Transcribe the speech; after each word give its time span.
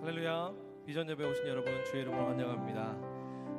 할렐루야. 0.00 0.52
비전 0.86 1.08
예배 1.08 1.24
오신 1.24 1.46
여러분 1.46 1.72
주의 1.84 2.02
이름으로 2.02 2.26
환영합니다. 2.28 2.96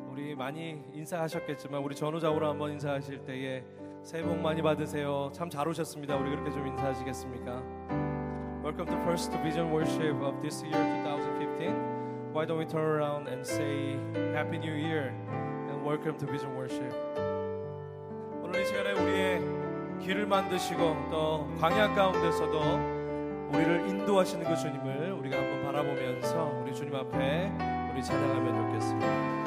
우리 0.09 0.35
많이 0.35 0.83
인사하셨겠지만 0.93 1.81
우리 1.81 1.95
전우자으로 1.95 2.49
한번 2.49 2.71
인사하실 2.71 3.23
때에 3.25 3.63
새해 4.03 4.23
복 4.23 4.37
많이 4.39 4.61
받으세요. 4.61 5.29
참 5.33 5.49
잘 5.49 5.67
오셨습니다. 5.67 6.15
우리 6.17 6.31
그렇게 6.31 6.51
좀 6.51 6.65
인사하시겠습니까? 6.67 7.51
Welcome 8.63 8.85
to 8.87 8.97
first 9.03 9.31
vision 9.41 9.71
worship 9.71 10.15
of 10.23 10.39
this 10.41 10.63
year 10.63 10.77
2015 11.03 12.31
Why 12.33 12.45
don't 12.45 12.59
we 12.59 12.65
turn 12.67 12.85
around 12.85 13.27
and 13.27 13.41
say 13.45 13.97
Happy 14.33 14.57
New 14.57 14.73
Year 14.73 15.09
and 15.69 15.83
welcome 15.85 16.17
to 16.17 16.27
vision 16.27 16.55
worship. 16.55 16.91
오늘 18.43 18.61
이 18.61 18.65
시간에 18.65 18.91
우리의 18.93 19.41
길을 20.01 20.25
만드시고 20.27 20.79
또 21.11 21.47
광야 21.59 21.93
가운데서도 21.93 22.90
우리를 23.53 23.89
인도하시는 23.89 24.45
그 24.45 24.55
주님을 24.55 25.11
우리가 25.13 25.37
한번 25.37 25.63
바라보면서 25.63 26.61
우리 26.61 26.73
주님 26.73 26.95
앞에 26.95 27.51
우리 27.93 28.03
찬양하면 28.03 28.67
좋겠습니다. 28.67 29.40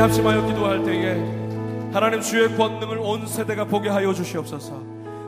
우리 0.00 0.02
합심하여 0.02 0.46
기도할 0.46 0.82
때에 0.82 1.12
하나님 1.92 2.22
주의 2.22 2.48
권능을 2.56 2.96
온 3.00 3.26
세대가 3.26 3.66
보게 3.66 3.90
하여 3.90 4.14
주시옵소서. 4.14 4.72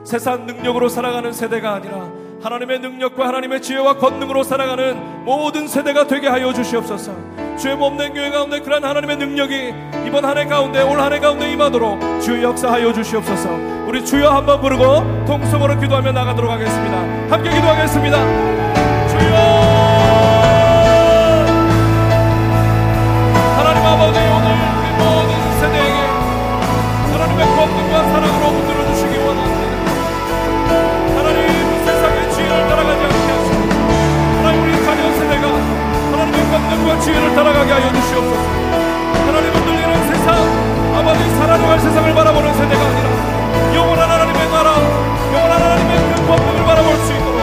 세상 0.03 0.47
능력으로 0.47 0.89
살아가는 0.89 1.31
세대가 1.31 1.75
아니라 1.75 2.09
하나님의 2.41 2.79
능력과 2.79 3.27
하나님의 3.27 3.61
지혜와 3.61 3.97
권능으로 3.99 4.41
살아가는 4.41 5.25
모든 5.25 5.67
세대가 5.67 6.07
되게 6.07 6.27
하여 6.27 6.51
주시옵소서. 6.51 7.11
주의 7.59 7.75
몸된 7.75 8.15
교회 8.15 8.31
가운데 8.31 8.61
그런 8.61 8.83
하나님의 8.83 9.17
능력이 9.17 9.73
이번 10.07 10.25
한 10.25 10.39
해 10.39 10.45
가운데 10.45 10.81
올 10.81 10.99
한 10.99 11.13
해 11.13 11.19
가운데 11.19 11.51
임하도록 11.51 12.21
주의 12.21 12.41
역사하여 12.41 12.93
주시옵소서. 12.93 13.49
우리 13.87 14.03
주여 14.03 14.27
한번 14.27 14.59
부르고 14.59 15.25
통성으로 15.27 15.79
기도하며 15.79 16.13
나가도록 16.13 16.49
하겠습니다. 16.49 16.97
함께 17.29 17.51
기도하겠습니다. 17.51 18.62
주옵소서. 38.13 38.43
하나님 39.25 39.53
흔들리는 39.53 40.13
세상 40.13 40.35
아버지 40.93 41.29
살아나갈 41.37 41.79
세상을 41.79 42.13
바라보는 42.13 42.53
세대가 42.53 42.81
아니라 42.85 43.73
영원한 43.73 44.09
하나님의 44.09 44.49
나라 44.51 44.69
영원한 45.33 45.61
하나님의 45.61 45.97
그 45.97 46.21
법문을 46.27 46.63
바라볼 46.63 46.95
수 46.97 47.13
있도록 47.13 47.41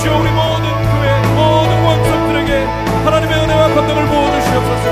주여 0.00 0.16
우리 0.16 0.30
모든 0.32 0.64
교회 0.88 1.20
모든 1.36 1.84
원수들에게 1.84 2.64
하나님의 3.04 3.38
은혜와 3.44 3.68
감동을 3.74 4.06
부어주시옵소서. 4.06 4.86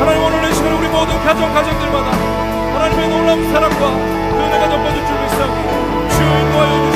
하나님 0.00 0.22
오늘 0.24 0.42
내 0.42 0.52
시간 0.52 0.72
우리 0.74 0.88
모든 0.88 1.18
가정 1.24 1.52
가정들마다 1.54 2.10
하나님의 2.74 3.08
놀라운 3.08 3.52
사랑과 3.52 3.78
그 3.78 4.36
은혜가 4.44 4.68
전파될 4.68 5.06
줄 5.06 5.20
믿사오 5.20 6.08
주여 6.10 6.38
인도하여 6.38 6.70
주옵소서 6.70 6.89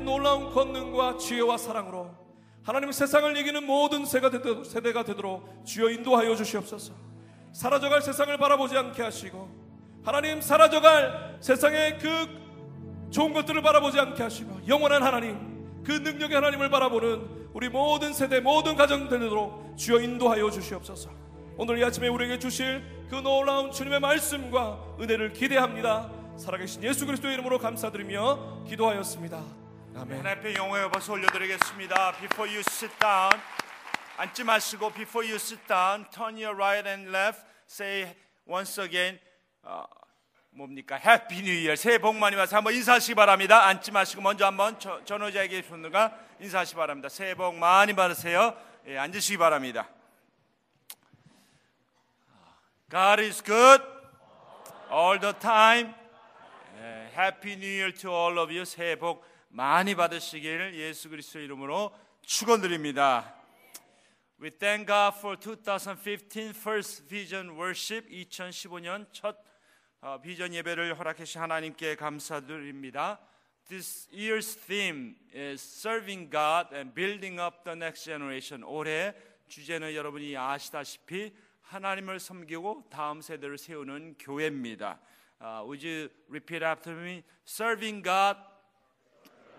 놀라운 0.00 0.52
권능과 0.52 1.16
지혜와 1.16 1.56
사랑으로 1.56 2.10
하나님 2.62 2.92
세상을 2.92 3.36
이기는 3.38 3.66
모든 3.66 4.04
세대가 4.04 5.02
되도록 5.04 5.64
주여 5.64 5.90
인도하여 5.90 6.34
주시옵소서. 6.34 6.92
사라져갈 7.52 8.02
세상을 8.02 8.36
바라보지 8.36 8.76
않게 8.76 9.02
하시고 9.02 9.48
하나님 10.02 10.40
사라져갈 10.42 11.38
세상의 11.40 11.98
그 11.98 12.28
좋은 13.10 13.32
것들을 13.32 13.62
바라보지 13.62 13.98
않게 13.98 14.22
하시고 14.22 14.60
영원한 14.68 15.02
하나님 15.02 15.82
그 15.84 15.92
능력의 15.92 16.34
하나님을 16.34 16.68
바라보는 16.68 17.48
우리 17.54 17.68
모든 17.68 18.12
세대 18.12 18.40
모든 18.40 18.76
가정 18.76 19.08
되도록 19.08 19.74
주여 19.76 20.00
인도하여 20.00 20.50
주시옵소서. 20.50 21.10
오늘 21.56 21.78
이 21.78 21.84
아침에 21.84 22.08
우리에게 22.08 22.38
주실 22.38 22.82
그 23.08 23.14
놀라운 23.16 23.70
주님의 23.70 24.00
말씀과 24.00 24.96
은혜를 25.00 25.32
기대합니다. 25.32 26.23
살아계신 26.38 26.82
예수 26.82 27.06
그리스도의 27.06 27.34
이름으로 27.34 27.58
감사드리며 27.58 28.64
기도하였습니다. 28.68 29.36
아멘. 29.96 30.18
하나님 30.18 30.38
앞에 30.38 30.54
영광의 30.54 30.90
박수 30.90 31.12
올려드리겠습니다. 31.12 32.12
Before 32.18 32.50
you 32.50 32.60
sit 32.60 32.92
down, 32.98 33.30
앉지 34.16 34.42
마시고 34.42 34.90
Before 34.92 35.26
you 35.26 35.36
sit 35.36 35.60
down, 35.68 36.04
turn 36.10 36.34
your 36.34 36.54
right 36.54 36.88
and 36.88 37.08
left. 37.08 37.40
Say 37.70 38.14
once 38.48 38.82
again, 38.82 39.20
어, 39.62 39.84
뭡니까? 40.50 40.96
Happy 40.96 41.38
New 41.38 41.54
Year. 41.54 41.76
새해 41.76 41.98
복 41.98 42.16
많이 42.16 42.34
받으세요. 42.34 42.56
한번 42.56 42.74
인사하시기 42.74 43.14
바랍니다. 43.14 43.66
앉지 43.66 43.92
마시고 43.92 44.20
먼저 44.20 44.44
한번 44.44 44.78
전호자에게 44.80 45.62
분들과 45.62 46.18
인사하시기 46.40 46.76
바랍니다. 46.76 47.08
새해 47.08 47.34
복 47.34 47.54
많이 47.54 47.94
받으세요. 47.94 48.56
예, 48.88 48.98
앉으시기 48.98 49.38
바랍니다. 49.38 49.88
God 52.90 53.22
is 53.22 53.42
good 53.42 53.82
all 54.92 55.18
the 55.18 55.32
time. 55.38 56.03
예, 57.14 57.20
Happy 57.20 57.52
New 57.52 57.68
Year 57.68 57.92
to 57.92 58.10
all 58.10 58.38
of 58.38 58.52
you. 58.52 58.64
새해 58.64 58.96
복 58.96 59.24
많이 59.48 59.94
받으시길 59.94 60.74
예수 60.74 61.08
그리스도 61.08 61.38
이름으로 61.38 61.96
축원드립니다. 62.22 63.36
We 64.40 64.50
thank 64.50 64.86
God 64.86 65.16
for 65.18 65.38
2015 65.38 66.50
First 66.50 67.06
Vision 67.08 67.50
Worship 67.50 68.08
2015년 68.10 69.06
첫 69.12 69.36
어, 70.00 70.20
비전 70.20 70.52
예배를 70.52 70.98
허락해 70.98 71.24
주신 71.24 71.40
하나님께 71.40 71.94
감사드립니다. 71.94 73.20
This 73.68 74.08
year's 74.12 74.58
theme 74.66 75.14
is 75.34 75.62
serving 75.62 76.30
God 76.30 76.74
and 76.74 76.94
building 76.94 77.40
up 77.40 77.62
the 77.64 77.76
next 77.76 78.04
generation. 78.04 78.64
올해 78.64 79.14
주제는 79.48 79.94
여러분이 79.94 80.36
아시다시피 80.36 81.32
하나님을 81.62 82.18
섬기고 82.18 82.88
다음 82.90 83.20
세대를 83.20 83.56
세우는 83.56 84.16
교회입니다. 84.18 84.98
Uh, 85.41 85.63
would 85.65 85.81
you 85.81 86.09
repeat 86.27 86.61
after 86.61 86.93
me? 86.93 87.23
Serving 87.45 88.01
God, 88.01 88.37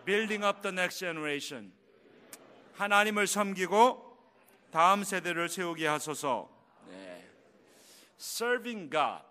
building 0.05 0.45
up 0.45 0.63
the 0.63 0.73
next 0.73 0.99
generation. 0.99 1.73
하나님을 2.77 3.27
섬기고 3.27 4.11
다음 4.71 5.05
세대를 5.05 5.49
세우게 5.49 5.87
하소서. 5.87 6.49
네. 6.89 7.25
Serving 8.19 8.91
God 8.91 9.23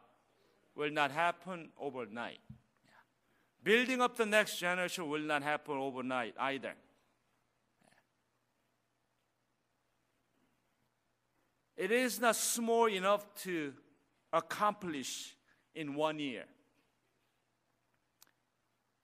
will 0.75 0.91
not 0.91 1.11
happen 1.11 1.71
overnight. 1.77 2.41
Building 3.63 4.01
up 4.01 4.15
the 4.15 4.25
next 4.25 4.57
generation 4.57 5.09
will 5.09 5.23
not 5.23 5.43
happen 5.43 5.77
overnight 5.77 6.33
either. 6.37 6.75
It 11.75 11.91
is 11.91 12.19
not 12.19 12.35
small 12.35 12.87
enough 12.87 13.25
to 13.43 13.73
accomplish 14.33 15.35
in 15.74 15.94
one 15.94 16.18
year. 16.18 16.44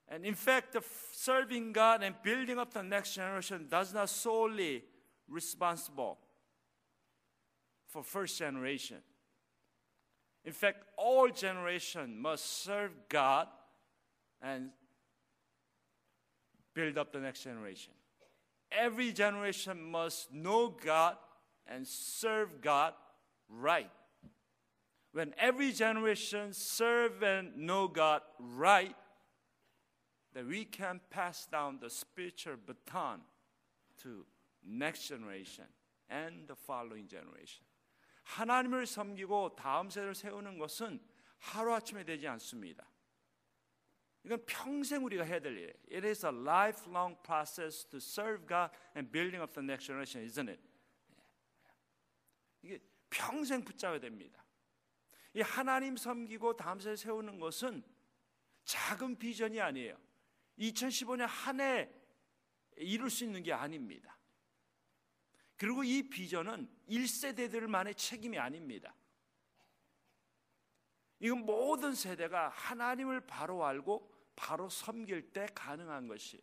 And 0.09 0.25
in 0.25 0.35
fact, 0.35 0.77
serving 1.13 1.73
God 1.73 2.03
and 2.03 2.15
building 2.23 2.59
up 2.59 2.75
the 2.75 2.83
next 2.83 3.15
generation 3.15 3.67
does 3.71 3.95
not 3.95 4.09
solely 4.09 4.83
responsible 5.29 6.19
for 7.87 8.03
first 8.03 8.39
generation. 8.39 8.99
In 10.45 10.53
fact, 10.53 10.85
all 10.97 11.29
generation 11.29 12.21
must 12.21 12.65
serve 12.65 12.91
God 13.09 13.47
and 14.43 14.71
build 16.75 16.99
up 16.99 17.13
the 17.13 17.21
next 17.21 17.45
generation. 17.45 17.93
Every 18.73 19.13
generation 19.13 19.83
must 19.83 20.33
know 20.33 20.69
God 20.69 21.17
and 21.67 21.87
serve 21.87 22.61
God 22.61 22.95
right 23.49 23.91
When 25.12 25.34
every 25.38 25.72
generation 25.72 26.54
serve 26.54 27.24
and 27.24 27.56
know 27.56 27.88
God 27.88 28.22
right, 28.40 28.96
that 30.34 30.46
we 30.46 30.66
can 30.66 31.00
pass 31.10 31.48
down 31.48 31.80
the 31.80 31.90
spiritual 31.90 32.58
baton 32.58 33.22
to 34.04 34.26
next 34.68 35.08
generation 35.08 35.66
and 36.10 36.48
the 36.48 36.56
following 36.56 37.08
generation. 37.08 37.66
하나님을 38.24 38.86
섬기고 38.86 39.56
다음 39.56 39.90
세대를 39.90 40.16
세우는 40.16 40.58
것은 40.58 41.00
하루아침에 41.38 42.04
되지 42.04 42.28
않습니다. 42.28 42.86
이건 44.26 44.44
평생 44.46 45.06
우리가 45.06 45.24
해야 45.24 45.40
될 45.40 45.54
일이에요. 45.54 45.74
It 45.92 46.08
is 46.08 46.26
a 46.26 46.32
lifelong 46.32 47.16
process 47.24 47.86
to 47.90 47.98
serve 47.98 48.48
God 48.48 48.72
and 48.96 49.12
building 49.12 49.42
up 49.42 49.54
the 49.54 49.64
next 49.64 49.86
generation, 49.86 50.26
isn't 50.26 50.50
it? 50.50 50.62
이게 52.64 52.80
평생 53.10 53.64
붙잡아야 53.64 54.00
됩니다. 54.00 54.39
이 55.35 55.41
하나님 55.41 55.97
섬기고 55.97 56.57
세대 56.57 56.97
세우는 56.97 57.39
것은 57.39 57.85
작은 58.65 59.19
비전이 59.19 59.61
아니에요. 59.61 59.97
2015년 60.59 61.27
한 61.27 61.61
해 61.61 61.89
이룰 62.81 63.11
수 63.11 63.25
있는 63.25 63.43
게 63.43 63.53
아닙니다. 63.53 64.17
그리고 65.57 65.85
이 65.85 66.09
비전은 66.09 66.69
1세대들만의 66.89 67.97
책임이 67.97 68.39
아닙니다. 68.39 68.95
이건 71.19 71.45
모든 71.45 71.95
세대가 71.95 72.49
하나님을 72.49 73.21
바로 73.27 73.65
알고 73.65 74.11
바로 74.35 74.71
섬길 74.71 75.33
때 75.33 75.47
가능한 75.55 76.09
것이 76.09 76.43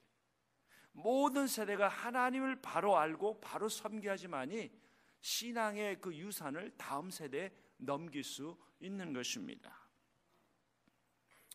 모든 0.92 1.48
세대가 1.48 1.88
하나님을 1.88 2.62
바로 2.62 2.98
알고 2.98 3.42
바로 3.42 3.70
섬겨야지만이 3.70 4.72
신앙의 5.20 6.00
그 6.00 6.16
유산을 6.16 6.78
다음 6.78 7.10
세대에 7.10 7.52
넘길 7.78 8.24
수 8.24 8.56
있는 8.80 9.14
것입니다. 9.14 9.88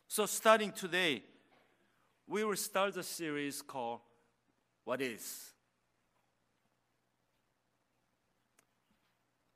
So 0.09 0.25
starting 0.25 0.73
today, 0.73 1.23
we 2.29 2.43
will 2.43 2.53
start 2.53 2.97
a 2.97 3.03
series 3.03 3.63
called 3.65 4.03
What 4.87 5.03
Is. 5.03 5.53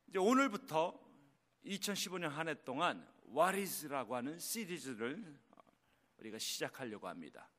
이제 0.07 0.19
오늘부터 0.19 0.99
2015년 1.65 2.29
한 2.29 2.47
해 2.47 2.55
동안 2.63 3.07
What 3.27 3.57
Is라고 3.59 4.15
하는 4.15 4.39
시리즈를 4.39 5.39
우리가 6.17 6.39
시작하려고 6.39 7.07
합니다. 7.07 7.49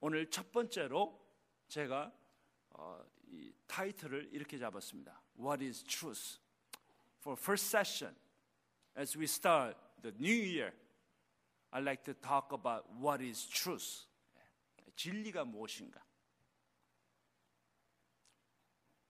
오늘 0.00 0.30
첫 0.30 0.50
번째로 0.50 1.20
제가 1.68 2.12
어, 2.70 3.04
이 3.26 3.52
타이틀을 3.66 4.30
이렇게 4.32 4.58
잡았습니다. 4.58 5.22
What 5.38 5.64
is 5.64 5.84
truth? 5.84 6.38
For 7.20 7.38
first 7.38 7.76
session, 7.76 8.16
as 8.95 9.15
we 9.15 9.27
start 9.27 9.75
the 10.01 10.13
new 10.19 10.33
year, 10.33 10.73
I'd 11.71 11.83
like 11.83 12.03
to 12.05 12.13
talk 12.13 12.51
about 12.51 12.85
what 12.99 13.21
is 13.21 13.45
truth. 13.45 14.05
진리가 14.95 15.45
무엇인가? 15.45 16.01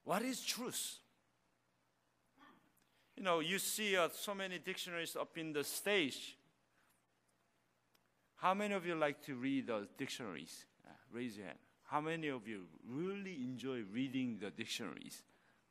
What 0.04 0.24
is 0.24 0.44
truth? 0.44 1.00
You 3.16 3.24
know, 3.24 3.40
you 3.40 3.58
see 3.58 3.98
uh, 3.98 4.10
so 4.14 4.36
many 4.36 4.60
dictionaries 4.60 5.16
up 5.16 5.38
in 5.38 5.52
the 5.52 5.64
stage. 5.64 6.38
How 8.36 8.54
many 8.54 8.76
of 8.76 8.86
you 8.86 8.96
like 8.96 9.22
to 9.26 9.36
read 9.36 9.68
those 9.68 9.88
dictionaries? 9.98 10.66
Uh, 10.86 10.92
raise 11.12 11.38
your 11.38 11.48
hand. 11.48 11.58
How 11.84 12.00
many 12.00 12.28
of 12.28 12.48
you 12.48 12.68
really 12.88 13.38
enjoy 13.44 13.84
reading 13.92 14.38
the 14.40 14.52
dictionaries? 14.52 15.24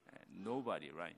Uh, 0.08 0.16
nobody, 0.34 0.90
right? 0.90 1.16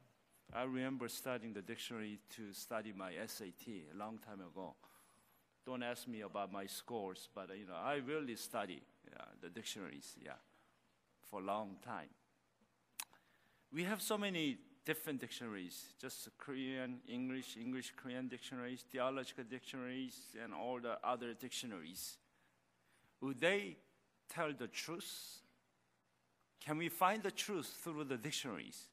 I 0.56 0.64
remember 0.64 1.08
studying 1.08 1.54
the 1.54 1.64
dictionary 1.64 2.20
to 2.36 2.54
study 2.54 2.94
my 2.96 3.14
SAT 3.26 3.68
a 3.68 3.98
long 3.98 4.20
time 4.20 4.40
ago. 4.40 4.76
Don't 5.66 5.82
ask 5.82 6.08
me 6.08 6.22
about 6.22 6.52
my 6.52 6.68
scores, 6.68 7.28
but 7.34 7.50
you 7.58 7.66
know, 7.66 7.76
I 7.76 7.96
really 7.96 8.36
study 8.36 8.80
uh, 9.20 9.24
the 9.42 9.50
dictionaries, 9.50 10.14
yeah, 10.24 10.34
for 11.24 11.40
a 11.40 11.44
long 11.44 11.78
time. 11.84 12.10
We 13.74 13.84
have 13.86 14.00
so 14.00 14.16
many 14.16 14.60
different 14.86 15.22
dictionaries, 15.22 15.94
just 16.00 16.30
Korean, 16.38 17.00
English, 17.08 17.58
English, 17.60 17.94
Korean 17.96 18.28
dictionaries, 18.28 18.84
theological 18.92 19.46
dictionaries, 19.50 20.16
and 20.44 20.54
all 20.54 20.80
the 20.80 21.00
other 21.04 21.34
dictionaries. 21.34 22.18
Would 23.22 23.40
they 23.40 23.78
tell 24.30 24.54
the 24.54 24.68
truth? 24.68 25.40
Can 26.64 26.78
we 26.78 26.90
find 26.90 27.24
the 27.24 27.32
truth 27.32 27.74
through 27.84 28.04
the 28.04 28.18
dictionaries 28.18 28.90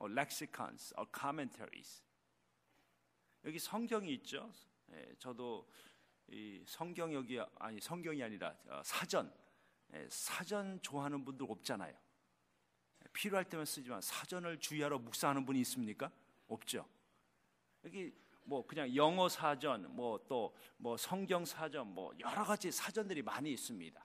or 0.00 0.12
lexicons 0.12 0.92
or 0.98 1.08
commentaries? 1.16 2.02
여기 3.44 3.58
성경이 3.58 4.12
있죠. 4.14 4.52
예, 4.92 5.14
저도 5.18 5.70
이 6.28 6.62
성경 6.66 7.12
여기 7.14 7.40
아니 7.58 7.80
성경이 7.80 8.22
아니라 8.22 8.54
어, 8.66 8.82
사전 8.84 9.32
예, 9.94 10.06
사전 10.10 10.80
좋아하는 10.82 11.24
분들 11.24 11.46
없잖아요. 11.48 11.96
필요할 13.12 13.48
때만 13.48 13.64
쓰지만 13.66 14.00
사전을 14.00 14.58
주의하러 14.58 14.98
묵상하는 14.98 15.44
분이 15.46 15.60
있습니까? 15.60 16.10
없죠. 16.48 16.86
여기 17.84 18.12
뭐 18.44 18.66
그냥 18.66 18.94
영어 18.94 19.28
사전, 19.28 19.94
뭐 19.94 20.18
또뭐 20.28 20.96
성경 20.96 21.44
사전, 21.44 21.88
뭐 21.88 22.12
여러 22.20 22.44
가지 22.44 22.70
사전들이 22.70 23.22
많이 23.22 23.52
있습니다. 23.52 24.04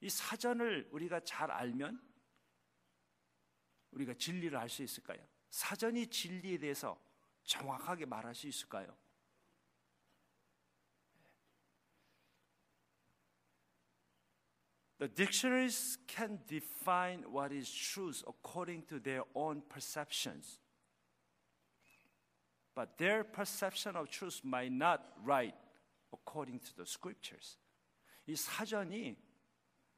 이 0.00 0.08
사전을 0.08 0.88
우리가 0.90 1.20
잘 1.20 1.50
알면 1.50 2.00
우리가 3.92 4.14
진리를 4.14 4.56
알 4.56 4.68
수 4.68 4.82
있을까요? 4.82 5.18
사전이 5.50 6.06
진리에 6.08 6.58
대해서 6.58 6.98
정확하게 7.44 8.06
말할 8.06 8.34
수 8.34 8.46
있을까요? 8.48 8.96
The 14.98 15.08
dictionaries 15.08 15.98
can 16.06 16.38
define 16.46 17.24
what 17.24 17.52
is 17.52 17.68
truth 17.68 18.22
according 18.28 18.86
to 18.86 19.00
their 19.00 19.24
own 19.34 19.62
perceptions. 19.68 20.60
But 22.74 22.96
their 22.98 23.24
perception 23.24 23.96
of 23.96 24.08
truth 24.10 24.40
might 24.44 24.72
not 24.72 25.00
right 25.24 25.56
according 26.12 26.60
to 26.60 26.74
the 26.76 26.86
scriptures. 26.86 27.58
이 28.26 28.36
사전이 28.36 29.16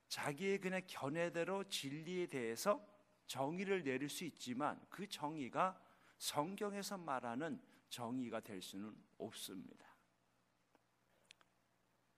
자기의 0.08 0.58
그냥 0.58 0.80
견해대로 0.86 1.64
진리에 1.64 2.26
대해서 2.26 2.80
정의를 3.26 3.82
내릴 3.82 4.08
수 4.08 4.24
있지만 4.24 4.80
그 4.90 5.06
정의가 5.06 5.80
성경에서 6.18 6.98
말하는 6.98 7.60
정의가 7.88 8.40
될 8.40 8.60
수는 8.62 8.94
없습니다. 9.18 9.86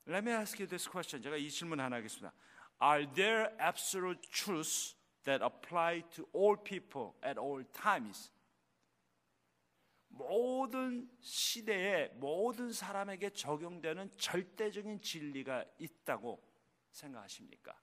Let 0.09 0.29
me 0.29 0.33
ask 0.33 0.61
you 0.63 0.69
this 0.69 0.89
question. 0.89 1.23
제가 1.23 1.37
이 1.37 1.51
질문 1.51 1.81
하나 1.81 1.97
하겠습니다. 1.97 2.33
Are 2.81 3.13
there 3.15 3.57
absolute 3.61 4.21
truths 4.31 4.97
that 5.25 5.45
apply 5.45 6.03
to 6.11 6.25
all 6.35 6.57
people 6.57 7.13
at 7.25 7.39
all 7.39 7.65
times? 7.73 8.31
모든 10.09 11.11
시대에 11.21 12.09
모든 12.15 12.73
사람에게 12.73 13.31
적용되는 13.31 14.17
절대적인 14.17 15.01
진리가 15.01 15.65
있다고 15.79 16.43
생각하십니까? 16.91 17.79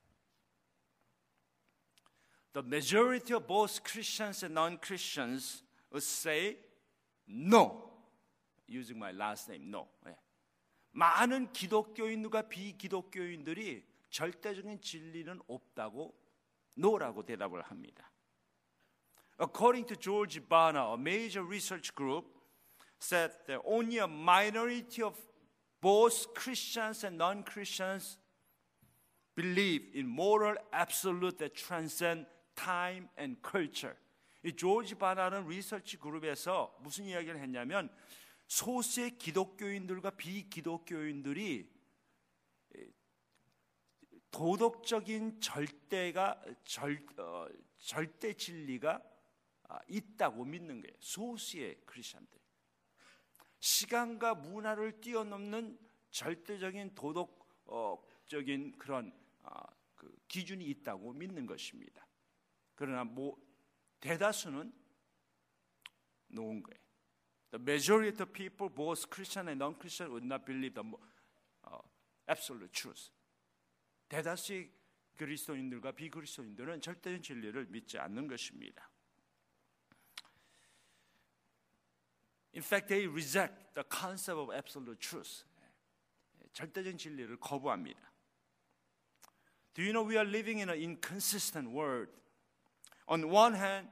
The 2.53 2.63
majority 2.63 3.35
of 3.35 3.47
both 3.47 3.83
Christians 3.85 4.43
and 4.43 4.55
non-Christians 4.55 5.63
would 5.93 6.03
say 6.03 6.57
no. 7.27 7.91
Using 8.67 8.99
my 8.99 9.13
last 9.13 9.49
name, 9.49 9.71
no. 9.71 9.89
예. 10.07 10.17
많은 10.93 11.53
기독교인들과 11.53 12.49
비기독교인들이 12.49 13.87
절대적인 14.11 14.81
진리는 14.81 15.41
없다고 15.47 16.15
no라고 16.77 17.25
대답을 17.25 17.63
합니다. 17.63 18.11
According 19.39 19.87
to 19.87 19.97
George 19.97 20.41
Barna, 20.41 20.93
a 20.93 20.97
major 20.97 21.45
research 21.45 21.95
group 21.95 22.27
said 22.99 23.31
that 23.47 23.61
only 23.65 23.99
a 23.99 24.09
minority 24.09 25.03
of 25.03 25.17
both 25.81 26.35
Christians 26.35 27.05
and 27.05 27.17
non-Christians 27.17 28.19
believe 29.37 29.87
in 29.95 30.09
moral 30.09 30.57
absolute 30.73 31.39
that 31.39 31.55
transcend 31.55 32.27
time 32.56 33.08
and 33.18 33.42
culture. 33.50 33.98
이 34.44 34.54
조지 34.54 34.96
바나는 34.96 35.48
리서치 35.48 35.98
그룹에서 35.98 36.78
무슨 36.82 37.06
이야기를 37.06 37.40
했냐면 37.40 37.90
소수의 38.48 39.18
기독교인들과 39.18 40.12
비기독교인들이 40.12 41.72
도덕적인 44.32 45.40
절대가 45.40 46.44
절, 46.66 47.06
어, 47.20 47.48
절대 47.78 48.34
진리가 48.34 49.02
있다고 49.88 50.44
믿는 50.44 50.82
거예요. 50.82 50.96
소수의 51.00 51.82
크리스천들. 51.86 52.40
시간과 53.60 54.36
문화를 54.36 55.00
뛰어넘는 55.00 55.80
절대적인 56.12 56.96
도덕적인 56.96 58.78
그런 58.78 59.14
그 59.96 60.16
기준이 60.28 60.66
있다고 60.66 61.14
믿는 61.14 61.46
것입니다. 61.46 62.06
그러나 62.76 63.04
뭐 63.04 63.38
대다수는 64.00 64.74
놓은 66.28 66.64
거예요. 66.64 66.84
The 67.52 67.62
majority 67.62 68.18
of 68.20 68.34
people, 68.34 68.74
both 68.74 69.10
Christian 69.10 69.48
and 69.48 69.62
non-Christian, 69.62 70.10
would 70.10 70.26
not 70.26 70.44
believe 70.46 70.74
the 70.74 70.84
uh, 71.68 71.78
absolute 72.28 72.72
truth. 72.74 73.12
대다수의 74.10 74.72
그리스도인들과 75.16 75.92
비그리스도인들은 75.92 76.82
절대적인 76.82 77.22
진리를 77.22 77.66
믿지 77.68 78.00
않는 78.00 78.28
것입니다. 78.28 78.90
In 82.56 82.62
fact, 82.62 82.88
they 82.88 83.08
reject 83.08 83.74
the 83.74 83.84
concept 83.90 84.40
of 84.40 84.54
absolute 84.54 85.00
truth. 85.00 85.46
절대적인 86.54 86.98
진리를 86.98 87.38
거부합니다. 87.38 88.00
Do 89.74 89.84
you 89.84 89.92
know 89.92 90.08
we 90.08 90.18
are 90.18 90.28
living 90.28 90.60
in 90.62 90.70
an 90.70 90.80
inconsistent 90.80 91.70
world? 91.70 92.12
On 93.08 93.30
one 93.30 93.56
hand, 93.56 93.88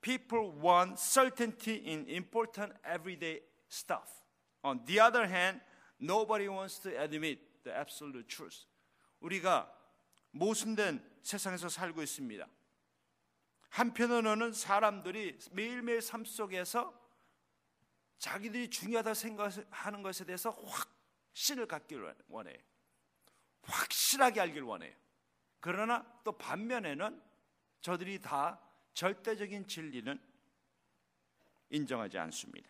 people 0.00 0.52
want 0.52 0.98
certainty 0.98 1.76
in 1.76 2.06
important 2.08 2.72
everyday 2.84 3.40
stuff. 3.68 4.24
On 4.62 4.80
the 4.86 5.00
other 5.00 5.26
hand, 5.26 5.60
nobody 5.98 6.48
wants 6.48 6.78
to 6.80 6.90
admit 7.00 7.38
the 7.64 7.72
absolute 7.72 8.28
truth. 8.28 8.66
우리가 9.20 9.70
모순된 10.32 11.02
세상에서 11.22 11.68
살고 11.68 12.02
있습니다. 12.02 12.46
한편으로는 13.70 14.52
사람들이 14.52 15.38
매일매일 15.52 16.02
삶 16.02 16.24
속에서 16.24 16.98
자기들이 18.18 18.68
중요하다 18.68 19.14
생각하는 19.14 20.02
것에 20.02 20.24
대해서 20.24 20.50
확신을 20.50 21.66
갖기를 21.66 22.14
원해요. 22.28 22.58
확실하게 23.62 24.40
알길 24.40 24.62
원해요. 24.62 24.94
그러나 25.60 26.04
또 26.24 26.32
반면에는 26.32 27.29
저들이 27.80 28.20
다 28.20 28.60
절대적인 28.94 29.66
진리는 29.66 30.18
인정하지 31.70 32.18
않습니다. 32.18 32.68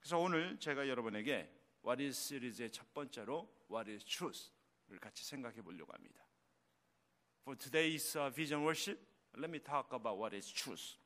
그래서 0.00 0.18
오늘 0.18 0.58
제가 0.58 0.88
여러분에게 0.88 1.50
What 1.84 2.02
is 2.02 2.18
시리즈의 2.18 2.70
첫 2.70 2.92
번째로 2.92 3.48
What 3.70 3.90
is 3.90 4.04
truth를 4.04 4.98
같이 5.00 5.24
생각해 5.24 5.62
보려고 5.62 5.92
합니다. 5.92 6.24
For 7.42 7.56
today's 7.56 8.16
vision 8.34 8.62
worship, 8.62 9.00
let 9.36 9.50
me 9.50 9.58
talk 9.58 9.92
about 9.92 10.18
what 10.18 10.34
is 10.34 10.52
truth. 10.52 10.96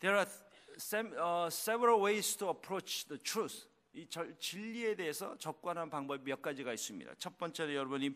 There 0.00 0.14
are 0.14 0.26
uh, 0.26 1.50
several 1.50 2.00
ways 2.00 2.36
to 2.36 2.48
approach 2.48 3.06
the 3.06 3.18
truth. 3.18 3.66
이 3.96 4.06
진리에 4.38 4.94
대해서 4.94 5.38
접근하는 5.38 5.88
방법이 5.88 6.22
몇 6.22 6.42
가지가 6.42 6.74
있습니다. 6.74 7.14
첫 7.16 7.38
번째는 7.38 7.74
여러분이 7.74 8.14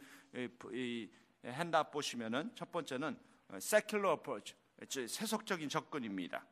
핸드업 1.46 1.90
보시면은 1.90 2.54
첫 2.54 2.70
번째는 2.70 3.18
secular 3.54 4.12
approach, 4.12 4.54
세속적인 5.08 5.70
접근입니다. 5.70 6.44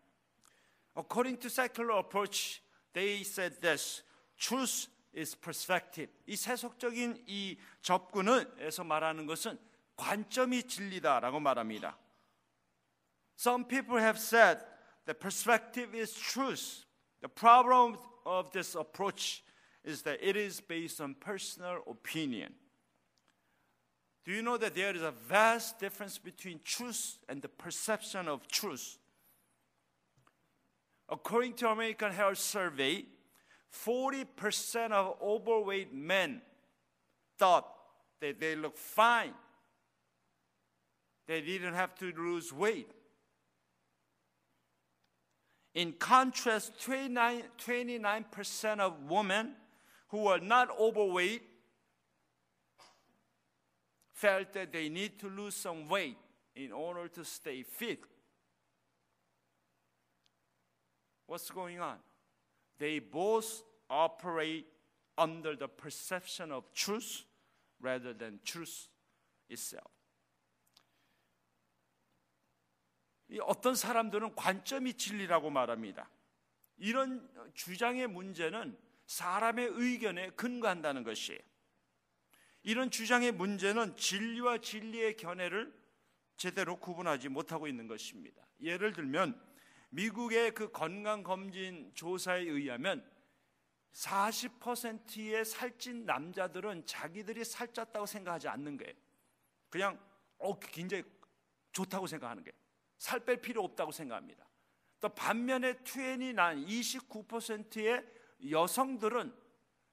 According 0.97 1.39
to 1.41 1.49
secular 1.49 1.99
approach, 1.99 2.63
they 2.95 3.21
said 3.21 3.61
this: 3.61 4.03
truth 4.39 4.89
is 5.15 5.39
perspective. 5.39 6.11
이 6.27 6.35
세속적인 6.35 7.25
이 7.27 7.59
접근에서 7.83 8.83
말하는 8.83 9.27
것은 9.27 9.59
관점이 9.97 10.63
진리다라고 10.63 11.39
말합니다. 11.39 11.99
Some 13.39 13.69
people 13.69 14.01
have 14.03 14.19
said 14.19 14.65
the 15.05 15.15
perspective 15.19 15.95
is 15.95 16.15
truth. 16.15 16.87
The 17.21 17.29
problem 17.29 17.99
of 18.29 18.53
this 18.53 18.75
approach 18.75 19.43
is 19.85 20.03
that 20.03 20.19
it 20.21 20.37
is 20.37 20.61
based 20.61 21.01
on 21.01 21.15
personal 21.15 21.79
opinion. 21.89 22.53
Do 24.25 24.33
you 24.33 24.43
know 24.43 24.59
that 24.59 24.75
there 24.75 24.95
is 24.95 25.01
a 25.01 25.11
vast 25.11 25.81
difference 25.81 26.19
between 26.19 26.61
truth 26.63 27.17
and 27.29 27.41
the 27.41 27.49
perception 27.49 28.29
of 28.29 28.47
truth? 28.47 28.99
According 31.09 31.55
to 31.55 31.71
American 31.71 32.13
Health 32.13 32.37
Survey, 32.37 33.07
40% 33.73 34.93
of 34.93 35.17
overweight 35.23 35.95
men 35.95 36.43
thought 37.39 37.67
that 38.21 38.39
they 38.39 38.55
look 38.55 38.77
fine. 38.77 39.33
They 41.27 41.41
didn't 41.41 41.75
have 41.75 41.95
to 41.97 42.13
lose 42.13 42.53
weight. 42.53 42.91
In 45.75 45.93
contrast, 45.93 46.81
29, 46.83 47.43
29% 47.59 48.81
of 48.81 49.11
women 49.11 49.53
who 50.09 50.25
were 50.25 50.39
not 50.39 50.69
overweight 50.79 51.43
felt 54.13 54.53
that 54.53 54.73
they 54.73 54.89
need 54.89 55.19
to 55.21 55.29
lose 55.29 55.55
some 55.55 55.89
weight 55.89 56.17
in 56.57 56.73
order 56.73 57.07
to 57.09 57.25
stay 57.25 57.63
fit. 57.63 58.01
What's 61.27 61.51
going 61.51 61.79
on? 61.79 61.97
They 62.79 62.99
both 62.99 63.63
operate 63.91 64.67
under 65.17 65.55
the 65.55 65.69
perception 65.69 66.51
of 66.51 66.73
truth 66.73 67.25
rather 67.81 68.13
than 68.13 68.41
truth 68.45 68.89
itself. 69.49 69.98
어떤 73.43 73.75
사람들은 73.75 74.35
관점이 74.35 74.95
진리라고 74.95 75.51
말합니다. 75.51 76.09
이런 76.79 77.29
주장의 77.55 78.07
문제는 78.07 78.79
사람의 79.07 79.69
의견에 79.73 80.31
근거한다는 80.31 81.03
것이에요. 81.03 81.39
이런 82.63 82.91
주장의 82.91 83.33
문제는 83.33 83.97
진리와 83.97 84.59
진리의 84.59 85.17
견해를 85.17 85.73
제대로 86.37 86.77
구분하지 86.77 87.29
못하고 87.29 87.67
있는 87.67 87.87
것입니다. 87.87 88.43
예를 88.61 88.93
들면 88.93 89.41
미국의 89.91 90.55
그 90.55 90.71
건강 90.71 91.23
검진 91.23 91.91
조사에 91.95 92.43
의하면 92.43 93.05
40%의 93.93 95.45
살찐 95.45 96.05
남자들은 96.05 96.87
자기들이 96.87 97.43
살쪘다고 97.43 98.07
생각하지 98.07 98.49
않는 98.49 98.77
거예요. 98.77 98.95
그냥 99.71 99.99
어 100.39 100.59
굉장히 100.59 101.03
좋다고 101.73 102.07
생각하는 102.07 102.45
게. 102.45 102.53
살 102.99 103.25
뺄 103.25 103.41
필요 103.41 103.63
없다고 103.65 103.93
생각합니다. 103.93 104.47
또 105.01 105.09
반면에 105.09 105.79
트웬이 105.85 106.33
난 106.35 106.65
29%의 106.67 108.05
여성들은 108.51 109.35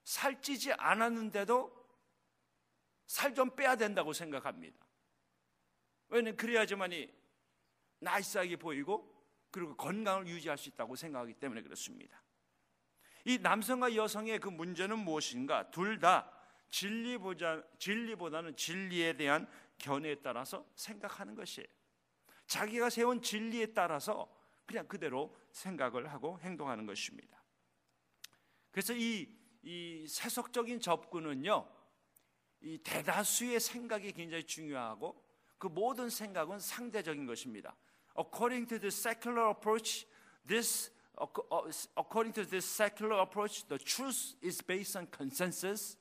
살찌지 0.04 0.72
않았는데도 0.74 1.74
살 3.06 3.34
좀 3.34 3.54
빼야 3.54 3.76
된다고 3.76 4.12
생각합니다. 4.12 4.84
왜냐면 6.08 6.36
그래야지만이 6.36 7.12
나이스하게 8.00 8.56
보이고 8.56 9.12
그리고 9.50 9.76
건강을 9.76 10.26
유지할 10.26 10.58
수 10.58 10.68
있다고 10.68 10.96
생각하기 10.96 11.34
때문에 11.34 11.62
그렇습니다. 11.62 12.20
이 13.24 13.38
남성과 13.38 13.94
여성의 13.94 14.38
그 14.40 14.48
문제는 14.48 14.98
무엇인가? 14.98 15.70
둘 15.70 15.98
다 16.00 16.32
진리보다, 16.68 17.62
진리보다는 17.78 18.56
진리에 18.56 19.12
대한 19.16 19.48
견해에 19.78 20.16
따라서 20.16 20.68
생각하는 20.74 21.34
것이에요. 21.36 21.66
자기가 22.46 22.90
세운 22.90 23.20
진리에 23.22 23.66
따라서 23.66 24.32
그냥 24.66 24.86
그대로 24.86 25.34
생각을 25.52 26.12
하고 26.12 26.38
행동하는 26.40 26.86
것입니다. 26.86 27.42
그래서 28.70 28.92
이, 28.92 29.28
이 29.62 30.06
세속적인 30.08 30.80
접근은요, 30.80 31.66
이 32.60 32.78
대다수의 32.78 33.60
생각이 33.60 34.12
굉장히 34.12 34.44
중요하고 34.44 35.24
그 35.58 35.66
모든 35.68 36.10
생각은 36.10 36.58
상대적인 36.58 37.26
것입니다. 37.26 37.76
According 38.18 38.68
to 38.68 38.78
the 38.78 38.88
secular 38.88 39.50
approach, 39.50 40.06
this 40.46 40.90
according 41.96 42.34
to 42.34 42.44
this 42.44 42.66
secular 42.66 43.20
approach, 43.20 43.66
the 43.68 43.78
truth 43.78 44.36
is 44.42 44.62
based 44.62 44.96
on 44.96 45.06
consensus, 45.10 45.96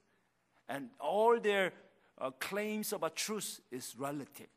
and 0.70 0.90
all 1.00 1.40
their 1.42 1.72
uh, 2.20 2.32
claims 2.40 2.94
about 2.94 3.16
truth 3.16 3.62
is 3.72 3.96
relative. 3.98 4.50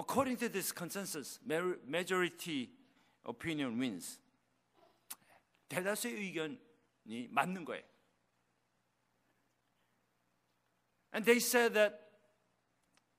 According 0.00 0.38
to 0.38 0.48
this 0.48 0.72
consensus, 0.72 1.38
majority 1.44 2.70
opinion 3.26 3.78
wins. 3.78 4.18
대다수의 5.68 6.14
의견이 6.14 7.28
맞는 7.28 7.66
거예요. 7.66 7.84
And 11.12 11.26
they 11.26 11.36
said 11.36 11.74
that 11.74 12.00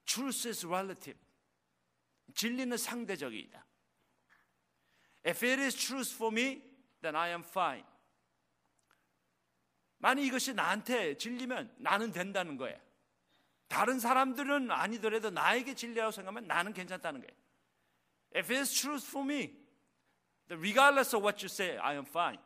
truth 0.06 0.48
is 0.48 0.66
relative. 0.66 1.20
진리는 2.34 2.76
상대적이다. 2.76 3.64
If 5.24 5.46
it 5.46 5.62
is 5.62 5.76
truth 5.76 6.12
for 6.12 6.34
me, 6.34 6.64
then 7.04 7.16
I 7.16 7.30
am 7.30 7.44
fine. 7.44 7.86
만약 10.00 10.24
이것이 10.24 10.56
나한테 10.56 11.16
진리면 11.16 11.76
나는 11.78 12.12
된다는 12.12 12.58
거예요. 12.58 12.80
다른 13.72 14.02
사람들은 14.02 14.70
아니더라도 14.70 15.30
나에게 15.30 15.76
진리라고 15.76 16.12
생각하면 16.12 16.46
나는 16.46 16.74
괜찮다는 16.74 17.22
거예요. 17.22 17.32
If 18.36 18.54
it's 18.54 18.74
truth 18.74 19.08
for 19.08 19.26
me, 19.26 19.56
then 20.50 20.60
regardless 20.60 21.16
of 21.16 21.24
what 21.24 21.42
you 21.42 21.48
say, 21.48 21.78
I 21.78 21.94
am 21.94 22.06
fine. 22.06 22.38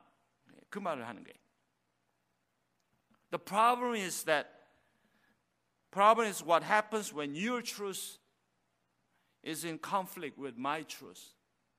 그 0.70 0.78
말을 0.78 1.08
하는 1.08 1.24
거예요. 1.24 1.36
The 3.32 3.44
problem 3.44 3.96
is 3.96 4.24
that 4.26 4.48
problem 5.90 6.30
is 6.30 6.44
what 6.44 6.64
happens 6.64 7.12
when 7.12 7.34
your 7.36 7.64
truth 7.64 8.20
is 9.44 9.66
in 9.66 9.80
conflict 9.82 10.40
with 10.40 10.60
my 10.60 10.86
truth. 10.86 11.34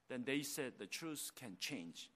Then 0.08 0.24
they 0.24 0.40
said 0.40 0.76
the 0.78 0.90
truth 0.90 1.30
can 1.38 1.56
change. 1.60 2.10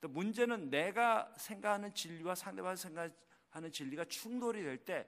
또 0.00 0.08
문제는 0.08 0.70
내가 0.70 1.30
생각하는 1.36 1.92
진리와 1.92 2.34
상대방이 2.34 2.78
생각하는 2.78 3.70
진리가 3.70 4.06
충돌이 4.06 4.62
될때 4.62 5.06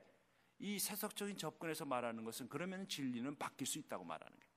이 0.61 0.79
세속적인 0.79 1.37
접근에서 1.39 1.85
말하는 1.85 2.23
것은 2.25 2.49
그러면 2.49 2.87
진리는 2.87 3.37
바뀔 3.37 3.67
수 3.67 3.79
있다고 3.79 4.05
말하는 4.05 4.39
거예요. 4.39 4.51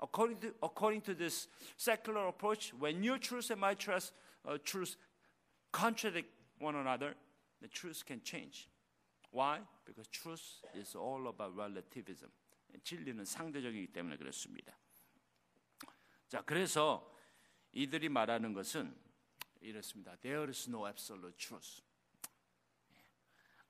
According 0.00 0.40
to, 0.40 0.54
according 0.62 1.04
to 1.06 1.16
this 1.16 1.48
secular 1.76 2.28
approach, 2.28 2.72
when 2.76 3.02
your 3.02 3.18
truth 3.18 3.50
and 3.50 3.58
my 3.58 3.74
truth, 3.74 4.12
uh, 4.46 4.58
truth 4.62 4.96
contradict 5.72 6.30
one 6.60 6.76
another, 6.76 7.16
the 7.60 7.68
truth 7.68 8.04
can 8.06 8.22
change. 8.22 8.68
Why? 9.32 9.60
Because 9.84 10.08
truth 10.08 10.62
is 10.74 10.94
all 10.94 11.26
about 11.26 11.56
relativism. 11.56 12.30
진리는 12.84 13.24
상대적이기 13.24 13.92
때문에 13.92 14.16
그렇습니다. 14.18 14.78
자, 16.28 16.42
그래서 16.42 17.10
이들이 17.72 18.08
말하는 18.08 18.52
것은 18.52 18.94
이렇습니다. 19.60 20.14
There 20.16 20.48
is 20.48 20.68
no 20.68 20.86
absolute 20.86 21.36
truth. 21.36 21.82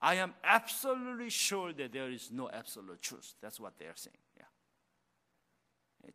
I 0.01 0.15
am 0.15 0.33
absolutely 0.43 1.29
sure 1.29 1.73
that 1.73 1.91
there 1.91 2.09
is 2.09 2.31
no 2.31 2.49
absolute 2.51 3.01
truth. 3.01 3.35
That's 3.41 3.59
what 3.59 3.77
they 3.77 3.87
are 3.87 3.97
saying. 3.97 4.17
Yeah. 4.37 4.47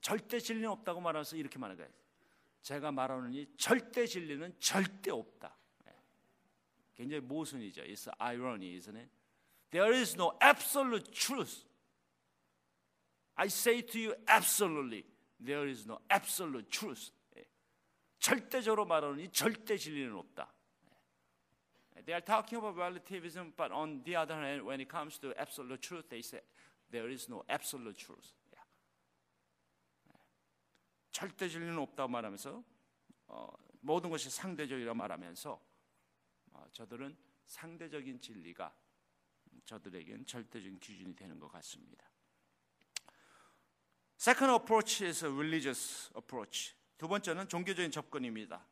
절대 0.00 0.38
진리는 0.40 0.68
없다고 0.70 1.00
말하면서 1.00 1.36
이렇게 1.36 1.58
말하는 1.58 1.76
거예요. 1.76 1.92
제가 2.62 2.90
말하는 2.92 3.34
이 3.34 3.46
절대 3.58 4.06
진리는 4.06 4.54
절대 4.58 5.10
없다. 5.10 5.54
굉장히 6.94 7.20
모순이죠. 7.20 7.82
It's 7.82 8.08
irony, 8.18 8.76
isn't 8.76 8.96
it? 8.96 9.10
There 9.70 9.92
is 9.92 10.14
no 10.14 10.32
absolute 10.40 11.10
truth. 11.12 11.66
I 13.36 13.48
say 13.48 13.82
to 13.82 13.98
you 13.98 14.14
absolutely, 14.28 15.04
there 15.44 15.68
is 15.68 15.84
no 15.84 15.98
absolute 16.08 16.70
truth. 16.70 17.10
절대적으로 18.20 18.86
말하는 18.86 19.18
이 19.18 19.28
절대 19.30 19.76
진리는 19.76 20.14
없다. 20.14 20.53
They 22.02 22.12
are 22.12 22.20
talking 22.20 22.58
about 22.58 22.76
relativism, 22.76 23.52
but 23.56 23.70
on 23.70 24.02
the 24.04 24.16
other 24.16 24.34
hand, 24.34 24.62
when 24.64 24.80
it 24.80 24.88
comes 24.88 25.18
to 25.18 25.32
absolute 25.38 25.80
truth, 25.80 26.08
they 26.10 26.22
say 26.22 26.40
there 26.90 27.08
is 27.08 27.28
no 27.28 27.44
absolute 27.48 27.96
truth. 27.96 28.34
Yeah. 28.52 28.64
절대 31.12 31.48
진리는 31.48 31.78
없다고 31.78 32.08
말하면서 32.08 32.64
어, 33.28 33.52
모든 33.80 34.10
것이 34.10 34.28
상대적이라고 34.28 34.96
말하면서 34.96 35.60
어, 36.52 36.64
저들은 36.72 37.16
상대적인 37.46 38.20
진리가 38.20 38.74
저들에겐 39.64 40.26
절대적인 40.26 40.80
기준이 40.80 41.14
되는 41.14 41.38
것 41.38 41.48
같습니다. 41.48 42.04
Second 44.18 44.52
approach 44.52 45.04
is 45.04 45.24
a 45.24 45.30
religious 45.30 46.10
approach. 46.16 46.74
두 46.98 47.08
번째는 47.08 47.48
종교적인 47.48 47.90
접근입니다. 47.90 48.66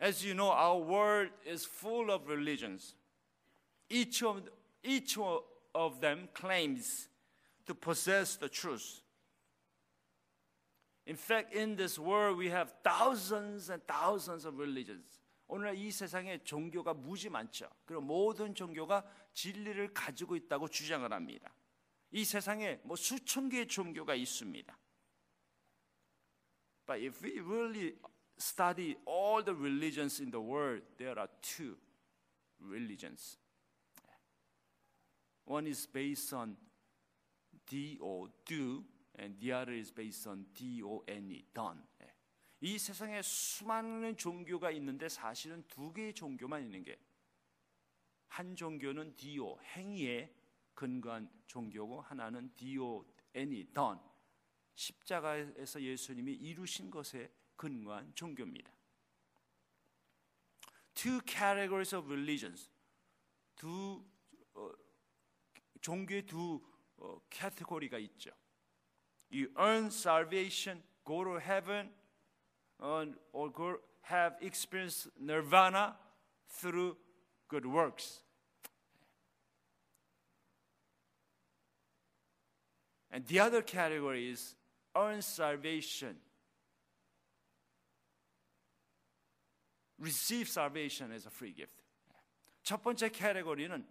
As 0.00 0.24
you 0.24 0.34
know, 0.34 0.50
our 0.50 0.78
world 0.78 1.28
is 1.44 1.64
full 1.64 2.10
of 2.10 2.28
religions. 2.28 2.94
Each 3.90 4.22
of, 4.22 4.42
each 4.84 5.18
of 5.74 6.00
them 6.00 6.28
claims 6.34 7.08
to 7.66 7.74
possess 7.74 8.36
the 8.36 8.48
truth. 8.48 9.02
In 11.06 11.16
fact, 11.16 11.54
in 11.54 11.74
this 11.74 11.98
world, 11.98 12.36
we 12.36 12.48
have 12.50 12.72
thousands 12.84 13.70
and 13.70 13.82
thousands 13.86 14.44
of 14.44 14.58
religions. 14.58 15.18
오늘 15.48 15.74
이 15.74 15.90
세상에 15.90 16.44
종교가 16.44 16.92
무지 16.92 17.30
많죠. 17.30 17.66
그리고 17.86 18.02
모든 18.02 18.54
종교가 18.54 19.02
진리를 19.32 19.94
가지고 19.94 20.36
있다고 20.36 20.68
주장을 20.68 21.10
합니다. 21.10 21.50
이 22.10 22.24
세상에 22.24 22.78
뭐 22.84 22.94
수천 22.96 23.48
개의 23.48 23.66
종교가 23.66 24.14
있습니다. 24.14 24.78
But 26.86 27.02
if 27.02 27.24
we 27.24 27.40
really 27.40 27.98
study 28.38 28.96
all 29.04 29.42
the 29.42 29.54
religions 29.54 30.20
in 30.20 30.30
the 30.30 30.40
world, 30.40 30.82
there 30.96 31.18
are 31.18 31.28
two 31.42 31.76
religions. 32.60 33.36
One 35.44 35.66
is 35.66 35.86
based 35.86 36.32
on 36.32 36.56
D-O, 37.66 38.28
do, 38.46 38.84
and 39.18 39.34
the 39.40 39.52
other 39.52 39.72
is 39.72 39.90
based 39.90 40.26
on 40.26 40.46
D-O-N-E, 40.54 41.44
done. 41.54 41.82
이 42.60 42.78
세상에 42.78 43.22
수많은 43.22 44.16
종교가 44.16 44.70
있는데 44.72 45.08
사실은 45.08 45.64
두 45.68 45.92
개의 45.92 46.12
종교만 46.14 46.62
있는 46.62 46.82
게 46.82 46.98
한 48.28 48.54
종교는 48.54 49.16
D-O, 49.16 49.58
행위에 49.60 50.32
근거한 50.74 51.28
종교고 51.46 52.00
하나는 52.02 52.54
D-O-N이, 52.56 53.72
done, 53.72 53.98
십자가에서 54.74 55.82
예수님이 55.82 56.34
이루신 56.34 56.90
것에 56.90 57.32
근거한 57.57 58.13
종교입니다. 58.15 58.71
Two 60.93 61.19
categories 61.25 61.95
of 61.95 62.07
religions. 62.11 62.69
두 63.55 64.03
어, 64.53 64.71
종교의 65.81 66.25
두 66.25 66.61
어, 66.97 67.19
카테고리가 67.29 67.97
있죠. 67.99 68.31
You 69.31 69.51
earn 69.57 69.87
salvation, 69.87 70.83
go 71.05 71.23
to 71.23 71.39
heaven, 71.39 71.91
or, 72.79 73.07
or 73.31 73.51
go, 73.51 73.79
have 74.03 74.35
experienced 74.41 75.09
nirvana 75.19 75.97
through 76.47 76.97
good 77.47 77.65
works. 77.65 78.21
And 83.09 83.25
the 83.27 83.39
other 83.39 83.61
category 83.61 84.29
is 84.29 84.55
earn 84.95 85.21
salvation. 85.21 86.17
Receive 90.00 90.48
salvation 90.48 91.12
as 91.12 91.26
a 91.26 91.32
free 91.32 91.54
gift. 91.54 91.82
첫 92.62 92.82
번째 92.82 93.08
캐테고리는 93.08 93.86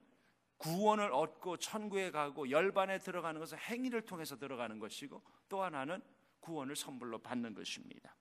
구원을 0.57 1.11
얻고 1.11 1.57
천국에 1.57 2.11
가고 2.11 2.49
열반에 2.49 2.99
들어가는 2.99 3.39
것은 3.39 3.57
행위를 3.57 4.01
통해서 4.01 4.37
들어가는 4.37 4.79
것이고 4.79 5.21
또 5.49 5.63
하나는 5.63 6.01
구원을 6.39 6.75
선물로 6.75 7.19
받는 7.19 7.53
것입니다. 7.53 8.15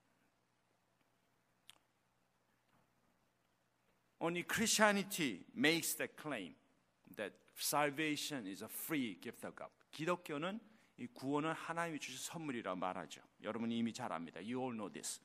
Only 4.18 4.45
Christianity 4.49 5.45
makes 5.55 5.97
that 5.97 6.14
claim 6.20 6.55
that 7.16 7.37
salvation 7.59 8.47
is 8.47 8.62
a 8.62 8.68
free 8.68 9.20
gift 9.20 9.47
of 9.47 9.55
God. 9.57 9.70
기독교는 9.91 10.59
이 10.99 11.07
구원은 11.07 11.53
하나님이 11.53 11.99
주신 11.99 12.18
선물이라고 12.18 12.76
말하죠. 12.76 13.22
여러분이 13.43 13.76
이미 13.76 13.93
잘 13.93 14.12
압니다. 14.12 14.41
You 14.41 14.61
all 14.61 14.72
know 14.72 14.91
this. 14.91 15.20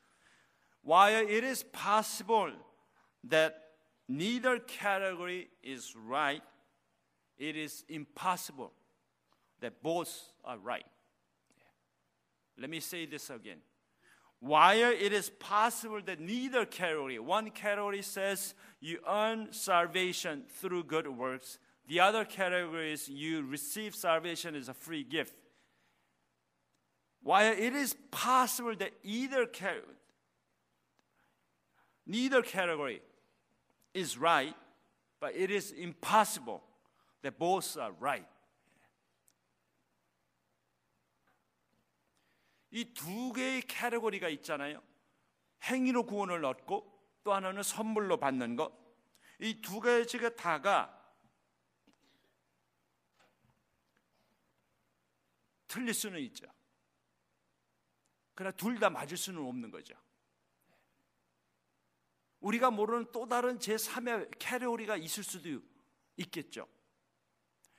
While 0.84 1.28
it 1.28 1.44
is 1.44 1.64
possible 1.64 2.52
that 3.26 3.62
neither 4.08 4.60
category 4.60 5.50
is 5.64 5.96
right, 5.96 6.42
it 7.38 7.56
is 7.56 7.84
impossible 7.88 8.72
that 9.60 9.82
both 9.82 10.34
are 10.44 10.58
right. 10.58 10.86
Let 12.58 12.70
me 12.70 12.80
say 12.80 13.06
this 13.06 13.30
again. 13.30 13.60
While 14.40 14.92
it 14.92 15.14
is 15.14 15.30
possible 15.30 16.02
that 16.06 16.20
neither 16.20 16.66
category, 16.66 17.20
one 17.20 17.52
category 17.52 18.02
says 18.02 18.56
you 18.80 18.98
earn 19.08 19.50
salvation 19.52 20.44
through 20.50 20.86
good 20.86 21.08
works, 21.08 21.60
the 21.88 22.00
other 22.00 22.26
category 22.26 22.92
is 22.92 23.08
you 23.08 23.44
receive 23.44 23.94
salvation 23.94 24.56
as 24.56 24.68
a 24.68 24.74
free 24.74 25.04
gift. 25.04 25.36
While 27.22 27.54
it 27.54 27.76
is 27.76 27.96
possible 28.10 28.76
that 28.78 28.94
either 29.04 29.46
category, 29.46 29.96
neither 32.06 32.42
category 32.42 33.02
is 33.94 34.18
right, 34.18 34.56
but 35.20 35.36
it 35.36 35.52
is 35.52 35.72
impossible 35.74 36.62
that 37.22 37.38
both 37.38 37.78
are 37.78 37.94
right. 38.00 38.28
이 42.72 42.86
두 42.94 43.34
개의 43.34 43.62
카테고리가 43.68 44.30
있잖아요. 44.30 44.82
행위로 45.64 46.06
구원을 46.06 46.44
얻고 46.46 47.20
또 47.24 47.34
하나는 47.34 47.64
선물로 47.64 48.18
받는 48.18 48.56
것. 48.56 48.72
이 49.40 49.62
두 49.62 49.80
가지가 49.80 50.36
다가 50.36 50.98
틀릴 55.68 55.94
수는 55.94 56.20
있죠. 56.22 56.46
그러나 58.34 58.56
둘 58.56 58.80
다 58.80 58.90
맞을 58.90 59.18
수는 59.18 59.42
없는 59.46 59.70
거죠. 59.72 59.94
우리가 62.41 62.71
모르는 62.71 63.07
또 63.13 63.27
다른 63.27 63.59
제3의 63.59 64.39
캐테고리가 64.39 64.97
있을 64.97 65.25
수도 65.25 65.61
있겠죠. 66.17 66.69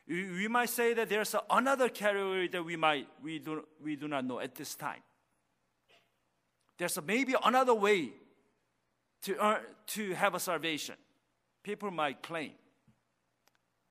We 0.09 0.45
might 0.45 0.69
say 0.69 0.93
that 0.93 1.09
there's 1.09 1.35
another 1.49 1.89
category 1.89 2.47
that 2.49 2.63
we 2.63 2.75
might 2.75 3.07
we 3.21 3.39
do, 3.39 3.65
we 3.83 3.97
do 3.97 4.07
not 4.07 4.23
know 4.23 4.39
at 4.39 4.55
this 4.55 4.75
time. 4.75 5.03
There's 6.77 6.97
maybe 7.01 7.35
another 7.43 7.73
way 7.73 8.13
to 9.23 9.35
earn, 9.43 9.61
to 9.87 10.13
have 10.13 10.35
a 10.35 10.39
salvation. 10.39 10.95
People 11.63 11.91
might 11.91 12.21
claim. 12.21 12.53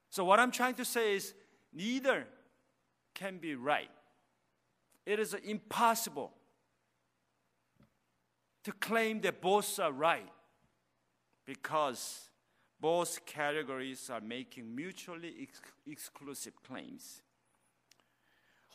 So 0.08 0.24
what 0.24 0.40
I'm 0.40 0.50
trying 0.50 0.74
to 0.76 0.84
say 0.84 1.16
is 1.16 1.34
neither 1.74 2.26
can 3.14 3.38
be 3.38 3.54
right. 3.54 3.90
It 5.04 5.18
is 5.18 5.34
impossible 5.34 6.32
to 8.64 8.72
claim 8.72 9.20
that 9.20 9.42
both 9.42 9.78
are 9.78 9.92
right 9.92 10.28
because 11.51 12.29
both 12.79 13.25
categories 13.25 14.09
are 14.09 14.21
making 14.21 14.73
mutually 14.73 15.35
ex- 15.41 15.61
exclusive 15.85 16.55
claims. 16.65 17.21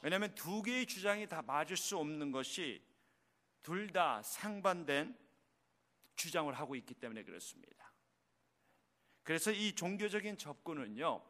왜냐하면 0.02 0.34
두 0.34 0.62
개의 0.62 0.86
주장이 0.86 1.26
다 1.26 1.42
맞을 1.42 1.76
수 1.76 1.96
없는 1.96 2.30
것이 2.32 2.82
둘 3.62 3.90
다 3.92 4.22
상반된 4.22 5.16
주장을 6.16 6.52
하고 6.52 6.76
있기 6.76 6.94
때문에 6.94 7.24
그렇습니다. 7.24 7.92
그래서 9.22 9.50
이 9.50 9.72
종교적인 9.74 10.36
접근은요, 10.38 11.20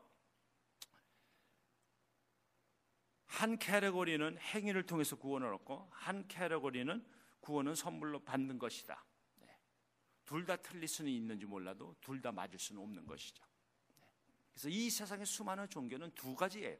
한 3.27 3.59
캐테고리는 3.59 4.37
행위를 4.39 4.85
통해서 4.85 5.17
구원을 5.17 5.55
얻고 5.55 5.89
한 5.93 6.27
캐테고리는 6.29 7.07
구원은 7.41 7.75
선물로 7.75 8.25
받는 8.25 8.59
것이다. 8.59 9.03
둘 10.27 10.45
다 10.45 10.57
틀릴 10.57 10.89
수는 10.89 11.11
있는지 11.11 11.47
몰라도 11.47 11.95
둘 12.01 12.21
다 12.21 12.33
맞을 12.33 12.59
수는 12.59 12.83
없는 12.83 13.07
것이죠. 13.07 13.45
그래서 14.53 14.69
이 14.69 14.91
세상의 14.91 15.25
수많은 15.25 15.69
종교는 15.69 16.13
두 16.15 16.35
가지예요. 16.35 16.77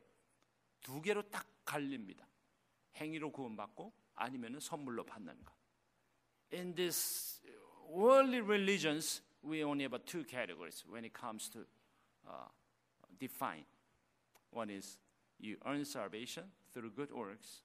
두 0.81 1.01
개로 1.01 1.23
딱 1.31 1.47
갈립니다. 1.65 2.27
행위로 2.97 3.31
구원받고 3.31 3.93
아니면 4.15 4.59
선물로 4.61 5.05
받는 5.05 5.45
것. 5.45 5.55
In 6.53 6.75
this 6.75 7.43
worldly 7.89 8.41
religions, 8.41 9.23
we 9.43 9.63
only 9.63 9.85
have 9.85 10.05
two 10.05 10.25
categories 10.25 10.85
when 10.89 11.05
it 11.05 11.13
comes 11.13 11.51
to 11.51 11.67
uh, 12.27 12.49
define. 13.19 13.65
One 14.51 14.71
is 14.71 14.99
you 15.39 15.57
earn 15.67 15.85
salvation 15.85 16.51
through 16.73 16.95
good 16.95 17.13
works, 17.13 17.63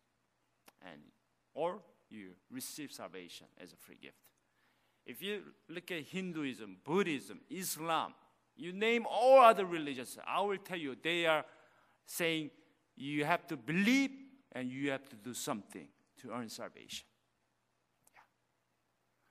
and 0.81 1.01
or 1.53 1.81
you 2.09 2.35
receive 2.49 2.91
salvation 2.91 3.47
as 3.57 3.71
a 3.71 3.77
free 3.77 3.97
gift. 4.01 4.30
If 5.05 5.21
you 5.21 5.43
look 5.67 5.91
at 5.91 6.03
Hinduism, 6.03 6.77
Buddhism, 6.83 7.41
Islam, 7.49 8.13
you 8.55 8.73
name 8.73 9.05
all 9.09 9.39
other 9.39 9.65
religions, 9.65 10.19
I 10.27 10.41
will 10.41 10.57
tell 10.57 10.77
you 10.77 10.95
they 11.01 11.25
are 11.25 11.43
saying 12.05 12.51
you 12.95 13.25
have 13.25 13.47
to 13.47 13.57
believe 13.57 14.11
and 14.51 14.69
you 14.69 14.91
have 14.91 15.09
to 15.09 15.15
do 15.15 15.33
something 15.33 15.87
to 16.21 16.29
earn 16.31 16.49
salvation. 16.49 17.07
Yeah. 18.13 18.21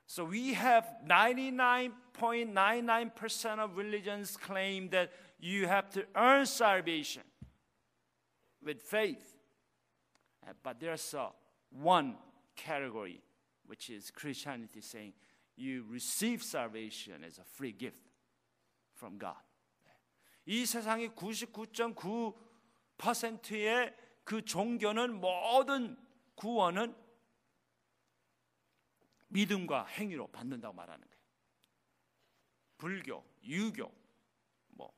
So 0.07 0.25
we 0.25 0.55
have 0.55 0.91
99.99% 1.07 3.59
of 3.59 3.77
religions 3.77 4.37
claim 4.37 4.89
that 4.91 5.13
you 5.39 5.69
have 5.69 5.89
to 5.91 6.05
earn 6.17 6.47
salvation 6.47 7.23
with 8.65 8.83
faith. 8.83 9.37
Uh, 10.47 10.53
But 10.63 10.79
there's 10.81 11.15
uh, 11.15 11.29
one 11.71 12.17
category, 12.57 13.21
which 13.67 13.91
is 13.91 14.11
Christianity 14.11 14.81
saying 14.81 15.13
you 15.61 15.85
receive 15.89 16.43
salvation 16.43 17.23
as 17.25 17.41
a 17.41 17.45
free 17.45 17.73
gift 17.77 17.99
from 18.97 19.19
God. 19.19 19.37
이 20.47 20.65
세상의 20.67 21.11
99.9%의 21.11 23.95
그 24.25 24.45
종교는 24.45 25.21
모든 25.21 25.97
구원은 26.35 26.97
믿음과 29.29 29.87
행위로 29.87 30.27
받는다고 30.29 30.75
말하는 30.75 31.07
거예요. 31.07 31.21
불교, 32.79 33.25
유교, 33.45 33.93
뭐 34.69 34.93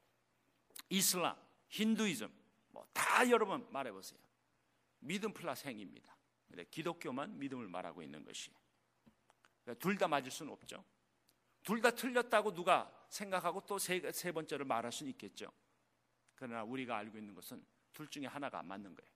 이슬람, 0.88 1.36
힌두이즘 1.68 2.32
뭐 2.70 2.86
다 2.92 3.28
여러분 3.30 3.66
말해 3.70 3.92
보세요. 3.92 4.18
믿음 5.00 5.32
플러스 5.32 5.66
행위입니다. 5.66 6.16
근데 6.48 6.64
기독교만 6.64 7.38
믿음을 7.38 7.68
말하고 7.68 8.02
있는 8.02 8.24
것이. 8.24 8.50
그러니까 9.64 9.80
둘다 9.82 10.08
맞을 10.08 10.30
수는 10.30 10.52
없죠. 10.52 10.84
둘 11.62 11.80
다 11.80 11.90
틀렸다고 11.90 12.52
누가 12.54 12.90
생각하고 13.08 13.60
또 13.66 13.78
세 13.78 14.00
세 14.12 14.32
번째를 14.32 14.64
말할 14.64 14.90
수는 14.90 15.10
있겠죠. 15.12 15.52
그러나 16.34 16.64
우리가 16.64 16.96
알고 16.96 17.18
있는 17.18 17.34
것은 17.34 17.64
둘 17.92 18.08
중에 18.08 18.26
하나가 18.26 18.58
안 18.58 18.66
맞는 18.66 18.94
거예요. 18.94 19.12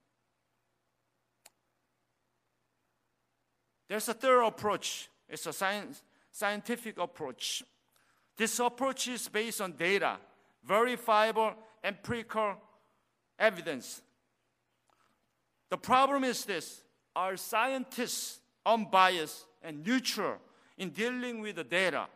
There's 3.88 4.08
a 4.08 4.14
third 4.14 4.44
approach. 4.44 5.08
It's 5.28 5.46
a 5.46 5.52
science, 5.52 6.02
scientific 6.32 6.98
approach. 6.98 7.64
This 8.36 8.60
approach 8.60 9.08
is 9.08 9.28
based 9.28 9.60
on 9.60 9.76
data, 9.76 10.18
verifiable 10.62 11.54
empirical 11.82 12.56
evidence. 13.38 14.02
The 15.70 15.78
problem 15.78 16.24
is 16.24 16.44
this 16.44 16.82
are 17.14 17.36
scientists 17.36 18.40
unbiased 18.64 19.46
and 19.66 19.84
neutral 19.84 20.36
in 20.78 20.90
dealing 20.90 21.40
with 21.40 21.56
the 21.56 21.64
data, 21.64 22.06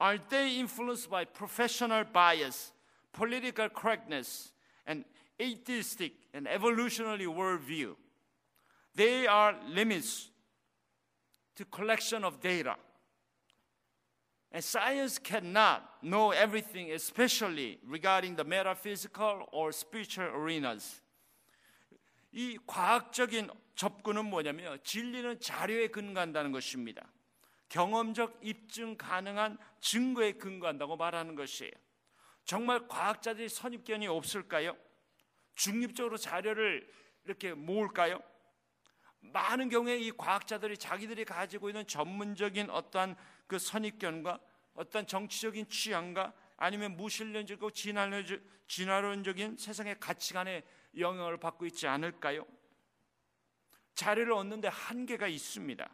are 0.00 0.18
they 0.30 0.56
influenced 0.58 1.10
by 1.10 1.24
professional 1.24 2.04
bias, 2.04 2.72
political 3.12 3.68
correctness, 3.68 4.52
and 4.86 5.04
atheistic 5.40 6.12
and 6.32 6.48
evolutionary 6.48 7.26
worldview? 7.26 7.94
They 8.94 9.26
are 9.26 9.54
limits 9.68 10.30
to 11.56 11.64
collection 11.66 12.24
of 12.24 12.40
data. 12.40 12.76
And 14.50 14.64
science 14.64 15.18
cannot 15.18 16.02
know 16.02 16.30
everything, 16.30 16.90
especially 16.92 17.78
regarding 17.86 18.34
the 18.34 18.44
metaphysical 18.44 19.46
or 19.52 19.72
spiritual 19.72 20.24
arenas. 20.24 21.01
이 22.32 22.58
과학적인 22.66 23.50
접근은 23.74 24.24
뭐냐면 24.26 24.78
진리는 24.82 25.38
자료에 25.40 25.88
근거한다는 25.88 26.52
것입니다. 26.52 27.06
경험적 27.68 28.40
입증 28.42 28.96
가능한 28.96 29.58
증거에 29.80 30.32
근거한다고 30.32 30.96
말하는 30.96 31.34
것이에요. 31.34 31.70
정말 32.44 32.86
과학자들이 32.88 33.48
선입견이 33.48 34.06
없을까요? 34.08 34.76
중립적으로 35.54 36.16
자료를 36.16 36.90
이렇게 37.24 37.54
모을까요? 37.54 38.20
많은 39.20 39.68
경우에 39.68 39.98
이 39.98 40.10
과학자들이 40.10 40.76
자기들이 40.76 41.24
가지고 41.24 41.70
있는 41.70 41.86
전문적인 41.86 42.70
어떠한 42.70 43.16
그 43.46 43.58
선입견과 43.58 44.40
어떤 44.74 45.06
정치적인 45.06 45.68
취향과 45.68 46.32
아니면 46.56 46.96
무신론적이고 46.96 47.70
진화론적인 48.66 49.56
세상의 49.58 50.00
가치관에 50.00 50.62
영향을 50.96 51.38
받고 51.38 51.66
있지 51.66 51.86
않을까요? 51.86 52.46
자료를 53.94 54.32
얻는데 54.32 54.68
한계가 54.68 55.28
있습니다. 55.28 55.90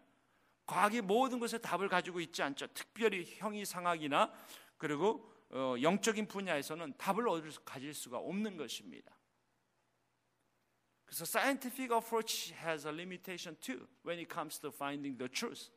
과학이 0.66 1.00
모든 1.00 1.38
것에 1.38 1.58
답을 1.58 1.88
가지고 1.88 2.20
있지 2.20 2.42
않죠. 2.42 2.66
특별히 2.68 3.24
형이상학이나 3.38 4.32
그리고 4.76 5.32
어, 5.50 5.74
영적인 5.80 6.28
분야에서는 6.28 6.98
답을 6.98 7.28
얻을 7.28 7.50
수, 7.50 7.60
가질 7.62 7.94
수가 7.94 8.18
없는 8.18 8.56
것입니다. 8.56 9.16
그래서 11.06 11.24
scientific 11.24 11.90
approach 11.94 12.54
has 12.54 12.86
a 12.86 12.92
limitation 12.92 13.56
too 13.60 13.88
when 14.04 14.18
it 14.18 14.32
comes 14.32 14.60
to 14.60 14.68
finding 14.68 15.16
the 15.16 15.30
truth. 15.30 15.70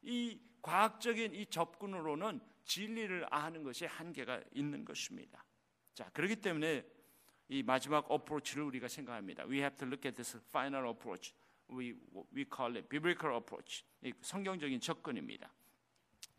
이 0.00 0.40
과학적인 0.62 1.34
이 1.34 1.44
접근으로는 1.46 2.40
진리를 2.64 3.26
아는 3.30 3.62
것이 3.62 3.84
한계가 3.84 4.42
있는 4.54 4.84
것입니다. 4.84 5.44
자, 5.92 6.08
그렇기 6.14 6.36
때문에 6.36 6.84
이 7.48 7.62
마지막 7.62 8.10
어프로치를 8.10 8.62
우리가 8.64 8.88
생각합니다. 8.88 9.44
We 9.44 9.58
have 9.58 9.76
to 9.78 9.86
look 9.86 10.08
at 10.08 10.16
this 10.16 10.36
final 10.48 10.88
approach. 10.88 11.34
We 11.70 11.94
we 12.34 12.44
call 12.44 12.76
it 12.76 12.88
biblical 12.88 13.36
approach. 13.36 13.84
성경적인 14.20 14.80
접근입니다. 14.80 15.52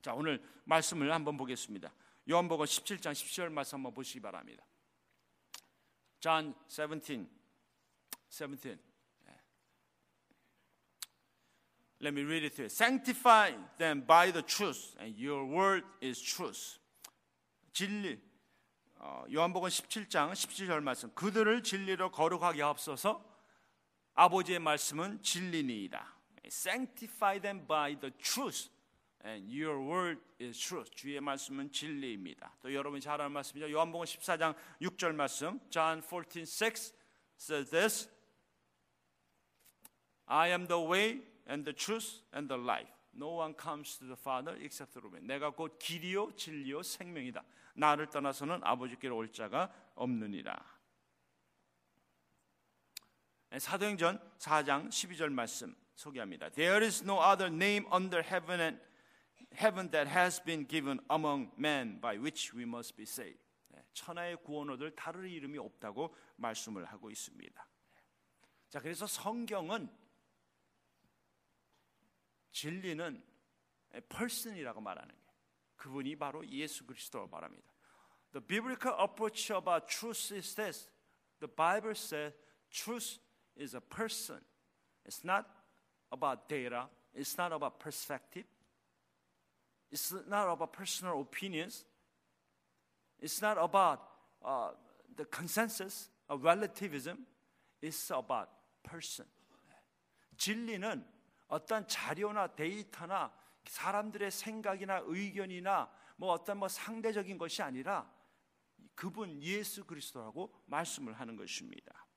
자, 0.02 0.14
오늘 0.14 0.42
말씀을 0.66 1.12
한번 1.14 1.38
보겠습니다. 1.38 1.94
요한복음 2.30 2.66
17장 2.66 3.12
17절 3.12 3.52
말씀 3.52 3.78
한번 3.78 3.94
보시기 3.94 4.20
바랍니다. 4.20 4.66
John 6.20 6.54
17 6.68 7.30
17 8.30 8.88
Let 12.00 12.14
me 12.14 12.24
read 12.24 12.44
it 12.44 12.56
to 12.58 12.64
you. 12.64 12.70
Sanctify 12.70 13.54
them 13.80 14.02
by 14.02 14.32
the 14.32 14.44
truth, 14.44 14.96
and 15.00 15.16
your 15.18 15.46
word 15.46 15.84
is 16.00 16.22
truth. 16.22 16.78
진리. 17.74 18.20
어, 19.00 19.26
요한복음 19.32 19.70
17장 19.70 20.32
17절 20.32 20.82
말씀. 20.82 21.14
그들을 21.14 21.62
진리로 21.64 22.12
거룩하게 22.12 22.62
하옵소서. 22.64 23.24
아버지의 24.16 24.60
말씀은 24.60 25.22
진리니이다. 25.22 26.16
Sanctify 26.46 27.40
them 27.40 27.68
by 27.68 28.00
the 28.00 28.12
truth, 28.18 28.70
and 29.24 29.46
your 29.52 29.80
word 29.80 30.22
is 30.42 30.58
truth. 30.58 30.90
주의 30.96 31.20
말씀은 31.22 31.72
진리입니다. 31.72 32.56
또 32.62 32.74
여러분이 32.74 33.02
잘 33.02 33.22
아는 33.22 33.32
말씀이죠. 33.34 33.70
요한복음 33.72 34.06
14장 34.06 34.56
6절 34.82 35.14
말씀. 35.14 35.60
John 35.70 36.02
14:6 36.02 36.96
says 37.38 37.70
this. 37.70 38.10
I 40.26 40.50
am 40.50 40.68
the 40.68 40.82
way 40.82 41.22
and 41.48 41.64
the 41.64 41.76
truth 41.76 42.24
and 42.34 42.48
the 42.48 42.62
life. 42.62 42.92
No 43.14 43.38
one 43.38 43.54
comes 43.56 43.98
to 44.00 44.06
the 44.06 44.18
Father 44.20 44.58
except 44.64 44.94
through 44.94 45.14
me. 45.14 45.22
내가 45.28 45.52
곧 45.52 45.78
길이요 45.78 46.36
진리요 46.36 46.82
생명이다. 46.82 47.44
나를 47.78 48.10
떠나서는 48.10 48.62
아버지께로 48.64 49.16
올 49.16 49.32
자가 49.32 49.72
없느니라. 49.96 50.58
사도행전 53.58 54.20
4장 54.40 54.90
12절 54.90 55.30
말씀 55.30 55.76
소개합니다. 55.96 56.50
There 56.50 56.84
is 56.86 57.04
no 57.04 57.22
other 57.22 57.54
name 57.54 57.88
under 57.94 58.22
heaven 58.22 58.60
and 58.60 58.84
heaven 59.54 59.90
that 59.92 60.10
has 60.10 60.44
been 60.44 60.68
given 60.68 61.00
among 61.10 61.52
men 61.58 62.02
by 62.02 62.18
which 62.18 62.56
we 62.56 62.64
must 62.64 62.96
be 62.96 63.04
saved. 63.04 63.40
천하의 63.94 64.38
구원 64.44 64.70
얻을 64.72 64.96
다른 64.96 65.28
이름이 65.28 65.58
없다고 65.58 66.16
말씀을 66.36 66.86
하고 66.86 67.10
있습니다. 67.10 67.68
자, 68.70 68.80
그래서 68.80 69.08
성경은 69.08 69.90
진리는 72.52 73.24
person이라고 74.10 74.82
말하는 74.82 75.16
게 75.16 75.27
그분이 75.78 76.16
바로 76.16 76.46
예수 76.48 76.86
그리스도로 76.86 77.28
말합니다. 77.28 77.72
The 78.34 78.46
biblical 78.46 79.00
approach 79.00 79.52
about 79.54 79.88
truth 79.88 80.36
is 80.36 80.54
this. 80.56 80.90
The 81.40 81.48
Bible 81.48 81.96
says 81.96 82.34
truth 82.70 83.20
is 83.56 83.76
a 83.76 83.82
person. 83.82 84.42
It's 85.06 85.24
not 85.24 85.46
about 86.12 86.50
data. 86.50 86.90
It's 87.14 87.38
not 87.38 87.54
about 87.54 87.80
perspective. 87.80 88.46
It's 89.92 90.14
not 90.28 90.50
about 90.50 90.74
personal 90.74 91.22
opinions. 91.22 91.86
It's 93.20 93.42
not 93.42 93.58
about 93.58 94.02
uh, 94.44 94.72
the 95.16 95.26
consensus 95.26 96.10
of 96.30 96.44
relativism. 96.44 97.26
It's 97.82 98.12
about 98.12 98.50
person. 98.84 99.26
진리는 100.38 101.04
어떤 101.48 101.88
자료나 101.88 102.48
데이터나 102.56 103.32
사람들의 103.70 104.32
생각이나 104.32 105.02
의견이나 105.06 105.92
뭐 106.16 106.32
어떤 106.32 106.58
뭐 106.58 106.68
상대적인 106.68 107.38
것이 107.38 107.62
아니라 107.62 108.12
그분 108.96 109.42
예수 109.42 109.86
그리스도라고 109.86 110.54
말씀을 110.66 111.14
하는 111.14 111.36
것입니다. 111.36 112.08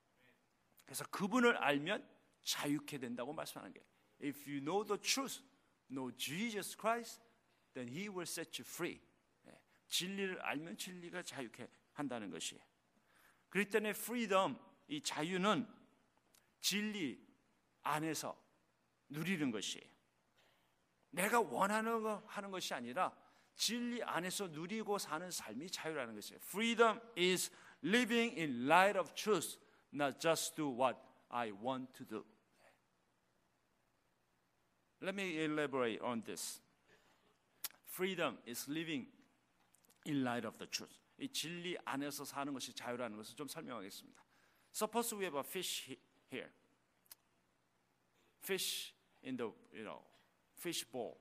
그래서 0.85 1.05
그분을 1.05 1.57
알면 1.57 2.07
자유케 2.43 2.97
된다고 2.97 3.33
말씀하는 3.33 3.73
게 3.73 3.81
If 4.23 4.49
you 4.49 4.59
know 4.59 4.85
the 4.85 4.99
truth, 4.99 5.43
know 5.89 6.15
Jesus 6.15 6.75
Christ, 6.77 7.21
then 7.73 7.87
He 7.89 8.07
will 8.07 8.23
set 8.23 8.61
you 8.61 8.67
free. 8.67 9.01
진리를 9.87 10.41
알면 10.41 10.77
진리가 10.77 11.21
자유케 11.21 11.67
한다는 11.93 12.31
것이에요. 12.31 12.63
그렇기 13.49 13.69
때문에 13.69 13.89
freedom, 13.89 14.57
이 14.87 15.01
자유는 15.01 15.67
진리 16.61 17.21
안에서 17.81 18.41
누리는 19.09 19.51
것이에요. 19.51 19.90
내가 21.10 21.40
원하는 21.40 22.02
거 22.02 22.22
하는 22.26 22.50
것이 22.50 22.74
아니라 22.74 23.12
진리 23.54 24.02
안에서 24.02 24.48
누리고 24.48 24.98
사는 24.98 25.30
삶이 25.30 25.70
자유라는 25.70 26.14
것이에요. 26.14 26.38
Freedom 26.42 27.00
is 27.16 27.50
living 27.82 28.38
in 28.38 28.66
light 28.66 28.98
of 28.98 29.12
truth, 29.14 29.58
not 29.92 30.20
just 30.20 30.54
do 30.54 30.68
what 30.68 30.98
I 31.30 31.50
want 31.52 31.92
to 31.94 32.06
do. 32.06 32.24
Let 35.00 35.14
me 35.14 35.44
elaborate 35.44 36.02
on 36.02 36.22
this. 36.22 36.60
Freedom 37.86 38.38
is 38.46 38.70
living 38.70 39.08
in 40.06 40.22
light 40.22 40.46
of 40.46 40.58
the 40.58 40.70
truth. 40.70 40.98
이 41.18 41.28
진리 41.28 41.76
안에서 41.84 42.24
사는 42.24 42.52
것이 42.52 42.74
자유라는 42.74 43.16
것을 43.16 43.36
좀 43.36 43.48
설명하겠습니다. 43.48 44.22
Suppose 44.74 45.16
we 45.16 45.24
have 45.24 45.38
a 45.38 45.44
fish 45.44 45.96
here. 46.30 46.50
Fish 48.42 48.92
in 49.24 49.36
the 49.36 49.50
you 49.72 49.82
know 49.82 50.02
fish 50.61 50.83
bowl 50.83 51.17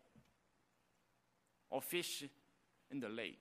or 1.70 1.80
fish 1.80 2.24
in 2.91 3.01
the 3.01 3.09
lake. 3.09 3.38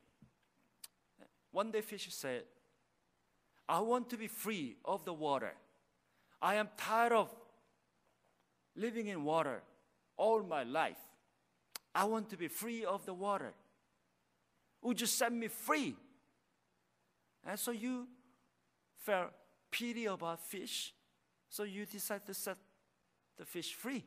One 1.51 1.71
day 1.71 1.81
fish 1.81 2.07
said, 2.11 2.43
I 3.67 3.79
want 3.79 4.09
to 4.11 4.17
be 4.17 4.27
free 4.27 4.77
of 4.85 5.03
the 5.03 5.13
water. 5.13 5.53
I 6.41 6.55
am 6.55 6.69
tired 6.77 7.11
of 7.11 7.29
living 8.75 9.07
in 9.07 9.23
water 9.23 9.61
all 10.15 10.41
my 10.41 10.63
life. 10.63 10.97
I 11.93 12.05
want 12.05 12.29
to 12.29 12.37
be 12.37 12.47
free 12.47 12.85
of 12.85 13.05
the 13.05 13.13
water. 13.13 13.53
Would 14.81 15.01
you 15.01 15.07
set 15.07 15.33
me 15.33 15.47
free? 15.47 15.95
And 17.45 17.59
so 17.59 17.71
you 17.71 18.07
felt 18.97 19.31
pity 19.69 20.05
about 20.05 20.39
fish, 20.39 20.93
so 21.49 21.63
you 21.63 21.85
decided 21.85 22.25
to 22.27 22.33
set 22.33 22.57
the 23.37 23.45
fish 23.45 23.73
free. 23.73 24.05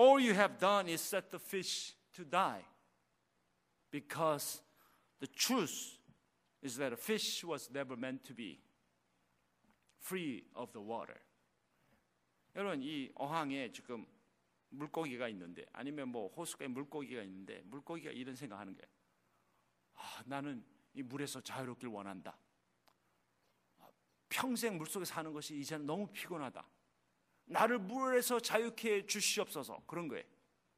All 0.00 0.18
you 0.18 0.32
have 0.32 0.58
done 0.58 0.88
is 0.88 1.02
set 1.02 1.30
the 1.30 1.38
fish 1.38 1.92
to 2.14 2.24
die 2.24 2.64
because 3.90 4.62
the 5.20 5.26
truth 5.26 5.98
is 6.62 6.78
that 6.78 6.94
a 6.94 6.96
fish 6.96 7.44
was 7.44 7.68
never 7.70 7.96
meant 7.96 8.24
to 8.24 8.32
be 8.32 8.60
free 9.98 10.44
of 10.56 10.72
the 10.72 10.80
water. 10.80 11.20
여러분 12.56 12.82
이 12.82 13.10
어항에 13.14 13.72
지금 13.72 14.06
물고기가 14.70 15.28
있는데 15.28 15.66
아니면 15.74 16.08
뭐 16.08 16.28
호수가에 16.28 16.68
물고기가 16.68 17.22
있는데 17.24 17.60
물고기가 17.66 18.10
이런 18.10 18.34
생각하는 18.34 18.74
게 18.74 18.88
아, 19.96 20.22
나는 20.24 20.64
이 20.94 21.02
물에서 21.02 21.42
자유롭길 21.42 21.90
원한다. 21.90 22.38
아, 23.80 23.90
평생 24.30 24.78
물속에 24.78 25.04
사는 25.04 25.30
것이 25.30 25.58
이제는 25.58 25.84
너무 25.84 26.06
피곤하다. 26.06 26.66
나를 27.50 27.78
물에서 27.78 28.38
자유케 28.38 28.94
해 28.94 29.06
주시옵소서 29.06 29.82
그런 29.86 30.06
거예요. 30.06 30.24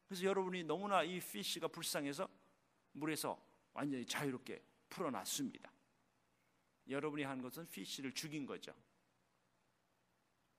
그래서 0.06 0.24
여러분이 0.24 0.64
너무나 0.64 1.02
이 1.02 1.20
피쉬가 1.20 1.68
불쌍해서 1.68 2.28
물에서 2.92 3.38
완전히 3.74 4.06
자유롭게 4.06 4.62
풀어놨습니다. 4.88 5.70
여러분이 6.88 7.24
한 7.24 7.42
것은 7.42 7.68
피쉬를 7.68 8.12
죽인 8.12 8.46
거죠. 8.46 8.74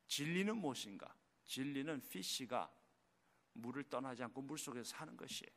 진리는 0.08 0.56
무엇인가? 0.56 1.16
진리는 1.46 2.08
피쉬가 2.08 2.72
물을 3.54 3.84
떠나지 3.84 4.24
않고 4.24 4.44
물 4.44 4.60
속에서 4.60 4.84
사는 4.84 5.18
것이에요. 5.18 5.52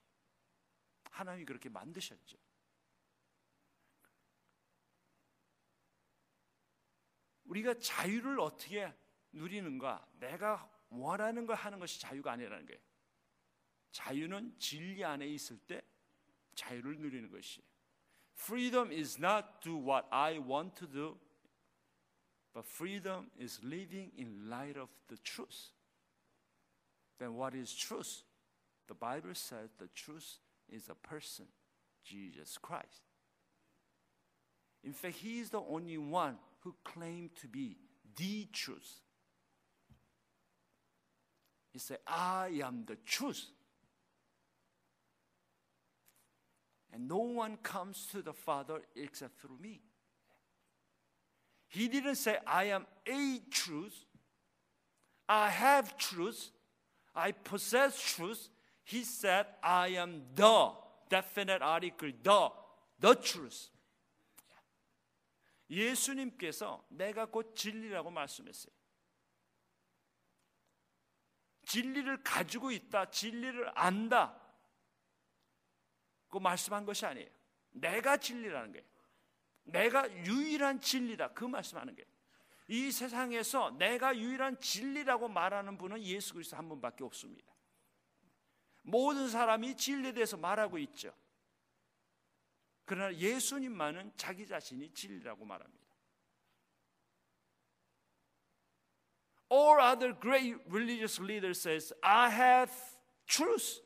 하나님이 1.10 1.44
그렇게 1.44 1.68
만드셨죠. 1.68 2.38
우리가 7.44 7.78
자유를 7.78 8.40
어떻게 8.40 8.92
누리는가? 9.36 10.06
내가 10.18 10.70
원하는 10.88 11.46
걸 11.46 11.56
하는 11.56 11.78
것이 11.78 12.00
자유가 12.00 12.32
아니라는 12.32 12.66
거예요. 12.66 12.80
자유는 13.92 14.58
진리 14.58 15.04
안에 15.04 15.26
있을 15.26 15.58
때 15.58 15.82
자유를 16.54 16.98
누리는 16.98 17.30
것이에요. 17.30 17.66
Freedom 18.38 18.90
is 18.90 19.18
not 19.18 19.46
do 19.62 19.76
what 19.76 20.06
I 20.10 20.38
want 20.38 20.76
to 20.76 20.86
do, 20.86 21.18
but 22.52 22.68
freedom 22.68 23.30
is 23.40 23.60
living 23.64 24.12
in 24.18 24.48
light 24.48 24.78
of 24.78 24.90
the 25.08 25.16
truth. 25.22 25.72
Then 27.18 27.34
what 27.34 27.56
is 27.56 27.74
truth? 27.74 28.22
The 28.88 28.94
Bible 28.94 29.34
says 29.34 29.70
the 29.78 29.88
truth 29.94 30.38
is 30.68 30.90
a 30.90 30.94
person, 30.94 31.46
Jesus 32.04 32.58
Christ. 32.58 33.02
In 34.84 34.92
fact, 34.92 35.16
He 35.16 35.40
is 35.40 35.50
the 35.50 35.60
only 35.60 35.98
one 35.98 36.36
who 36.60 36.74
claimed 36.84 37.34
to 37.40 37.48
be 37.48 37.76
the 38.16 38.46
truth. 38.52 39.00
He 41.75 41.79
said, 41.79 41.99
I 42.05 42.61
am 42.63 42.83
the 42.85 42.97
truth. 43.05 43.45
And 46.93 47.07
no 47.07 47.19
one 47.19 47.57
comes 47.57 48.07
to 48.11 48.21
the 48.21 48.33
Father 48.33 48.81
except 48.95 49.39
through 49.39 49.57
me. 49.61 49.81
He 51.69 51.87
didn't 51.87 52.15
say, 52.15 52.37
I 52.45 52.65
am 52.65 52.85
a 53.07 53.39
truth. 53.49 54.05
I 55.29 55.49
have 55.49 55.97
truth. 55.97 56.51
I 57.15 57.31
possess 57.31 58.01
truth. 58.01 58.49
He 58.83 59.03
said, 59.03 59.45
I 59.63 59.89
am 59.89 60.23
the 60.35 60.71
definite 61.09 61.61
article, 61.61 62.11
the, 62.21 62.49
the 62.99 63.15
truth. 63.15 63.69
예수님께서 65.69 66.85
내가 66.89 67.25
곧 67.25 67.55
진리라고 67.55 68.11
말씀했어요. 68.11 68.73
진리를 71.66 72.22
가지고 72.22 72.70
있다, 72.70 73.10
진리를 73.10 73.70
안다. 73.74 74.40
그 76.28 76.38
말씀한 76.38 76.86
것이 76.86 77.04
아니에요. 77.04 77.28
내가 77.72 78.16
진리라는 78.16 78.72
거예요. 78.72 78.86
내가 79.64 80.10
유일한 80.24 80.80
진리다. 80.80 81.32
그 81.32 81.44
말씀하는 81.44 81.94
거예요. 81.94 82.08
이 82.68 82.90
세상에서 82.90 83.72
내가 83.78 84.16
유일한 84.16 84.58
진리라고 84.60 85.28
말하는 85.28 85.76
분은 85.76 86.02
예수 86.02 86.34
그리스도 86.34 86.56
한 86.56 86.68
분밖에 86.68 87.04
없습니다. 87.04 87.52
모든 88.82 89.28
사람이 89.28 89.76
진리에 89.76 90.12
대해서 90.12 90.36
말하고 90.36 90.78
있죠. 90.78 91.12
그러나 92.84 93.12
예수님만은 93.14 94.12
자기 94.16 94.46
자신이 94.46 94.92
진리라고 94.94 95.44
말합니다. 95.44 95.85
All 99.49 99.79
other 99.79 100.13
great 100.13 100.55
religious 100.69 101.19
leaders 101.19 101.61
says, 101.61 101.91
I 102.03 102.29
have 102.29 102.71
truth. 103.27 103.79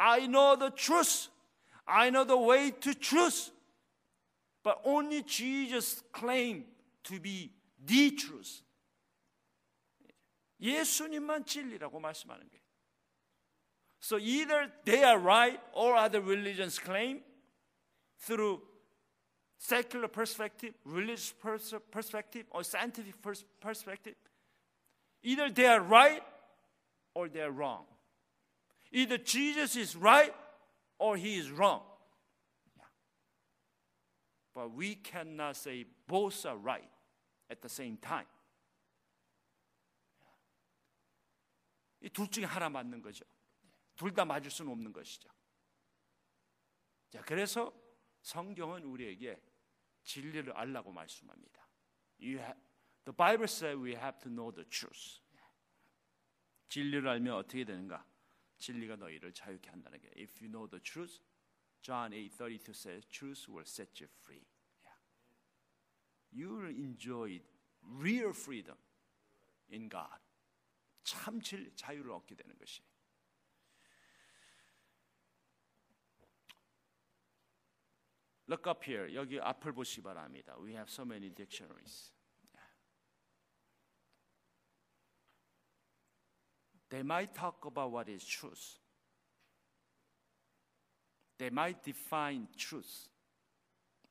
I 0.00 0.26
know 0.26 0.56
the 0.56 0.70
truth. 0.70 1.28
I 1.86 2.10
know 2.10 2.24
the 2.24 2.38
way 2.38 2.70
to 2.70 2.94
truth. 2.94 3.50
But 4.62 4.80
only 4.84 5.22
Jesus 5.22 6.02
claimed 6.12 6.64
to 7.04 7.20
be 7.20 7.52
the 7.84 8.12
truth. 8.12 8.62
예수님만 10.60 11.44
진리라고 11.44 12.00
말씀하는 12.00 12.48
거예요. 12.48 12.64
So 14.00 14.18
either 14.18 14.70
they 14.84 15.02
are 15.02 15.18
right 15.18 15.60
or 15.74 15.96
other 15.96 16.20
religions 16.20 16.78
claim 16.78 17.22
through 18.18 18.62
secular 19.58 20.08
perspective, 20.08 20.74
religious 20.84 21.32
perspective, 21.90 22.46
or 22.50 22.62
scientific 22.64 23.14
perspective. 23.60 24.14
Either 25.21 25.49
they 25.49 25.67
are 25.67 25.81
right 25.81 26.23
or 27.13 27.27
they 27.27 27.41
are 27.41 27.51
wrong. 27.51 27.85
Either 28.91 29.17
Jesus 29.17 29.75
is 29.75 29.95
right 29.95 30.33
or 30.97 31.17
he 31.17 31.37
is 31.37 31.51
wrong. 31.51 31.81
But 34.53 34.73
we 34.73 34.95
cannot 34.95 35.55
say 35.55 35.85
both 36.07 36.45
are 36.45 36.57
right 36.57 36.89
at 37.49 37.61
the 37.61 37.69
same 37.69 37.97
time. 37.97 38.27
이 42.01 42.09
둘 42.09 42.29
중에 42.29 42.45
하나 42.45 42.69
맞는 42.69 43.01
거죠. 43.01 43.25
둘 43.95 44.13
다 44.13 44.23
맞을 44.23 44.49
수는 44.49 44.71
없는 44.71 44.93
것이죠. 44.93 45.29
자, 47.09 47.21
그래서 47.23 47.73
성경은 48.21 48.83
우리에게 48.83 49.41
진리를 50.03 50.51
알라고 50.53 50.91
말씀합니다. 50.91 51.67
Have, 52.21 52.53
the 53.04 53.12
Bible 53.12 53.46
says 53.46 53.76
we 53.76 53.94
have 53.94 54.18
to 54.20 54.28
know 54.28 54.50
the 54.50 54.64
truth. 54.68 55.20
진리를 56.68 57.06
알면 57.06 57.34
어떻게 57.34 57.64
되는가? 57.64 58.04
진리가 58.58 58.96
너희를 58.96 59.32
자유케 59.32 59.70
한다는 59.70 60.00
게. 60.00 60.08
If 60.16 60.42
you 60.42 60.50
know 60.50 60.68
the 60.68 60.82
truth, 60.82 61.20
John 61.82 62.12
8:32 62.12 62.72
says, 62.72 63.06
"Truth 63.10 63.50
will 63.50 63.66
set 63.66 64.02
you 64.02 64.08
free." 64.22 64.46
Yeah. 64.82 64.96
You 66.32 66.56
will 66.56 66.74
enjoy 66.74 67.42
real 67.82 68.30
freedom 68.30 68.78
in 69.70 69.88
God. 69.88 70.18
참 71.04 71.40
자유를 71.40 72.10
얻게 72.10 72.34
되는 72.34 72.56
것이. 72.58 72.82
Look 78.48 78.68
up 78.68 78.84
here. 78.84 79.14
여기 79.14 79.38
앞을 79.40 79.72
보시 79.72 80.02
바랍니다. 80.02 80.56
We 80.58 80.72
have 80.72 80.90
so 80.90 81.04
many 81.04 81.30
dictionaries. 81.30 82.12
They 86.89 87.03
might 87.03 87.33
talk 87.33 87.65
about 87.65 87.91
what 87.91 88.09
is 88.09 88.25
truth. 88.25 88.79
They 91.37 91.49
might 91.49 91.83
define 91.83 92.47
truth. 92.57 93.07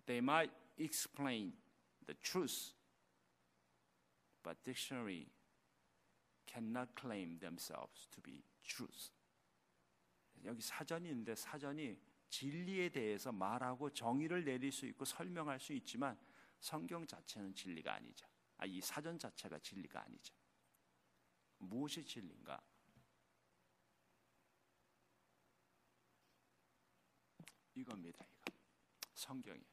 They 0.06 0.20
might 0.20 0.50
explain 0.78 1.52
the 2.06 2.14
truth. 2.22 2.72
But 4.42 4.62
dictionary 4.64 5.26
cannot 6.46 6.94
claim 6.94 7.38
themselves 7.40 8.08
to 8.14 8.20
be 8.22 8.42
truth. 8.64 9.10
여기 10.44 10.62
사전이 10.62 11.08
있는데 11.10 11.34
사전이 11.34 11.98
진리에 12.30 12.90
대해서 12.90 13.32
말하고 13.32 13.90
정의를 13.90 14.44
내릴 14.44 14.70
수 14.70 14.86
있고 14.86 15.04
설명할 15.04 15.58
수 15.58 15.72
있지만 15.72 16.18
성경 16.60 17.06
자체는 17.06 17.54
진리가 17.54 17.94
아니죠. 17.94 18.26
아, 18.56 18.66
이 18.66 18.80
사전 18.80 19.18
자체가 19.18 19.58
진리가 19.58 20.00
아니죠. 20.02 20.34
무엇이 21.58 22.04
진리인가? 22.04 22.60
이겁니다. 27.74 28.24
이거. 28.46 28.58
성경이. 29.14 29.64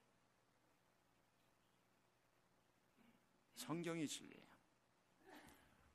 성경이 3.56 4.08
진리예요. 4.08 4.46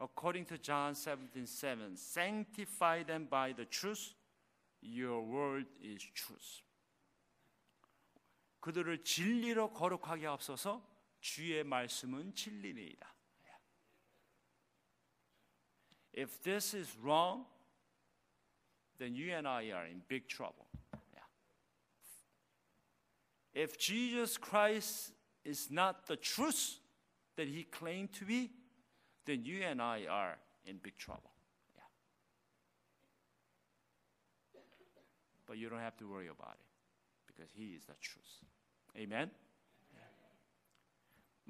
According 0.00 0.48
to 0.48 0.56
John 0.58 0.94
17:7, 0.94 1.92
sanctify 1.92 3.04
them 3.04 3.28
by 3.28 3.54
the 3.54 3.68
truth. 3.68 4.14
Your 4.82 5.22
word 5.22 5.68
is 5.84 6.10
truth. 6.14 6.62
그들을 8.60 9.04
진리로 9.04 9.72
거룩하게 9.72 10.26
앞서서 10.26 10.82
주의 11.20 11.62
말씀은 11.62 12.34
진리니이다. 12.34 13.14
If 16.12 16.42
this 16.42 16.74
is 16.74 16.88
wrong, 17.02 17.44
then 18.98 19.14
you 19.14 19.32
and 19.32 19.46
I 19.46 19.70
are 19.70 19.86
in 19.86 20.02
big 20.08 20.28
trouble. 20.28 20.66
If 23.52 23.78
Jesus 23.78 24.36
Christ 24.36 25.12
is 25.44 25.70
not 25.70 26.06
the 26.06 26.16
truth 26.16 26.78
that 27.36 27.48
he 27.48 27.64
claimed 27.64 28.12
to 28.14 28.24
be, 28.24 28.50
then 29.26 29.44
you 29.44 29.62
and 29.62 29.80
I 29.80 30.06
are 30.08 30.36
in 30.64 30.76
big 30.82 30.96
trouble. 30.96 31.30
Yeah. 31.74 31.82
But 35.46 35.58
you 35.58 35.68
don't 35.68 35.80
have 35.80 35.96
to 35.98 36.10
worry 36.10 36.28
about 36.28 36.54
it 36.54 36.66
because 37.26 37.50
He 37.54 37.74
is 37.76 37.84
the 37.84 37.94
truth. 38.00 38.24
Amen. 38.96 39.30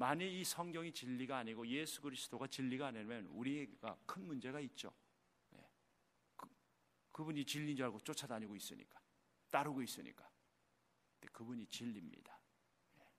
만일 0.01 0.33
이 0.33 0.43
성경이 0.45 0.93
진리가 0.93 1.37
아니고 1.37 1.67
예수 1.67 2.01
그리스도가 2.01 2.47
진리가 2.47 2.87
아니면 2.87 3.27
우리가 3.27 3.99
큰 4.07 4.27
문제가 4.27 4.59
있죠. 4.61 4.91
예. 5.53 5.71
그, 6.39 6.49
그분이 7.13 7.45
진리인 7.45 7.77
줄 7.77 7.85
알고 7.85 8.01
쫓아다니고 8.01 8.57
있으니까 8.57 8.99
따르고 9.51 9.83
있으니까. 9.83 10.27
그분이 11.33 11.67
진리입니다. 11.67 12.41
예. 13.01 13.13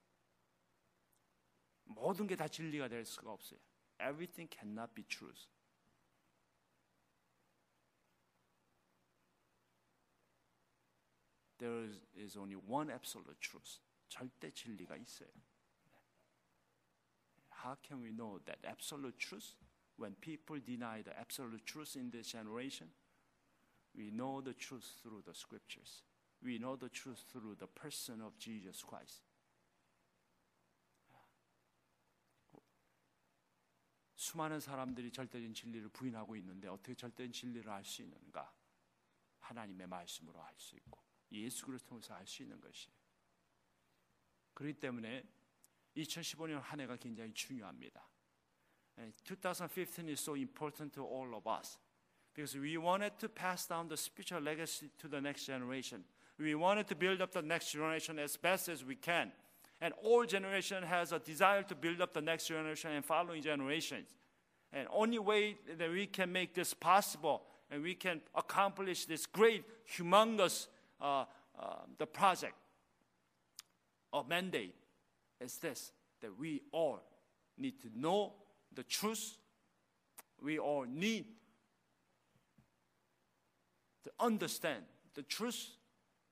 모든 1.84 2.26
게 2.26 2.36
다 2.36 2.48
진리가 2.48 2.88
될 2.88 3.06
수가 3.06 3.32
없어요. 3.32 3.60
Everything 4.00 4.50
cannot 4.52 4.92
be 4.96 5.04
truth. 5.04 5.46
There 11.60 11.96
is 12.16 12.36
only 12.40 12.56
one 12.56 12.92
absolute 12.92 13.40
truth. 13.40 13.80
절대 14.10 14.50
진리가 14.50 14.98
있어요. 14.98 15.30
How 17.64 17.78
can 17.82 18.02
we 18.02 18.12
know 18.12 18.40
that 18.46 18.60
absolute 18.66 19.20
truth? 19.20 19.56
When 19.98 20.16
people 20.20 20.58
deny 20.66 21.04
the 21.04 21.18
absolute 21.20 21.66
truth 21.66 21.96
in 21.96 22.10
this 22.10 22.32
generation, 22.32 22.88
we 23.96 24.10
know 24.10 24.42
the 24.42 24.54
truth 24.54 24.86
through 25.04 25.24
the 25.26 25.34
scriptures. 25.34 26.04
We 26.44 26.58
know 26.58 26.76
the 26.76 26.90
truth 26.90 27.24
through 27.32 27.56
the 27.60 27.68
person 27.68 28.22
of 28.22 28.38
Jesus 28.40 28.84
Christ. 28.84 29.22
수많은 34.16 34.60
사람들이 34.60 35.12
절대적인 35.12 35.54
진리를 35.54 35.90
부인하고 35.90 36.36
있는데 36.38 36.68
어떻게 36.68 36.94
절대적인 36.94 37.32
진리를 37.32 37.70
알 37.70 37.84
수 37.84 38.04
있는가? 38.04 38.54
하나님의 39.40 39.88
말씀으로 39.88 40.42
알 40.42 40.54
수 40.58 40.76
있고 40.76 41.04
예수 41.32 41.66
그리스도 41.66 41.90
통해서 41.90 42.14
알 42.14 42.26
수 42.28 42.44
있는 42.44 42.60
것이에요. 42.62 42.96
그렇기 44.54 44.80
때문에 44.80 45.24
2015년 45.97 46.61
한 46.61 46.81
해가 46.81 46.97
굉장히 46.97 47.33
중요합니다. 47.33 48.07
2015 49.25 50.09
is 50.09 50.21
so 50.21 50.35
important 50.35 50.93
to 50.95 51.05
all 51.05 51.35
of 51.35 51.47
us 51.47 51.79
because 52.35 52.57
we 52.57 52.77
wanted 52.77 53.19
to 53.19 53.29
pass 53.29 53.67
down 53.67 53.89
the 53.89 53.97
spiritual 53.97 54.41
legacy 54.41 54.91
to 54.99 55.09
the 55.09 55.21
next 55.21 55.45
generation. 55.45 56.05
We 56.39 56.55
wanted 56.55 56.87
to 56.89 56.95
build 56.95 57.21
up 57.21 57.33
the 57.33 57.43
next 57.43 57.73
generation 57.73 58.19
as 58.19 58.37
best 58.37 58.69
as 58.69 58.85
we 58.85 58.97
can. 58.97 59.33
And 59.81 59.93
all 60.03 60.25
generation 60.25 60.83
has 60.83 61.13
a 61.13 61.19
desire 61.19 61.63
to 61.65 61.75
build 61.75 62.01
up 62.01 62.15
the 62.15 62.23
next 62.23 62.49
generation 62.49 62.93
and 62.93 63.05
following 63.05 63.43
generations. 63.43 64.09
And 64.73 64.89
only 64.91 65.19
way 65.19 65.57
that 65.79 65.91
we 65.91 66.07
can 66.07 66.33
make 66.33 66.55
this 66.55 66.75
possible 66.75 67.43
and 67.71 67.83
we 67.83 67.95
can 67.95 68.21
accomplish 68.35 69.07
this 69.07 69.27
great, 69.27 69.65
humongous 69.99 70.69
uh, 71.01 71.25
uh, 71.59 71.77
the 71.99 72.07
project 72.07 72.55
or 74.13 74.25
mandate 74.25 74.75
is 75.42 75.58
this 75.58 75.92
that 76.22 76.38
we 76.38 76.62
all 76.72 77.02
need 77.58 77.82
to 77.82 77.88
know 77.96 78.34
the 78.74 78.84
truth. 78.84 79.38
We 80.42 80.60
all 80.60 80.86
need 80.88 81.26
to 84.04 84.12
understand 84.20 84.84
the 85.16 85.24
truth 85.24 85.72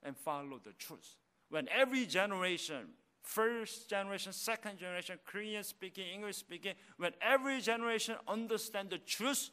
and 0.04 0.16
follow 0.16 0.60
the 0.64 0.74
truth. 0.74 1.18
When 1.50 1.68
every 1.70 2.06
generation, 2.06 2.90
first 3.24 3.90
generation, 3.90 4.32
second 4.34 4.78
generation, 4.78 5.18
Korean 5.26 5.64
speaking, 5.64 6.06
English 6.14 6.38
speaking, 6.38 6.74
when 6.98 7.12
every 7.22 7.62
generation 7.62 8.16
understand 8.28 8.92
the 8.92 9.00
truth 9.00 9.50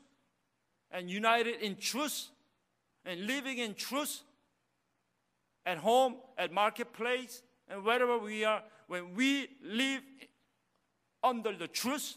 and 0.90 1.10
united 1.10 1.60
in 1.60 1.76
truth 1.76 2.28
and 3.04 3.26
living 3.26 3.58
in 3.58 3.74
truth 3.74 4.22
at 5.64 5.78
home, 5.78 6.16
at 6.38 6.52
marketplace, 6.52 7.42
and 7.68 7.84
wherever 7.84 8.18
we 8.18 8.44
are, 8.44 8.62
when 8.86 9.14
we 9.14 9.48
live 9.62 10.02
under 11.22 11.56
the 11.56 11.68
truth, 11.68 12.16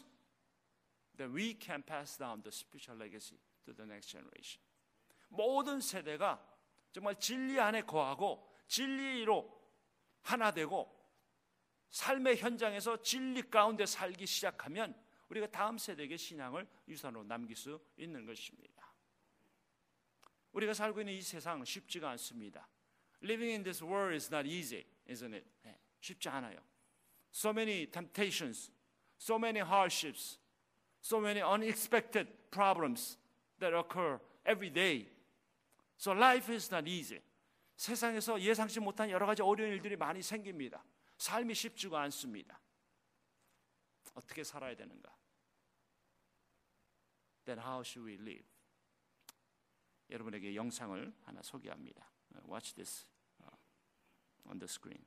then 1.16 1.32
we 1.32 1.54
can 1.54 1.82
pass 1.82 2.16
down 2.16 2.42
the 2.42 2.52
spiritual 2.52 2.96
legacy 2.96 3.38
to 3.66 3.72
the 3.72 3.84
next 3.84 4.08
generation. 4.08 4.60
모든 5.28 5.80
세대가 5.80 6.40
정말 6.92 7.18
진리 7.18 7.58
안에 7.58 7.82
거하고 7.82 8.48
진리로 8.66 9.60
하나 10.22 10.50
되고 10.50 10.96
삶의 11.90 12.36
현장에서 12.38 13.02
진리 13.02 13.42
가운데 13.42 13.86
살기 13.86 14.26
시작하면 14.26 14.94
우리가 15.28 15.46
다음 15.48 15.78
세대에게 15.78 16.16
신앙을 16.16 16.66
유산으로 16.88 17.24
남길 17.24 17.56
수 17.56 17.80
있는 17.96 18.26
것입니다. 18.26 18.92
우리가 20.52 20.74
살고 20.74 21.00
있는 21.00 21.14
이 21.14 21.22
세상 21.22 21.64
쉽지가 21.64 22.10
않습니다. 22.10 22.68
Living 23.22 23.52
in 23.52 23.62
this 23.62 23.84
world 23.84 24.14
is 24.14 24.32
not 24.32 24.48
easy, 24.48 24.84
isn't 25.10 25.34
it? 25.34 25.46
네, 25.62 25.78
쉽지 26.00 26.28
않아요. 26.28 26.58
So 27.32 27.50
many 27.50 27.86
temptations, 27.90 28.70
so 29.18 29.36
many 29.36 29.60
hardships, 29.60 30.38
so 31.02 31.18
many 31.20 31.40
unexpected 31.40 32.28
problems 32.50 33.18
that 33.58 33.74
occur 33.74 34.20
every 34.44 34.70
day. 34.70 35.08
So 35.96 36.12
life 36.12 36.52
is 36.52 36.72
not 36.72 36.88
easy. 36.88 37.20
세상에서 37.76 38.40
예상치 38.40 38.80
못한 38.80 39.10
여러 39.10 39.26
가지 39.26 39.42
어려운 39.42 39.72
일들이 39.72 39.96
많이 39.96 40.22
생깁니다. 40.22 40.84
삶이 41.16 41.54
쉽지가 41.54 42.00
않습니다. 42.02 42.60
어떻게 44.14 44.44
살아야 44.44 44.74
되는가? 44.74 45.14
Then 47.44 47.58
how 47.58 47.82
should 47.82 48.06
we 48.06 48.14
live? 48.14 48.46
여러분에게 50.10 50.54
영상을 50.54 51.14
하나 51.24 51.42
소개합니다. 51.42 52.10
Watch 52.48 52.74
this 52.74 53.06
on 54.48 54.58
the 54.58 54.68
screen. 54.68 55.04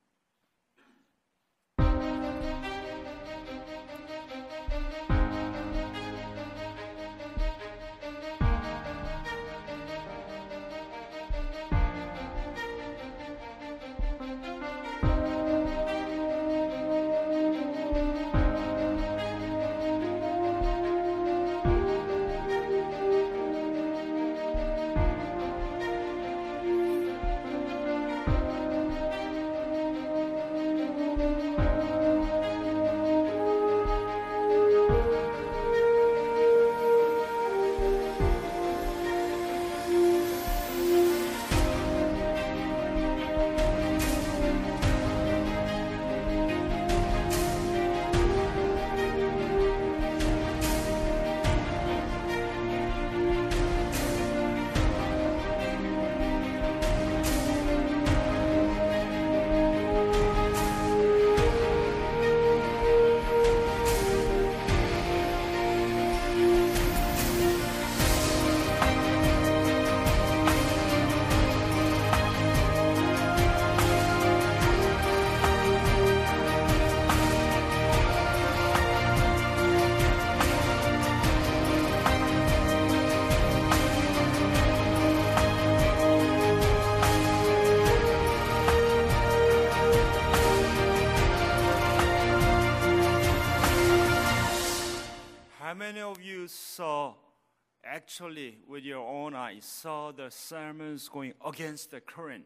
Actually, 98.04 98.58
with 98.68 98.84
your 98.84 99.00
own 99.00 99.34
eyes, 99.34 99.64
saw 99.64 100.12
the 100.12 100.30
sermons 100.30 101.08
going 101.08 101.32
against 101.46 101.90
the 101.90 102.00
current? 102.00 102.44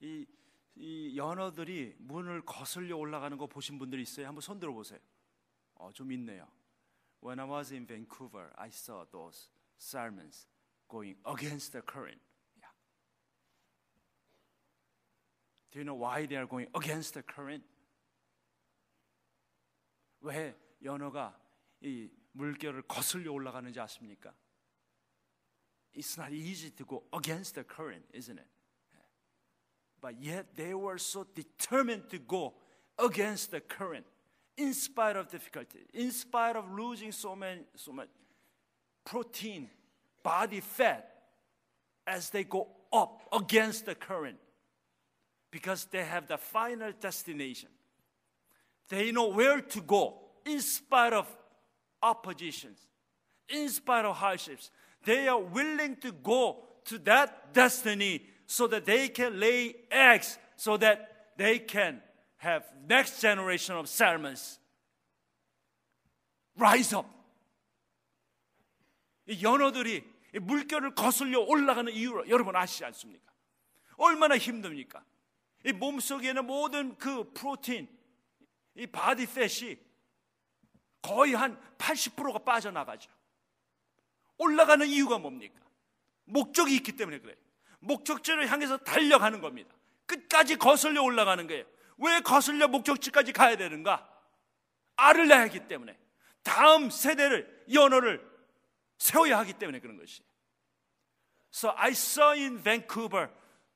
이, 0.00 0.26
이 0.74 1.14
연어들이 1.16 1.94
문을 1.98 2.42
거슬려 2.42 2.96
올라가는 2.96 3.36
거 3.36 3.46
보신 3.46 3.78
분들 3.78 4.00
있어요? 4.00 4.26
한번 4.26 4.40
손 4.40 4.58
들어 4.58 4.72
보세요. 4.72 4.98
어, 5.74 5.92
좀 5.92 6.10
있네요. 6.12 6.48
When 7.22 7.38
I 7.38 7.46
was 7.46 7.72
in 7.72 7.86
Vancouver, 7.86 8.50
I 8.56 8.68
saw 8.68 9.04
those 9.10 9.50
sermons 9.78 10.46
going 10.88 11.16
against 11.26 11.72
the 11.72 11.82
current. 11.82 12.20
Yeah. 12.58 12.72
Do 15.70 15.80
you 15.80 15.84
know 15.84 15.96
why 15.96 16.26
they 16.26 16.36
are 16.36 16.46
going 16.46 16.68
against 16.74 17.12
the 17.12 17.22
current? 17.22 17.64
왜 20.20 20.56
연어가 20.82 21.38
이 21.82 22.10
물결을 22.32 22.82
거슬려 22.82 23.32
올라가는지 23.32 23.80
아십니까? 23.80 24.34
It's 25.96 26.18
not 26.18 26.30
easy 26.30 26.70
to 26.70 26.84
go 26.84 27.02
against 27.12 27.54
the 27.54 27.64
current, 27.64 28.02
isn't 28.12 28.38
it? 28.38 28.46
But 30.00 30.22
yet 30.22 30.54
they 30.54 30.74
were 30.74 30.98
so 30.98 31.26
determined 31.34 32.10
to 32.10 32.18
go 32.18 32.54
against 32.98 33.50
the 33.50 33.60
current 33.60 34.04
in 34.56 34.74
spite 34.74 35.16
of 35.16 35.28
difficulty, 35.28 35.80
in 35.94 36.10
spite 36.12 36.54
of 36.54 36.70
losing 36.70 37.12
so 37.12 37.34
many 37.34 37.62
so 37.74 37.92
much 37.92 38.08
protein, 39.04 39.70
body 40.22 40.60
fat 40.60 41.10
as 42.06 42.30
they 42.30 42.44
go 42.44 42.68
up 42.92 43.22
against 43.32 43.86
the 43.86 43.94
current 43.94 44.36
because 45.50 45.86
they 45.86 46.04
have 46.04 46.26
the 46.26 46.36
final 46.36 46.92
destination. 47.00 47.68
They 48.88 49.12
know 49.12 49.28
where 49.28 49.60
to 49.60 49.80
go 49.80 50.18
in 50.44 50.60
spite 50.60 51.12
of 51.12 51.26
oppositions, 52.02 52.78
in 53.48 53.68
spite 53.68 54.04
of 54.04 54.16
hardships. 54.16 54.70
They 55.06 55.28
are 55.28 55.40
willing 55.40 55.96
to 56.00 56.12
go 56.12 56.66
to 56.86 56.98
that 57.04 57.54
destiny 57.54 58.22
so 58.46 58.66
that 58.66 58.84
they 58.84 59.08
can 59.08 59.38
lay 59.38 59.76
eggs, 59.90 60.38
so 60.56 60.76
that 60.78 61.32
they 61.38 61.60
can 61.60 62.02
have 62.38 62.64
next 62.88 63.20
generation 63.20 63.76
of 63.76 63.88
salmons 63.88 64.58
rise 66.58 66.92
up. 66.92 67.06
이 69.28 69.42
연어들이 69.42 70.04
이 70.34 70.38
물결을 70.38 70.94
거슬려 70.94 71.40
올라가는 71.40 71.90
이유를 71.92 72.28
여러분 72.28 72.54
아시지 72.56 72.84
않습니까? 72.84 73.32
얼마나 73.96 74.36
힘듭니까? 74.36 75.04
이 75.64 75.72
몸속에는 75.72 76.46
모든 76.46 76.96
그 76.98 77.32
protein, 77.32 77.88
이 78.74 78.86
body 78.86 79.26
fat이 79.26 79.78
거의 81.00 81.34
한 81.34 81.60
80%가 81.78 82.38
빠져나가죠. 82.40 83.15
올라가는 84.38 84.86
이유가 84.86 85.18
뭡니까? 85.18 85.60
목적이 86.24 86.74
있기 86.76 86.92
때문에 86.92 87.20
그래요. 87.20 87.36
목적지를 87.80 88.50
향해서 88.50 88.78
달려가는 88.78 89.40
겁니다. 89.40 89.74
끝까지 90.06 90.56
거슬려 90.56 91.02
올라가는 91.02 91.46
거예요. 91.46 91.64
왜 91.98 92.20
거슬려 92.20 92.68
목적지까지 92.68 93.32
가야 93.32 93.56
되는가? 93.56 94.08
알을 94.96 95.28
낳야 95.28 95.42
하기 95.42 95.66
때문에 95.68 95.96
다음 96.42 96.90
세대를 96.90 97.64
연어를 97.72 98.24
세워야 98.98 99.38
하기 99.38 99.54
때문에 99.54 99.80
그런 99.80 99.96
것이. 99.96 100.22
So 101.52 101.72
I 101.76 101.90
saw 101.90 102.32
in 102.32 102.62
Vancouver 102.62 103.30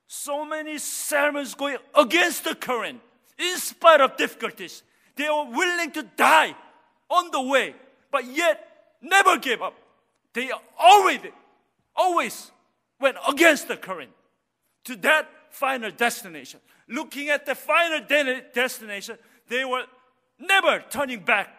so 0.09 0.45
many 0.45 0.75
sermons 0.75 1.57
going 1.57 1.79
against 1.97 2.45
the 2.45 2.55
current 2.55 3.01
in 3.39 3.57
spite 3.57 4.03
of 4.03 4.17
difficulties. 4.17 4.83
They 5.17 5.29
were 5.29 5.51
willing 5.51 5.93
to 5.93 6.03
die 6.03 6.55
on 7.09 7.31
the 7.31 7.43
way, 7.43 7.75
but 8.11 8.25
yet 8.27 8.59
never 9.01 9.39
gave 9.39 9.63
up. 9.63 9.75
They 10.34 10.52
always, 10.78 11.20
always 11.96 12.52
went 13.00 13.18
against 13.28 13.68
the 13.68 13.78
current 13.78 14.12
to 14.86 14.96
that 14.98 15.28
final 15.50 15.92
destination. 15.92 16.60
Looking 16.88 17.30
at 17.30 17.46
the 17.46 17.56
final 17.56 18.02
de- 18.02 18.44
destination, 18.54 19.18
they 19.48 19.66
were 19.66 19.86
never 20.40 20.84
turning 20.90 21.20
back. 21.20 21.50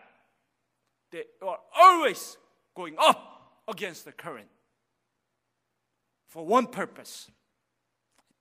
They 1.10 1.24
were 1.40 1.56
always 1.74 2.36
going 2.74 2.96
up 2.98 3.62
against 3.68 4.04
the 4.04 4.12
current 4.12 4.48
for 6.28 6.44
one 6.44 6.66
purpose. 6.66 7.30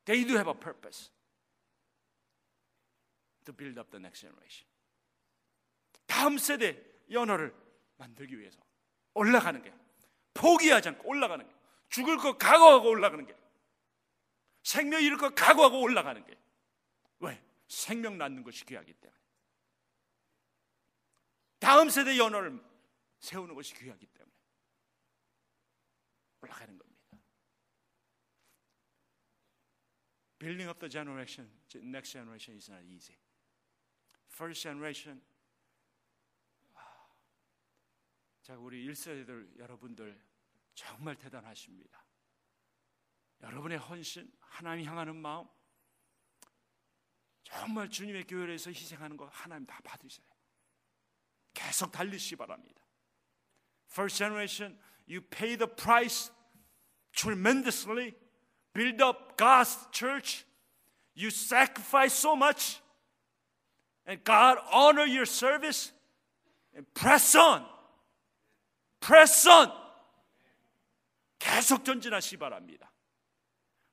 They 0.06 0.24
do 0.24 0.36
have 0.36 0.48
a 0.48 0.54
purpose 0.54 1.10
to 3.46 3.54
build 3.54 3.78
up 3.78 3.90
the 3.92 4.00
next 4.00 4.22
generation. 4.22 4.68
다음 6.08 6.38
세대 6.38 6.78
연어를 7.10 7.54
만들기 7.98 8.38
위해서 8.38 8.60
올라가는 9.14 9.62
게 9.62 9.72
포기하지 10.35 10.91
않고 10.91 11.09
올라가는 11.09 11.47
게 11.47 11.55
죽을 11.89 12.17
거 12.17 12.37
각오하고 12.37 12.89
올라가는 12.89 13.25
게 13.27 13.37
생명 14.63 15.03
잃을 15.03 15.17
거 15.17 15.31
각오하고 15.31 15.81
올라가는 15.81 16.25
게 16.25 16.39
왜? 17.21 17.43
생명 17.69 18.19
낳는 18.19 18.43
것이 18.43 18.65
귀하기 18.65 18.93
때문에 18.95 19.21
다음 21.59 21.91
세대 21.91 22.17
연어를 22.19 22.59
세우는 23.21 23.55
것이 23.55 23.75
귀하기 23.75 24.07
때문에 24.07 24.35
올라가는 26.41 26.79
겁니다. 26.79 26.91
Building 30.39 30.71
up 30.71 30.81
the 30.81 30.89
generation, 30.89 31.51
next 31.75 32.13
generation 32.13 32.57
is 32.57 32.71
not 32.71 32.83
easy. 32.87 33.15
First 34.31 34.63
generation 34.63 35.21
자, 38.51 38.57
우리 38.57 38.85
1세대들 38.85 39.61
여러분들 39.61 40.21
정말 40.75 41.15
대단하십니다. 41.15 42.05
여러분의 43.43 43.79
헌신, 43.79 44.29
하나님 44.41 44.87
향하는 44.87 45.15
마음, 45.15 45.47
정말 47.45 47.89
주님의 47.89 48.25
교회를 48.27 48.49
위해서 48.49 48.71
희생하는 48.71 49.17
거 49.17 49.27
하나님 49.27 49.65
다 49.67 49.79
받으셔요. 49.85 50.27
계속 51.55 51.93
달리시 51.93 52.35
바랍니다. 52.35 52.83
First 53.89 54.19
generation, 54.19 54.77
you 55.09 55.21
pay 55.21 55.57
the 55.57 55.73
price 55.73 56.33
tremendously, 57.13 58.17
build 58.73 59.01
up 59.01 59.37
God's 59.37 59.79
church, 59.93 60.45
you 61.15 61.29
sacrifice 61.29 62.19
so 62.19 62.35
much, 62.35 62.83
and 64.09 64.25
God 64.25 64.59
honor 64.73 65.07
your 65.07 65.25
service, 65.25 65.93
and 66.75 66.85
press 66.95 67.37
on. 67.37 67.80
Press 69.00 69.48
on. 69.48 69.72
계속 71.40 71.84
전진하시 71.86 72.38
바랍니다. 72.38 72.92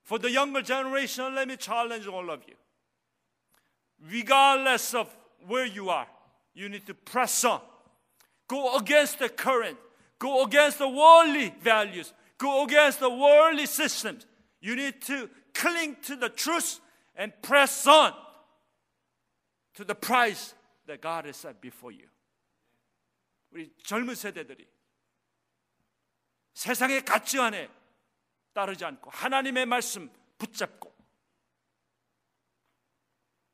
For 0.05 0.19
the 0.19 0.31
younger 0.31 0.63
generation, 0.63 1.35
let 1.35 1.49
me 1.49 1.57
challenge 1.57 2.09
all 2.09 2.31
of 2.31 2.43
you. 2.49 2.57
Regardless 4.01 4.95
of 4.95 5.09
where 5.47 5.67
you 5.67 5.91
are, 5.91 6.09
you 6.55 6.69
need 6.69 6.87
to 6.87 6.95
press 6.95 7.45
on. 7.45 7.61
Go 8.49 8.77
against 8.77 9.19
the 9.19 9.29
current. 9.29 9.79
Go 10.19 10.45
against 10.45 10.79
the 10.79 10.89
worldly 10.89 11.55
values. 11.61 12.13
Go 12.39 12.65
against 12.65 13.01
the 13.01 13.11
worldly 13.11 13.67
systems. 13.67 14.27
You 14.61 14.77
need 14.77 15.01
to 15.03 15.29
cling 15.55 15.97
to 16.03 16.17
the 16.17 16.29
truth 16.29 16.81
and 17.17 17.33
press 17.43 17.87
on 17.87 18.13
to 19.75 19.85
the 19.85 19.95
prize 19.95 20.55
that 20.87 21.01
God 21.01 21.27
has 21.27 21.37
set 21.37 21.61
before 21.61 21.93
you. 21.93 22.09
우리 23.53 23.71
젊은 23.85 24.15
세대들이 24.15 24.67
세상의 26.58 27.06
가치 27.06 27.40
안에 27.40 27.70
따르지 28.52 28.84
않고 28.84 29.12
하나님의 29.12 29.68
말씀 29.68 30.12
붙잡고 30.40 30.92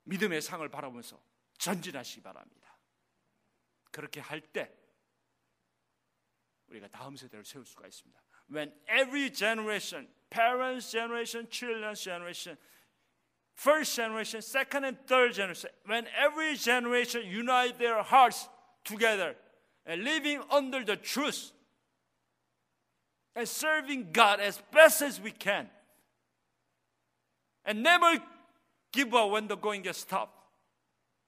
믿음의 0.04 0.42
상을 0.42 0.68
바라보면서 0.70 1.22
전진하시기 1.58 2.22
바랍니다. 2.22 2.78
그렇게 3.92 4.22
할 4.22 4.40
때 4.40 4.74
우리가 6.68 6.88
다음 6.88 7.18
세대를 7.18 7.44
세울 7.44 7.66
수가 7.66 7.88
있습니다. 7.88 8.22
When 8.50 8.74
every 8.88 9.30
generation, 9.30 10.10
parents 10.30 10.90
generation, 10.90 11.50
children's 11.50 12.02
generation, 12.02 12.58
first 13.54 13.98
generation, 13.98 14.42
second 14.42 14.86
and 14.86 14.98
third 15.06 15.34
generation, 15.34 15.76
when 15.86 16.08
every 16.16 16.56
generation 16.56 17.28
unite 17.28 17.78
their 17.78 18.02
hearts 18.02 18.50
together 18.86 19.36
living 19.86 20.42
under 20.50 20.86
the 20.86 20.96
truth 20.96 21.53
and 23.36 23.48
serving 23.48 24.10
God 24.12 24.40
as 24.40 24.62
best 24.72 25.02
as 25.02 25.20
we 25.20 25.32
can. 25.32 25.70
And 27.66 27.82
never 27.82 28.22
give 28.92 29.14
up 29.14 29.32
when 29.32 29.48
the 29.48 29.56
going 29.56 29.82
gets 29.82 30.04
tough. 30.04 30.30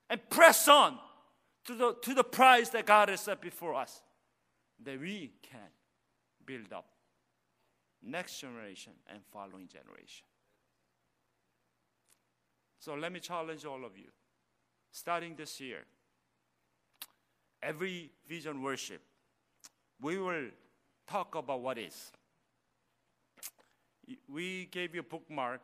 And 0.10 0.20
press 0.30 0.68
on 0.68 1.00
to 1.66 1.74
the, 1.74 1.96
to 2.04 2.14
the 2.14 2.24
prize 2.24 2.70
that 2.72 2.86
God 2.86 3.10
has 3.10 3.22
set 3.22 3.42
before 3.42 3.74
us. 3.74 4.02
That 4.84 5.00
we 5.00 5.32
can 5.42 5.60
build 6.46 6.72
up 6.74 6.86
next 8.04 8.40
generation 8.40 8.94
and 9.10 9.20
following 9.32 9.68
generation. 9.68 10.26
So 12.80 12.94
let 12.94 13.12
me 13.12 13.20
challenge 13.20 13.66
all 13.66 13.84
of 13.84 13.98
you. 13.98 14.10
Starting 14.92 15.36
this 15.36 15.60
year, 15.60 15.86
every 17.64 18.12
vision 18.28 18.62
worship, 18.62 19.02
we 20.00 20.20
will 20.20 20.50
talk 21.07 21.35
about 21.35 21.61
what 21.61 21.79
is. 21.79 22.13
We 24.29 24.67
gave 24.71 24.95
you 24.95 25.01
a 25.01 25.05
bookmark. 25.05 25.61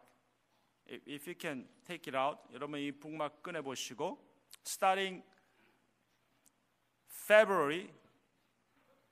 If 0.86 1.26
you 1.26 1.34
can 1.34 1.64
take 1.86 2.06
it 2.06 2.14
out, 2.14 2.38
여러분 2.52 2.78
이 2.78 2.92
bookmark 2.92 3.42
꺼내 3.42 3.60
보시고 3.60 4.18
starting 4.64 5.22
February 7.08 7.90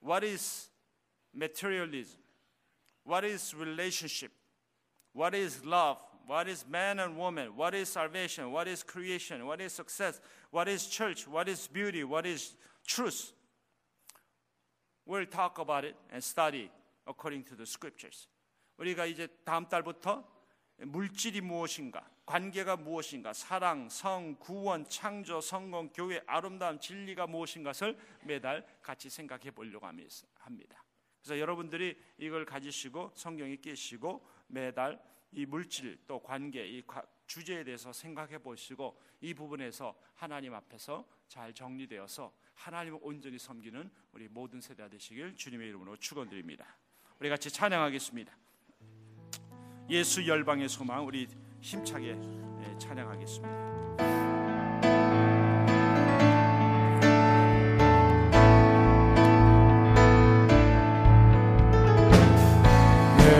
what 0.00 0.22
is 0.22 0.70
materialism? 1.32 2.20
What 3.04 3.24
is 3.24 3.54
relationship? 3.54 4.32
What 5.12 5.34
is 5.34 5.64
love? 5.64 5.98
What 6.26 6.48
is 6.48 6.64
man 6.68 6.98
and 7.00 7.16
woman? 7.16 7.54
What 7.56 7.74
is 7.74 7.88
salvation? 7.88 8.50
What 8.50 8.66
is 8.68 8.82
creation? 8.82 9.46
What 9.46 9.60
is 9.60 9.72
success? 9.72 10.20
What 10.50 10.68
is 10.68 10.86
church? 10.86 11.28
What 11.28 11.48
is 11.48 11.66
beauty? 11.66 12.04
What 12.04 12.26
is 12.26 12.54
truth? 12.86 13.32
We'll 15.09 15.25
talk 15.25 15.57
about 15.57 15.85
it 15.85 15.95
and 16.11 16.23
study 16.23 16.69
according 17.07 17.43
to 17.45 17.55
the 17.55 17.65
scriptures. 17.65 18.29
우리가 18.77 19.07
이제 19.07 19.27
다음 19.43 19.67
달부터 19.67 20.23
물질이 20.77 21.41
무엇인가, 21.41 22.07
관계가 22.27 22.77
무엇인가, 22.77 23.33
사랑, 23.33 23.89
성, 23.89 24.35
구원, 24.35 24.87
창조, 24.87 25.41
성공, 25.41 25.89
교회, 25.89 26.21
아름다움, 26.27 26.79
진리가 26.79 27.25
무엇인가를 27.25 27.97
매달 28.23 28.63
같이 28.83 29.09
생각해 29.09 29.49
보려고 29.49 29.87
합니다. 29.87 30.83
그래서 31.23 31.39
여러분들이 31.39 31.97
이걸 32.19 32.45
가지시고 32.45 33.11
성경에 33.15 33.55
끼시고 33.55 34.23
매달 34.45 35.01
이 35.31 35.45
물질 35.45 35.97
또 36.07 36.21
관계 36.21 36.65
이 36.67 36.83
주제에 37.27 37.63
대해서 37.63 37.93
생각해 37.93 38.39
보시고 38.39 38.99
이 39.21 39.33
부분에서 39.33 39.95
하나님 40.15 40.53
앞에서 40.53 41.07
잘 41.27 41.53
정리되어서 41.53 42.33
하나님을 42.55 42.99
온전히 43.01 43.37
섬기는 43.37 43.89
우리 44.11 44.27
모든 44.27 44.59
세대가 44.59 44.89
되시길 44.89 45.35
주님의 45.35 45.69
이름으로 45.69 45.95
축원드립니다. 45.97 46.65
우리 47.19 47.29
같이 47.29 47.51
찬양하겠습니다. 47.51 48.35
예수 49.89 50.27
열방의 50.27 50.69
소망 50.69 51.05
우리 51.05 51.27
힘차게 51.61 52.09
예, 52.09 52.77
찬양하겠습니다. 52.77 53.69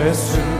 예수 0.06 0.59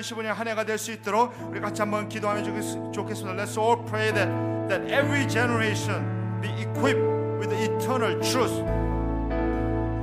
2015년 0.00 0.34
한 0.34 0.48
해가 0.48 0.64
될 0.64 0.78
수 0.78 0.90
있도록 0.92 1.32
우리 1.50 1.60
같이 1.60 1.80
한번 1.82 2.08
기도하면 2.08 2.42
좋겠- 2.44 2.92
좋겠습니다. 2.92 3.42
Let's 3.44 3.56
all 3.58 3.76
pray 3.86 4.12
that 4.12 4.28
that 4.68 4.82
every 4.92 5.26
generation 5.28 6.02
be 6.40 6.50
equipped 6.60 7.00
with 7.38 7.48
the 7.50 7.62
eternal 7.64 8.18
truth. 8.20 8.52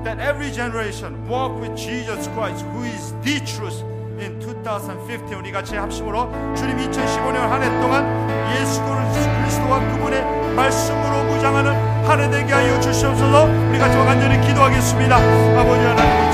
That 0.04 0.20
every 0.20 0.52
generation 0.52 1.28
walk 1.30 1.60
with 1.62 1.76
Jesus 1.76 2.30
Christ, 2.34 2.66
who 2.74 2.84
is 2.86 3.14
the 3.22 3.40
truth. 3.46 3.84
In 4.22 4.40
2015 4.40 5.36
우리 5.36 5.52
같이 5.52 5.76
합심으로 5.76 6.30
주님 6.56 6.78
2015년 6.78 7.42
한 7.50 7.62
해 7.64 7.70
동안 7.82 8.06
예수 8.54 8.82
그리스도와 8.84 9.80
그분의 9.92 10.22
말씀으로 10.56 11.24
무장하는 11.26 11.74
한 12.06 12.20
해 12.22 12.30
되게 12.30 12.54
하여 12.54 12.80
주시옵소서. 12.80 13.46
우리 13.70 13.80
같이 13.80 13.98
간절히 13.98 14.40
기도하겠습니다. 14.42 15.16
아버지 15.16 15.82
하나님 15.86 16.31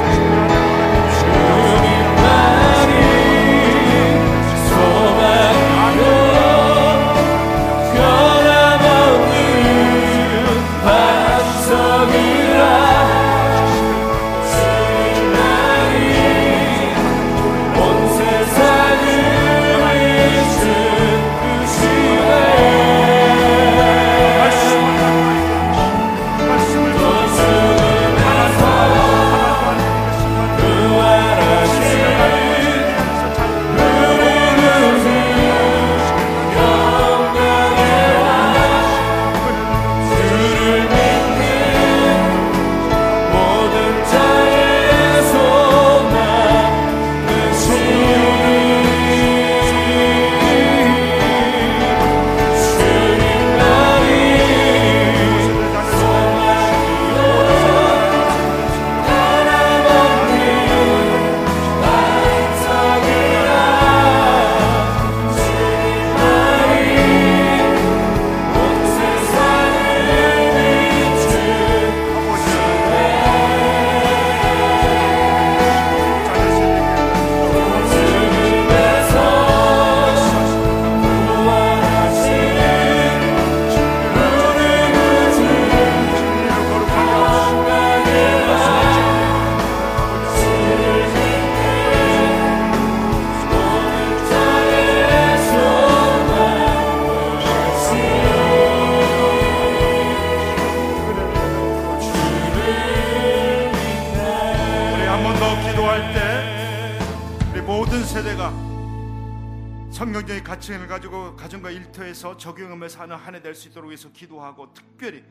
가치관을 110.67 110.87
가지고 110.87 111.35
가정과 111.35 111.71
일터에서 111.71 112.35
적용하며 112.35 112.89
사는 112.89 113.15
한 113.15 113.35
해 113.35 113.41
될 113.41 113.55
수 113.55 113.69
있도록 113.69 113.87
위해서 113.89 114.11
기도하고 114.11 114.73
특별히 114.73 115.23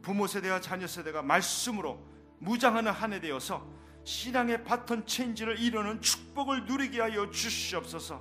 부모 0.00 0.26
세대와 0.26 0.60
자녀 0.60 0.86
세대가 0.86 1.20
말씀으로 1.22 1.98
무장하는 2.38 2.90
한 2.90 3.12
해 3.12 3.20
되어서 3.20 3.66
신앙의 4.04 4.64
바톤 4.64 5.04
체인지를 5.06 5.60
이루는 5.60 6.00
축복을 6.00 6.64
누리게 6.64 7.00
하여 7.02 7.30
주시옵소서. 7.30 8.20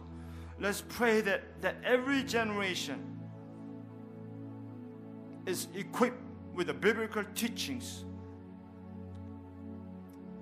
Let's 0.60 0.84
pray 0.96 1.24
that, 1.24 1.62
that 1.62 1.78
every 1.86 2.26
generation 2.28 3.00
is 5.48 5.70
equipped 5.74 6.20
with 6.54 6.68
the 6.68 6.74
biblical 6.78 7.24
teachings, 7.34 8.06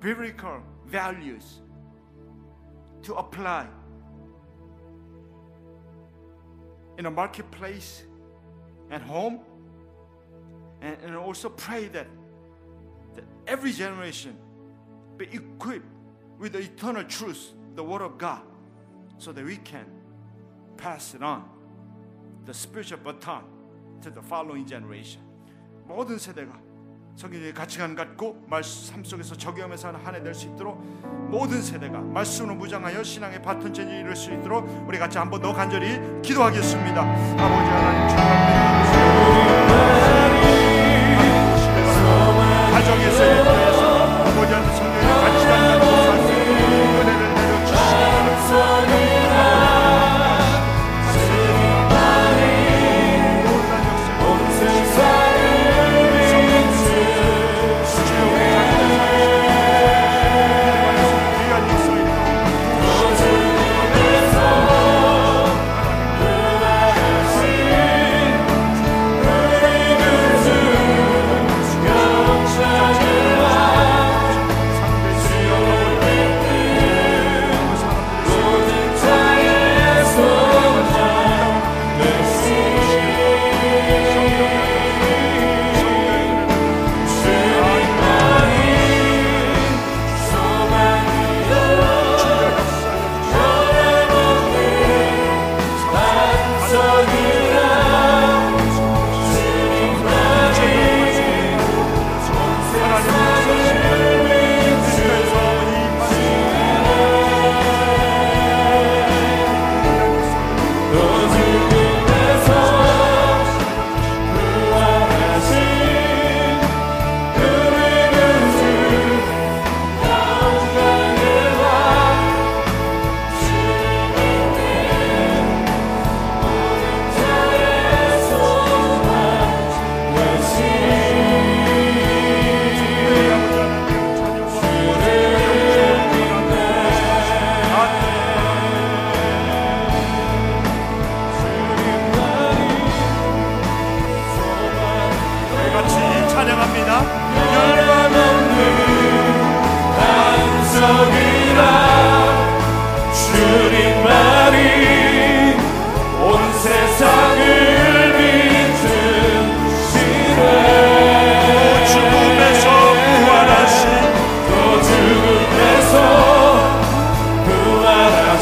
biblical 0.01 0.61
values 0.87 1.61
to 3.03 3.13
apply 3.15 3.67
in 6.98 7.06
a 7.06 7.10
marketplace 7.10 8.04
and 8.90 9.02
home 9.02 9.40
and, 10.80 10.96
and 11.04 11.16
also 11.16 11.48
pray 11.48 11.88
that, 11.88 12.06
that 13.14 13.24
every 13.46 13.72
generation 13.72 14.36
be 15.16 15.26
equipped 15.32 15.86
with 16.38 16.52
the 16.52 16.60
eternal 16.60 17.04
truth, 17.04 17.52
the 17.74 17.82
Word 17.82 18.02
of 18.02 18.18
God, 18.18 18.42
so 19.18 19.32
that 19.32 19.44
we 19.44 19.56
can 19.56 19.86
pass 20.76 21.14
it 21.14 21.22
on, 21.22 21.48
the 22.44 22.54
spiritual 22.54 22.98
baton, 22.98 23.44
to 24.02 24.10
the 24.10 24.22
following 24.22 24.66
generation. 24.66 25.20
모든 25.86 26.18
세대가 26.18 26.58
성경의 27.19 27.53
가치관 27.53 27.95
갖고 27.95 28.41
말씀 28.47 28.93
삶 28.93 29.03
속에서 29.03 29.35
적용하면서 29.35 29.91
한 29.91 30.15
해 30.15 30.23
될 30.23 30.33
수 30.33 30.47
있도록 30.47 30.77
모든 31.29 31.61
세대가 31.61 31.99
말씀으로 31.99 32.55
무장하여 32.55 33.03
신앙의 33.03 33.41
바톤 33.41 33.73
체인지 33.73 33.93
이룰 33.97 34.15
수 34.15 34.31
있도록 34.31 34.65
우리 34.87 34.97
같이 34.97 35.17
한번 35.17 35.41
더 35.41 35.51
간절히 35.53 35.99
기도하겠습니다. 36.21 37.01
아버지 37.01 37.69
하나님 37.69 38.07
축복합니다. 38.07 38.58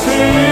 see. 0.08 0.47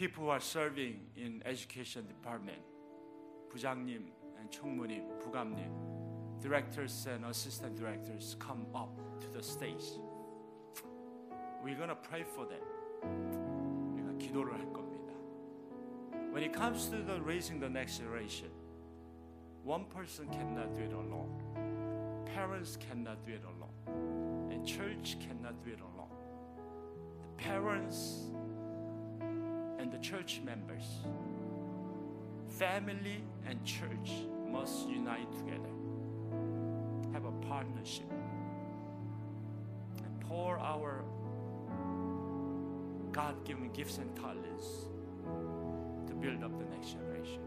people 0.00 0.24
who 0.24 0.30
are 0.30 0.40
serving 0.40 1.00
in 1.16 1.42
education 1.44 2.06
department, 2.06 2.62
부장님 3.50 4.10
and 4.38 4.50
총무님, 4.50 5.18
부감님, 5.20 6.40
directors 6.40 7.06
and 7.06 7.24
assistant 7.24 7.76
directors 7.76 8.36
come 8.38 8.66
up 8.74 8.96
to 9.20 9.28
the 9.32 9.42
stage. 9.42 9.98
We're 11.62 11.76
gonna 11.76 11.96
pray 11.96 12.22
for 12.22 12.46
them. 12.46 12.62
우리가 13.94 14.18
기도를 14.18 14.54
할 14.54 14.72
겁니다. 14.72 15.14
When 16.32 16.42
it 16.42 16.52
comes 16.52 16.90
to 16.90 17.02
the 17.02 17.20
raising 17.22 17.58
the 17.58 17.68
next 17.68 17.98
generation, 17.98 18.50
one 19.64 19.86
person 19.86 20.28
cannot 20.30 20.74
do 20.74 20.82
it 20.82 20.92
alone. 20.92 21.32
Parents 22.34 22.76
cannot 22.76 23.24
do 23.24 23.32
it 23.32 23.42
alone. 23.42 24.52
And 24.52 24.64
church 24.64 25.16
cannot 25.18 25.60
do 25.64 25.72
it 25.72 25.80
alone. 25.80 26.12
The 27.22 27.42
parents 27.42 28.30
the 29.91 29.97
church 29.97 30.41
members, 30.45 30.83
family 32.47 33.23
and 33.47 33.63
church 33.65 34.11
must 34.49 34.87
unite 34.87 35.31
together. 35.33 35.69
Have 37.13 37.25
a 37.25 37.31
partnership. 37.47 38.09
And 40.03 40.19
pour 40.21 40.57
our 40.59 41.03
God 43.11 43.43
given 43.45 43.69
gifts 43.73 43.97
and 43.97 44.15
talents 44.15 44.65
to 46.07 46.13
build 46.13 46.43
up 46.43 46.57
the 46.57 46.65
next 46.75 46.91
generation. 46.91 47.41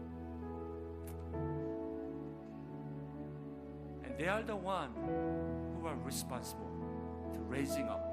And 4.03 4.17
they 4.17 4.27
are 4.27 4.43
the 4.43 4.55
one 4.55 4.89
who 5.79 5.87
are 5.87 5.97
responsible 6.05 6.69
to 7.33 7.39
raising 7.39 7.87
up 7.87 8.03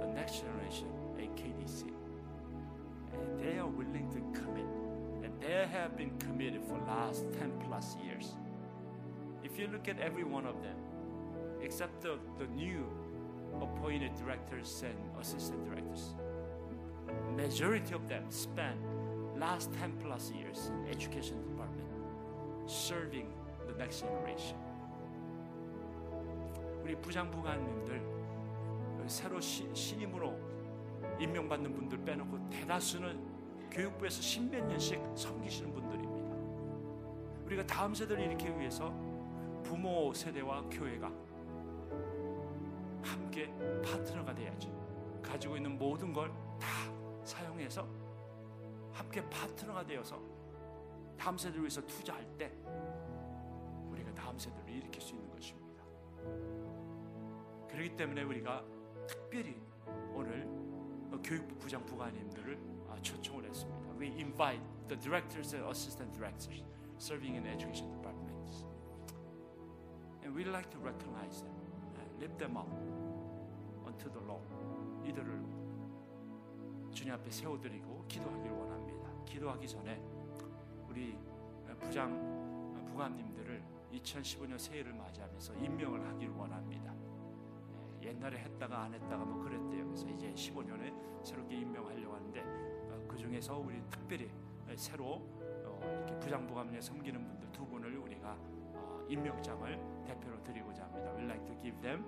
the 0.00 0.06
next 0.06 0.42
generation. 0.42 0.86
And 1.08 1.16
they 1.16 1.28
are 3.69 3.69
willing 3.69 4.09
to 4.11 4.39
commit. 4.39 4.65
And 5.23 5.33
they 5.41 5.67
have 5.71 5.97
been 5.97 6.11
committed 6.19 6.61
for 6.67 6.77
last 6.87 7.23
10 7.39 7.51
plus 7.67 7.95
years. 8.03 8.33
If 9.43 9.59
you 9.59 9.67
look 9.67 9.87
at 9.87 9.99
every 9.99 10.23
one 10.23 10.45
of 10.45 10.61
them, 10.61 10.75
except 11.61 12.01
the, 12.01 12.17
the 12.39 12.47
new 12.47 12.85
appointed 13.61 14.15
directors 14.15 14.83
and 14.85 14.97
assistant 15.21 15.63
directors, 15.65 16.13
majority 17.35 17.93
of 17.93 18.07
them 18.07 18.23
spent 18.29 18.79
last 19.37 19.71
10 19.73 19.93
plus 20.01 20.31
years 20.31 20.71
in 20.73 20.89
education 20.89 21.37
department 21.49 21.87
serving 22.65 23.27
the 23.67 23.73
next 23.77 24.01
generation. 24.01 24.57
우리 26.83 26.95
부장부관님들 26.95 28.01
새로 29.07 29.39
시, 29.39 29.67
신임으로 29.73 30.35
임명받는 31.19 31.73
분들 31.73 31.97
빼놓고 32.05 32.49
대다수는 32.49 33.28
교육부에서 33.70 34.20
십몇 34.20 34.66
년씩 34.66 35.00
섬기시는 35.14 35.72
분들입니다. 35.72 37.44
우리가 37.46 37.66
다음 37.66 37.94
세대를 37.94 38.24
일으키기 38.24 38.58
위해서 38.58 38.90
부모 39.62 40.12
세대와 40.12 40.62
교회가 40.70 41.10
함께 43.02 43.52
파트너가 43.84 44.34
돼야죠. 44.34 45.20
가지고 45.22 45.56
있는 45.56 45.76
모든 45.78 46.12
걸 46.12 46.30
다 46.60 46.68
사용해서 47.24 47.86
함께 48.92 49.26
파트너가 49.30 49.84
되어서 49.84 50.20
다음 51.18 51.38
세대를 51.38 51.62
위해서 51.62 51.80
투자할 51.86 52.24
때 52.36 52.52
우리가 53.90 54.12
다음 54.14 54.38
세대를 54.38 54.68
일으킬 54.70 55.00
수 55.00 55.14
있는 55.14 55.30
것입니다. 55.30 55.82
그렇기 57.68 57.96
때문에 57.96 58.22
우리가 58.24 58.62
특별히 59.08 59.56
오늘 60.12 60.46
교육부 61.24 61.56
부장 61.56 61.84
부관님들을 61.86 62.58
초청을 63.02 63.44
했습니다. 63.44 63.90
We 63.98 64.08
invite 64.08 64.62
the 64.88 64.98
directors 65.00 65.54
and 65.54 65.68
assistant 65.68 66.12
directors 66.12 66.64
serving 66.98 67.36
in 67.36 67.46
education 67.46 67.90
departments. 67.92 68.64
And 70.22 70.34
we'd 70.34 70.48
like 70.48 70.70
to 70.70 70.78
recognize 70.78 71.42
them 71.42 71.54
and 72.00 72.20
lift 72.20 72.38
them 72.38 72.56
up 72.56 72.70
unto 73.86 74.10
the 74.10 74.24
Lord. 74.24 74.46
이들을 75.04 75.42
주님 76.92 77.14
앞에 77.14 77.30
세워드리고 77.30 78.04
기도하기를 78.08 78.56
원합니다. 78.56 79.08
기도하기 79.24 79.68
전에 79.68 80.02
우리 80.88 81.18
부장 81.80 82.84
부감님들을 82.86 83.62
2015년 83.92 84.58
새해를 84.58 84.92
맞이하면서 84.92 85.54
임명을 85.54 86.06
하기를 86.06 86.34
원합니다. 86.34 86.94
예, 88.02 88.08
옛날에 88.08 88.38
했다가 88.38 88.82
안 88.82 88.94
했다가 88.94 89.24
뭐 89.24 89.42
그랬대요. 89.42 89.86
그래서 89.86 90.08
이제 90.08 90.32
15년에 90.32 91.24
새롭게 91.24 91.56
임명하려고 91.56 92.14
하는데 92.14 92.40
어, 92.40 92.68
그 92.68 92.69
중에서 93.19 93.57
우리 93.57 93.81
특별히 93.89 94.29
새로 94.75 95.21
어, 95.65 95.79
이렇게 95.83 96.19
부장 96.19 96.45
부감에 96.47 96.81
섬기는 96.81 97.25
분들 97.25 97.51
두 97.51 97.65
분을 97.65 97.97
우리가 97.97 98.37
어, 98.73 99.05
임명장을 99.09 100.03
대표로 100.05 100.43
드리고자 100.43 100.83
합니다. 100.83 101.13
We 101.15 101.23
like 101.23 101.45
to 101.45 101.61
give 101.61 101.81
them 101.81 102.03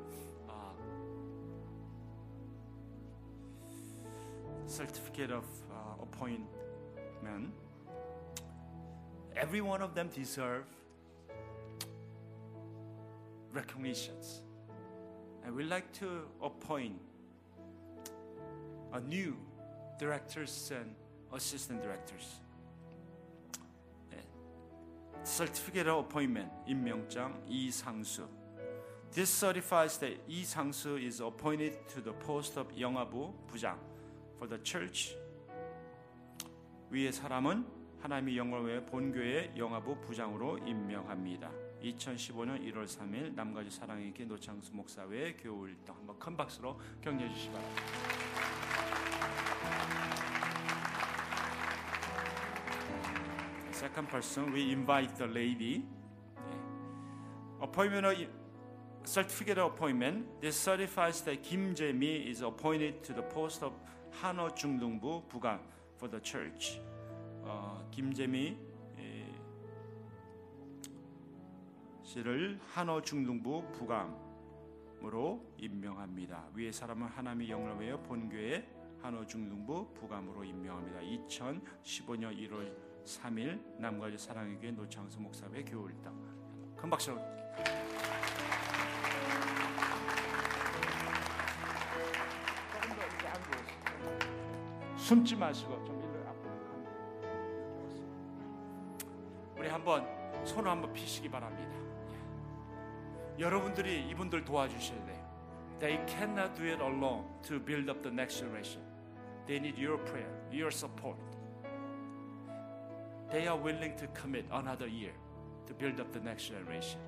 certificate 4.67 5.31
of 5.31 5.45
uh, 5.71 6.03
appointment. 6.03 7.51
Every 9.35 9.61
one 9.61 9.81
of 9.81 9.95
them 9.95 10.09
deserve 10.13 10.65
recognitions. 13.53 14.41
And 15.45 15.55
we 15.55 15.63
like 15.63 15.91
to 15.93 16.23
appoint 16.43 16.99
a 18.93 18.99
new 18.99 19.37
directors 19.99 20.71
and 20.75 20.93
assistant 21.34 21.82
directors. 21.82 22.40
Certificate 25.24 25.88
of 25.88 26.06
appointment 26.06 26.50
임명장 26.66 27.44
이상수. 27.48 28.28
This 29.12 29.30
certifies 29.30 29.98
that 30.00 30.20
이상수 30.26 30.98
is 30.98 31.22
appointed 31.22 31.78
to 31.86 32.02
the 32.02 32.18
post 32.18 32.58
of 32.58 32.68
영화부 32.78 33.32
부장 33.46 33.78
for 34.36 34.48
the 34.48 34.62
church. 34.64 35.16
위의 36.90 37.12
사람은 37.12 37.64
하나님의 38.00 38.36
영광을 38.36 38.68
위해 38.68 38.84
본교회 38.84 39.54
영화부 39.56 40.00
부장으로 40.00 40.58
임명합니다. 40.58 41.52
2015년 41.82 42.60
1월 42.72 42.84
3일 42.84 43.34
남가주 43.34 43.70
사랑의 43.70 44.12
길 44.12 44.26
노창수 44.26 44.74
목사회 44.74 45.34
교울당 45.34 45.96
한번 45.96 46.18
큰 46.18 46.36
박수로 46.36 46.80
격려해 47.00 47.32
주시기 47.32 47.52
바랍니다. 47.52 48.71
Second 53.72 54.08
person, 54.08 54.52
we 54.52 54.70
invite 54.70 55.16
the 55.16 55.26
lady. 55.26 55.84
Appointment 57.60 58.28
certificate 59.04 59.58
of 59.58 59.72
appointment. 59.72 60.26
This 60.40 60.56
certifies 60.56 61.20
that 61.22 61.42
Kim 61.42 61.74
Jae-mi 61.74 62.30
is 62.30 62.42
appointed 62.42 63.02
to 63.04 63.12
the 63.12 63.22
post 63.22 63.64
of 63.64 63.72
한어 64.20 64.54
중등부 64.54 65.26
부감 65.28 65.58
for 65.96 66.10
the 66.10 66.20
church. 66.22 66.80
어, 67.44 67.88
김재미 67.90 68.56
씨를 72.02 72.60
한어 72.74 73.00
중등부 73.00 73.72
부감으로 73.72 75.42
임명합니다. 75.56 76.50
위에 76.54 76.70
사람은 76.70 77.08
하나님의 77.08 77.50
영을 77.50 77.80
위해 77.80 77.96
본교회 78.02 78.68
한어 79.00 79.26
중등부 79.26 79.94
부감으로 79.94 80.44
임명합니다. 80.44 81.00
2015년 81.00 82.36
1월 82.36 82.91
3일 83.04 83.78
남가주 83.78 84.18
사랑의 84.18 84.58
교회 84.58 84.70
노창수 84.70 85.20
목사회 85.20 85.62
교울당 85.62 86.14
큰 86.76 86.90
박수로 86.90 87.18
숨지 94.96 95.34
마시고 95.34 95.84
좀 95.84 96.00
일로 96.00 96.28
앞으로 96.28 96.52
우리 99.58 99.68
한번 99.68 100.06
손을 100.46 100.70
한번 100.70 100.92
피시기 100.92 101.28
바랍니다. 101.28 101.70
예. 103.36 103.42
여러분들이 103.42 104.08
이분들 104.08 104.44
도와주셔야 104.44 105.04
돼요. 105.04 105.22
They 105.80 105.98
cannot 106.06 106.54
do 106.54 106.64
it 106.64 106.80
alone 106.80 107.24
to 107.42 107.58
build 107.58 107.90
up 107.90 108.02
the 108.02 108.14
next 108.14 108.38
generation. 108.38 108.80
They 109.46 109.58
need 109.58 109.76
your 109.76 109.98
prayer, 110.04 110.30
your 110.52 110.70
support. 110.70 111.18
They 113.32 113.48
are 113.48 113.56
willing 113.56 113.96
to 113.96 114.06
commit 114.08 114.44
another 114.52 114.86
year 114.86 115.12
to 115.66 115.72
build 115.72 115.98
up 116.00 116.12
the 116.12 116.20
next 116.20 116.48
generation. 116.48 117.00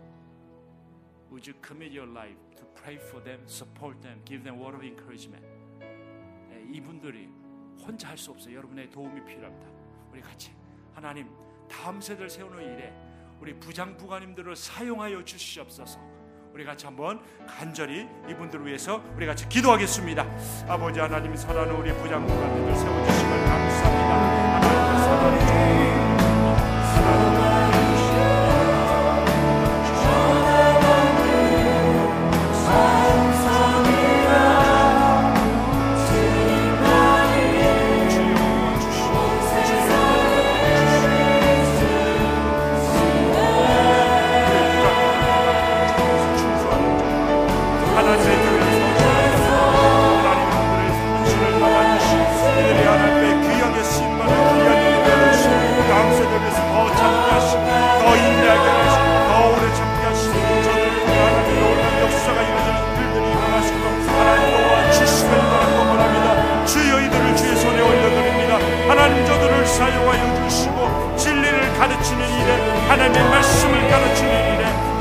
Would 1.30 1.46
you 1.46 1.54
commit 1.60 1.92
your 1.92 2.06
life 2.06 2.38
to 2.56 2.64
pray 2.82 2.96
for 2.96 3.20
them, 3.20 3.40
support 3.46 4.00
them, 4.00 4.20
give 4.24 4.42
them 4.42 4.58
word 4.58 4.74
of 4.74 4.82
encouragement? 4.82 5.44
예, 5.82 6.62
이분들이 6.72 7.28
혼자 7.86 8.08
할 8.08 8.16
수 8.16 8.30
없어요. 8.30 8.56
여러분의 8.56 8.90
도움이 8.90 9.22
필요합니다. 9.24 9.66
우리 10.12 10.22
같이 10.22 10.50
하나님 10.94 11.28
다음 11.68 12.00
세대를 12.00 12.30
세우는 12.30 12.62
일에 12.62 12.92
우리 13.40 13.52
부장 13.58 13.94
부관님들을 13.96 14.56
사용하여 14.56 15.22
주시옵소서. 15.24 16.00
우리 16.54 16.64
같이 16.64 16.86
한번 16.86 17.20
간절히 17.46 18.08
이분들을 18.30 18.64
위해서 18.64 19.02
우리 19.16 19.26
같이 19.26 19.46
기도하겠습니다. 19.48 20.22
아버지 20.68 21.00
하나님 21.00 21.34
사랑하는 21.36 21.74
우리 21.74 21.92
부장관님들 21.92 22.76
세워주시면 22.76 23.44
감사합니다. 23.44 24.54
하나님의 24.54 24.98
사랑을 25.04 26.13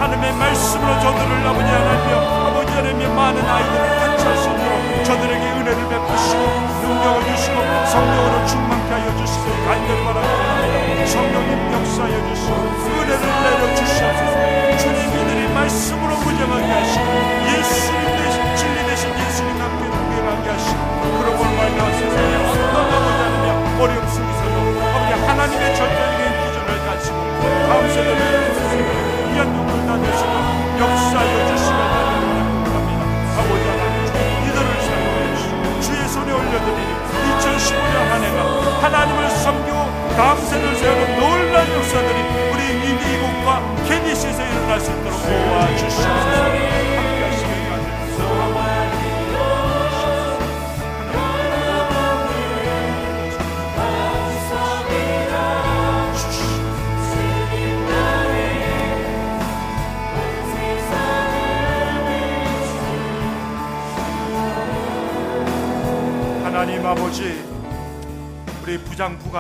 하나님의 0.03 0.34
말씀으로 0.34 0.99
저들을 0.99 1.47
아버지 1.47 1.65
하나님여 1.65 2.17
아버지 2.17 2.71
하나님의 2.73 3.07
많은 3.07 3.41
아이들을 3.41 4.22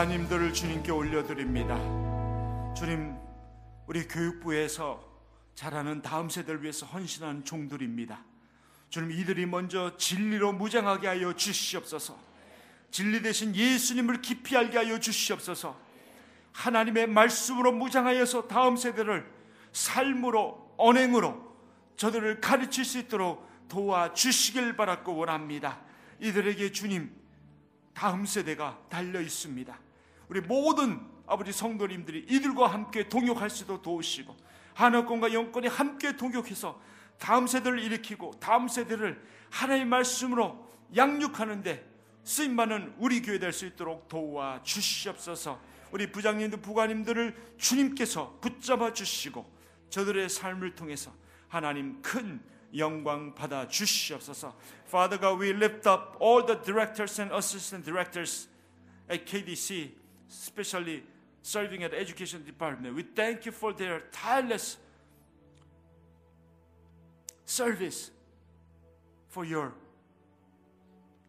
부가님들을 0.03 0.53
주님께 0.53 0.91
올려드립니다 0.91 1.75
주님 2.75 3.15
우리 3.87 4.05
교육부에서 4.07 5.01
자라는 5.55 6.01
다음 6.01 6.29
세대를 6.29 6.61
위해서 6.61 6.85
헌신한 6.85 7.45
종들입니다 7.45 8.23
주님 8.89 9.11
이들이 9.11 9.45
먼저 9.45 9.95
진리로 9.95 10.51
무장하게 10.51 11.07
하여 11.07 11.33
주시옵소서 11.33 12.17
진리 12.91 13.21
대신 13.21 13.55
예수님을 13.55 14.21
깊이 14.21 14.57
알게 14.57 14.77
하여 14.77 14.99
주시옵소서 14.99 15.79
하나님의 16.51 17.07
말씀으로 17.07 17.71
무장하여서 17.71 18.47
다음 18.47 18.75
세대를 18.75 19.25
삶으로 19.71 20.73
언행으로 20.77 21.55
저들을 21.95 22.41
가르칠 22.41 22.83
수 22.83 22.99
있도록 22.99 23.49
도와 23.69 24.13
주시길 24.13 24.75
바라고 24.75 25.15
원합니다. 25.15 25.79
이들에게 26.19 26.71
주님 26.73 27.15
다음 27.93 28.25
세대가 28.25 28.79
달려 28.89 29.21
있습니다. 29.21 29.82
우리 30.33 30.41
모든 30.41 30.99
아버지 31.27 31.51
성도님들이 31.51 32.25
이들과 32.27 32.65
함께 32.65 33.07
동역할 33.07 33.51
수도 33.51 33.83
도우시고 33.83 34.35
하나권과 34.73 35.31
영권이 35.31 35.67
함께 35.67 36.17
동역해서 36.17 36.81
다음 37.19 37.45
세대를 37.45 37.77
일으키고 37.77 38.39
다음 38.39 38.67
세대를 38.67 39.23
하나님의 39.51 39.87
말씀으로 39.87 40.67
양육하는데 40.95 41.87
쓰임 42.23 42.55
받는 42.55 42.95
우리 42.97 43.21
교회 43.21 43.37
될 43.37 43.53
수 43.53 43.67
있도록 43.67 44.07
도와 44.07 44.63
주시옵소서. 44.63 45.61
우리 45.91 46.11
부장님들 46.11 46.61
부관님들을 46.61 47.35
주님께서 47.59 48.39
붙잡아 48.41 48.91
주시고 48.91 49.45
저들의 49.91 50.29
삶을 50.29 50.73
통해서 50.73 51.13
하나님 51.47 52.01
큰 52.01 52.41
영광 52.75 53.35
받아 53.35 53.67
주시옵소서. 53.67 54.55
Father 54.87 55.21
God, 55.21 55.39
we 55.39 55.51
lift 55.55 55.87
up 55.87 56.17
all 56.19 56.43
the 56.43 56.59
directors 56.59 57.21
and 57.21 57.31
assistant 57.35 57.85
directors 57.85 58.49
at 59.07 59.25
KDC, 59.25 60.01
especially 60.41 61.03
serving 61.41 61.83
at 61.83 61.93
education 61.93 62.43
department. 62.43 62.95
We 62.95 63.03
thank 63.03 63.45
you 63.45 63.51
for 63.51 63.73
their 63.73 64.01
tireless 64.11 64.77
service 67.45 68.11
for 69.29 69.45
your 69.45 69.73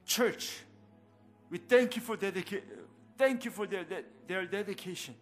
church. 0.07 0.61
We 1.51 1.59
thank 1.59 1.97
you 1.97 2.03
for 2.03 2.17
dedica- 2.17 2.63
thank 3.19 3.45
you 3.45 3.51
for 3.51 3.67
their, 3.67 3.85
their, 4.27 4.47
dedication, 4.47 5.15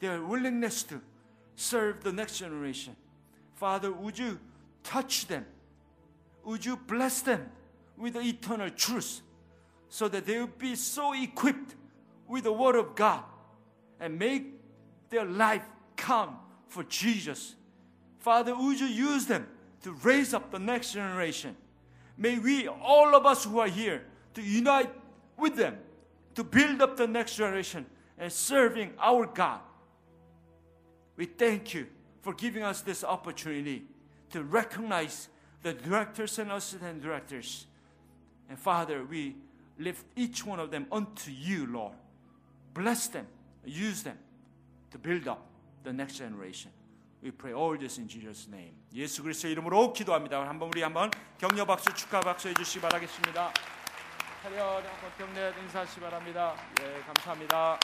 their 0.00 0.22
willingness 0.22 0.82
to 0.84 1.00
serve 1.54 2.02
the 2.02 2.12
next 2.12 2.38
generation. 2.38 2.96
Father, 3.54 3.92
would 3.92 4.18
you 4.18 4.38
touch 4.82 5.26
them? 5.26 5.46
Would 6.44 6.64
you 6.64 6.76
bless 6.76 7.22
them 7.22 7.50
with 7.96 8.14
the 8.14 8.20
eternal 8.20 8.70
truth 8.70 9.22
so 9.88 10.08
that 10.08 10.26
they 10.26 10.38
will 10.38 10.46
be 10.46 10.74
so 10.74 11.14
equipped 11.14 11.74
with 12.28 12.44
the 12.44 12.52
Word 12.52 12.76
of 12.76 12.94
God 12.94 13.22
and 14.00 14.18
make 14.18 14.46
their 15.10 15.24
life 15.24 15.64
count 15.96 16.36
for 16.68 16.84
Jesus? 16.84 17.54
Father, 18.18 18.54
would 18.56 18.80
you 18.80 18.86
use 18.86 19.26
them 19.26 19.46
to 19.82 19.92
raise 19.92 20.34
up 20.34 20.50
the 20.50 20.58
next 20.58 20.92
generation? 20.92 21.56
May 22.18 22.38
we, 22.38 22.66
all 22.68 23.14
of 23.14 23.26
us 23.26 23.44
who 23.44 23.60
are 23.60 23.68
here, 23.68 24.04
to 24.34 24.42
unite 24.42 24.90
with 25.36 25.56
them 25.56 25.78
to 26.36 26.44
build 26.44 26.82
up 26.82 26.96
the 26.96 27.06
next 27.06 27.36
generation 27.36 27.86
and 28.18 28.30
serving 28.30 28.92
our 28.98 29.26
God. 29.26 29.60
We 31.16 31.24
thank 31.24 31.74
you 31.74 31.86
for 32.20 32.34
giving 32.34 32.62
us 32.62 32.82
this 32.82 33.02
opportunity 33.02 33.84
to 34.30 34.42
recognize 34.42 35.28
the 35.62 35.72
directors 35.72 36.38
and 36.38 36.52
assistant 36.52 37.02
directors. 37.02 37.66
And 38.48 38.58
Father, 38.58 39.02
we 39.02 39.36
lift 39.78 40.04
each 40.14 40.44
one 40.44 40.60
of 40.60 40.70
them 40.70 40.86
unto 40.92 41.30
you, 41.30 41.66
Lord. 41.66 41.94
Bless 42.76 43.08
them, 43.10 43.26
use 43.64 44.02
them 44.04 44.18
to 44.90 44.98
build 44.98 45.26
up 45.28 45.38
the 45.82 45.92
next 45.92 46.18
generation. 46.18 46.70
We 47.22 47.30
pray 47.30 47.54
all 47.54 47.76
this 47.78 47.98
in 47.98 48.06
Jesus' 48.06 48.46
name. 48.48 48.74
예수 48.92 49.22
그리스도의 49.22 49.52
이름으로 49.52 49.92
기도합니다. 49.92 50.46
한번 50.46 50.68
우리 50.68 50.82
한번 50.82 51.10
격려 51.38 51.64
박수 51.64 51.92
축하 51.94 52.20
박수 52.20 52.48
해주시기 52.48 52.80
바라겠습니다. 52.82 53.52
차렷 54.42 54.58
한번 54.60 55.10
경례 55.18 55.52
인사하시 55.62 56.00
바랍니다. 56.00 56.54
예, 56.82 57.00
감사합니다. 57.06 57.78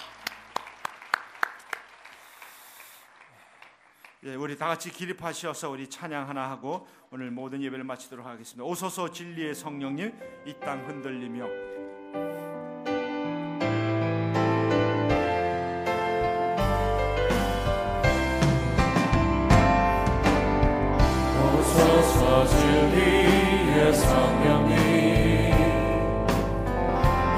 예, 4.25 4.35
우리 4.37 4.57
다 4.57 4.69
같이 4.69 4.91
기립하셔서 4.93 5.71
우리 5.71 5.89
찬양 5.89 6.29
하나 6.29 6.49
하고 6.51 6.87
오늘 7.11 7.31
모든 7.33 7.61
예배를 7.63 7.83
마치도록 7.85 8.25
하겠습니다. 8.25 8.63
오소서 8.63 9.11
진리의 9.11 9.55
성령님 9.55 10.13
이 10.47 10.53
땅 10.61 10.87
흔들리며 10.87 11.47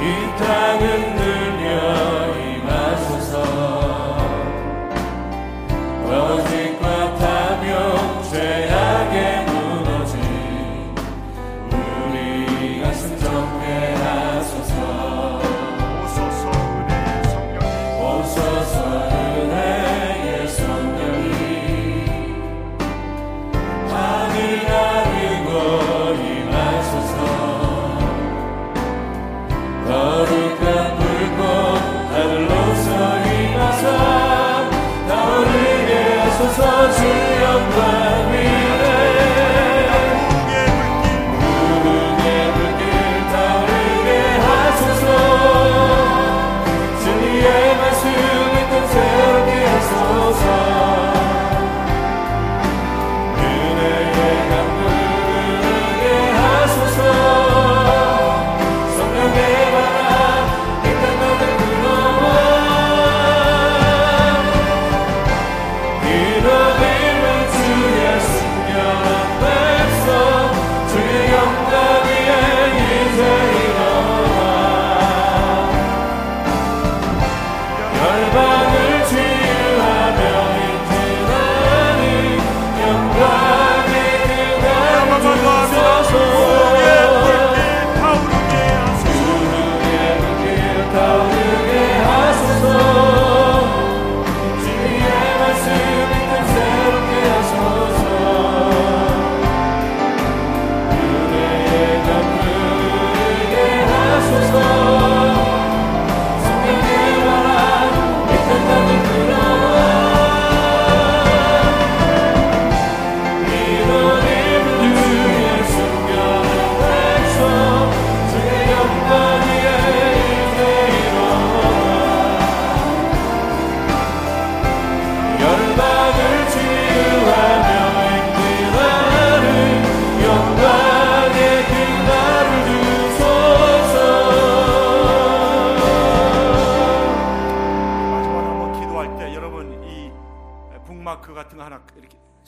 이 0.05 0.37
땅은 0.39 1.17
들려 1.17 2.14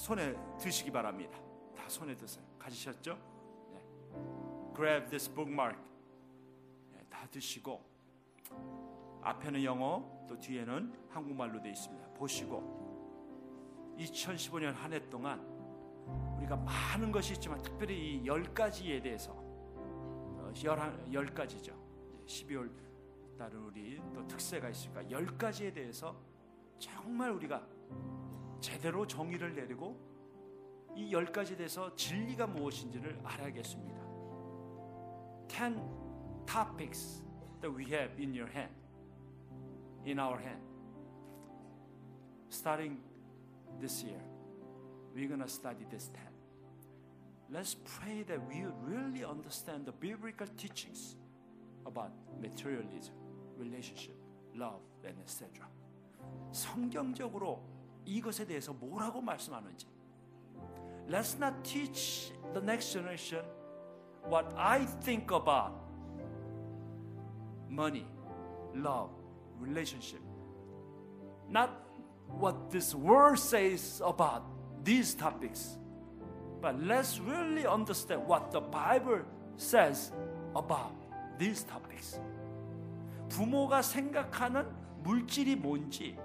손에 0.06 0.36
드시기 0.56 0.92
바랍니다. 0.92 1.36
다 1.76 1.88
손에 1.88 2.14
드세요. 2.14 2.44
가지셨죠? 2.60 3.18
네. 3.72 3.82
Grab 4.72 5.08
this 5.10 5.28
bookmark. 5.34 5.76
네, 6.92 7.04
다 7.10 7.26
드시고 7.28 7.82
앞에는 9.20 9.64
영어 9.64 10.24
또 10.28 10.38
뒤에는 10.38 10.94
한국말로 11.10 11.60
되어 11.60 11.72
있습니다. 11.72 12.06
보시고 12.10 13.96
2015년 13.98 14.74
한 14.74 14.92
해 14.92 15.10
동안 15.10 15.40
우리가 16.38 16.54
많은 16.54 17.10
것이 17.10 17.32
있지만 17.32 17.60
특별히 17.60 18.18
이열 18.18 18.54
가지에 18.54 19.02
대해서 19.02 19.32
어, 19.34 20.52
열한 20.62 21.12
열 21.12 21.26
가지죠. 21.34 21.74
12월 22.26 22.70
달은 23.36 23.58
우리 23.58 24.00
또 24.14 24.24
특세가 24.28 24.68
있으니까 24.68 25.10
열 25.10 25.26
가지에 25.36 25.72
대해서 25.72 26.14
정말 26.78 27.32
우리가 27.32 27.66
제대로 28.60 29.06
정의를 29.06 29.54
내리고 29.54 29.96
이 30.96 31.12
열 31.12 31.26
가지에 31.26 31.56
대해서 31.56 31.94
진리가 31.94 32.46
무엇인지를 32.46 33.20
알아야겠습니다. 33.22 34.06
Ten 35.48 35.78
topics 36.46 37.22
that 37.60 37.70
we 37.70 37.84
have 37.92 38.12
in 38.18 38.34
your 38.34 38.50
hand, 38.50 38.74
in 40.06 40.18
our 40.18 40.40
hand. 40.40 40.62
Starting 42.48 42.98
this 43.78 44.02
year, 44.04 44.20
we're 45.14 45.28
gonna 45.28 45.48
study 45.48 45.84
this 45.90 46.10
ten. 46.12 46.32
Let's 47.50 47.76
pray 47.84 48.24
that 48.24 48.40
we 48.48 48.64
really 48.82 49.22
understand 49.24 49.84
the 49.84 49.92
biblical 49.92 50.48
teachings 50.56 51.16
about 51.84 52.10
materialism, 52.40 53.14
relationship, 53.58 54.16
love, 54.54 54.80
and 55.04 55.18
etc. 55.20 55.68
성경적으로 56.52 57.62
이것에 58.06 58.46
대해서 58.46 58.72
뭐라고 58.72 59.20
말씀하는지. 59.20 59.86
Let's 61.08 61.36
not 61.36 61.62
teach 61.62 62.32
the 62.54 62.62
next 62.62 62.92
generation 62.92 63.44
what 64.28 64.46
I 64.56 64.86
think 65.04 65.30
about 65.30 65.72
money, 67.68 68.06
love, 68.74 69.10
relationship. 69.60 70.20
Not 71.48 71.70
what 72.38 72.70
this 72.70 72.94
world 72.94 73.38
says 73.38 74.00
about 74.04 74.42
these 74.82 75.14
topics. 75.14 75.78
But 76.60 76.82
let's 76.82 77.20
really 77.20 77.66
understand 77.66 78.26
what 78.26 78.50
the 78.50 78.60
Bible 78.60 79.22
says 79.56 80.12
about 80.54 80.92
these 81.38 81.64
topics. 81.64 82.18
부모가 83.28 83.82
생각하는 83.82 84.66
물질이 85.02 85.56
뭔지, 85.56 86.16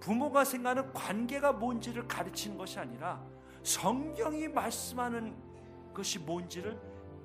부모가 0.00 0.44
생각하는 0.44 0.92
관계가 0.92 1.52
뭔지를 1.52 2.06
가르치는 2.06 2.56
것이 2.56 2.78
아니라 2.78 3.22
성경이 3.62 4.48
말씀하는 4.48 5.34
것이 5.92 6.18
뭔지를 6.18 6.78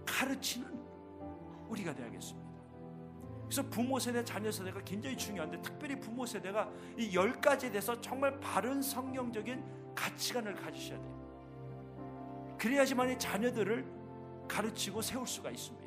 가르치는 0.06 0.68
우리가 1.70 1.94
되야겠습니다. 1.94 2.44
그래서 3.46 3.70
부모 3.70 4.00
세대, 4.00 4.24
자녀 4.24 4.52
세대가 4.52 4.82
굉장히 4.84 5.16
중요한데 5.16 5.62
특별히 5.62 6.00
부모 6.00 6.26
세대가 6.26 6.70
이 6.98 7.14
열 7.14 7.40
가지에 7.40 7.70
대해서 7.70 8.00
정말 8.02 8.40
바른 8.40 8.82
성경적인 8.82 9.64
가치관을 9.94 10.56
가지셔야 10.56 10.98
돼요. 10.98 12.56
그래야지만 12.58 13.12
이 13.12 13.20
자녀들을 13.20 13.86
가르치고 14.48 15.02
세울 15.02 15.28
수가 15.28 15.52
있습니다. 15.52 15.83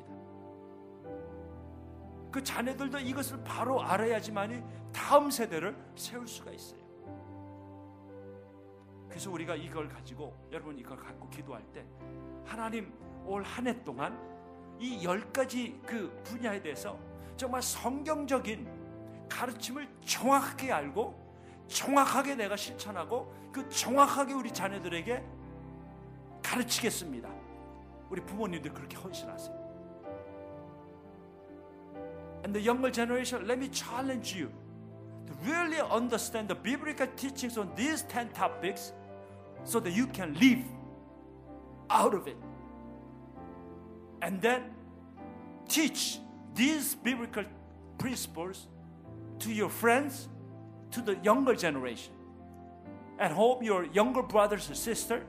그 2.37 2.43
자녀들도 2.43 2.99
이것을 2.99 3.43
바로 3.43 3.81
알아야지만이 3.81 4.61
다음 4.93 5.31
세대를 5.31 5.75
세울 5.95 6.27
수가 6.27 6.51
있어요. 6.51 6.79
그래서 9.09 9.31
우리가 9.31 9.55
이걸 9.55 9.89
가지고 9.89 10.35
여러분 10.51 10.77
이걸 10.77 10.97
갖고 10.97 11.27
기도할 11.31 11.63
때 11.73 11.83
하나님 12.45 12.93
올 13.25 13.41
한 13.43 13.65
해 13.65 13.83
동안 13.83 14.15
이 14.79 15.03
열 15.03 15.33
가지 15.33 15.81
그 15.83 16.15
분야에 16.23 16.61
대해서 16.61 16.99
정말 17.35 17.59
성경적인 17.63 19.27
가르침을 19.27 19.89
정확하게 20.05 20.71
알고 20.71 21.65
정확하게 21.67 22.35
내가 22.35 22.55
실천하고 22.55 23.33
그 23.51 23.67
정확하게 23.67 24.33
우리 24.33 24.53
자녀들에게 24.53 25.23
가르치겠습니다. 26.43 27.27
우리 28.11 28.21
부모님들 28.21 28.71
그렇게 28.75 28.95
헌신하세요. 28.95 29.66
And 32.43 32.53
the 32.53 32.61
younger 32.61 32.89
generation, 32.89 33.47
let 33.47 33.59
me 33.59 33.67
challenge 33.67 34.35
you 34.35 34.51
to 35.27 35.33
really 35.45 35.79
understand 35.79 36.47
the 36.47 36.55
biblical 36.55 37.07
teachings 37.15 37.57
on 37.57 37.71
these 37.75 38.03
10 38.03 38.29
topics 38.29 38.93
so 39.63 39.79
that 39.79 39.91
you 39.91 40.07
can 40.07 40.33
live 40.35 40.63
out 41.89 42.13
of 42.13 42.27
it. 42.27 42.37
And 44.21 44.41
then 44.41 44.63
teach 45.67 46.19
these 46.55 46.95
biblical 46.95 47.43
principles 47.97 48.67
to 49.39 49.51
your 49.51 49.69
friends, 49.69 50.27
to 50.91 51.01
the 51.01 51.15
younger 51.17 51.55
generation. 51.55 52.13
At 53.19 53.31
home, 53.31 53.63
your 53.63 53.85
younger 53.85 54.21
brothers 54.21 54.67
and 54.67 54.77
sisters, 54.77 55.23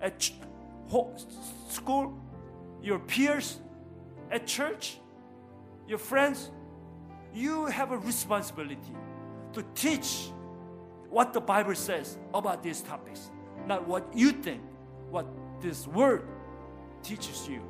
at 0.00 0.18
ch- 0.18 0.34
ho- 0.88 1.14
school, 1.68 2.18
your 2.82 2.98
peers, 2.98 3.58
at 4.30 4.46
church, 4.46 4.98
your 5.88 5.98
friends, 5.98 6.50
you 7.34 7.66
have 7.66 7.92
a 7.92 7.98
responsibility 7.98 8.92
to 9.52 9.62
teach 9.74 10.30
what 11.10 11.32
the 11.32 11.40
Bible 11.40 11.74
says 11.74 12.18
about 12.34 12.62
these 12.62 12.82
topics, 12.82 13.30
not 13.66 13.86
what 13.88 14.04
you 14.14 14.32
think, 14.32 14.60
what 15.10 15.26
this 15.60 15.86
word 15.88 16.22
teaches 17.02 17.48
you 17.48 17.60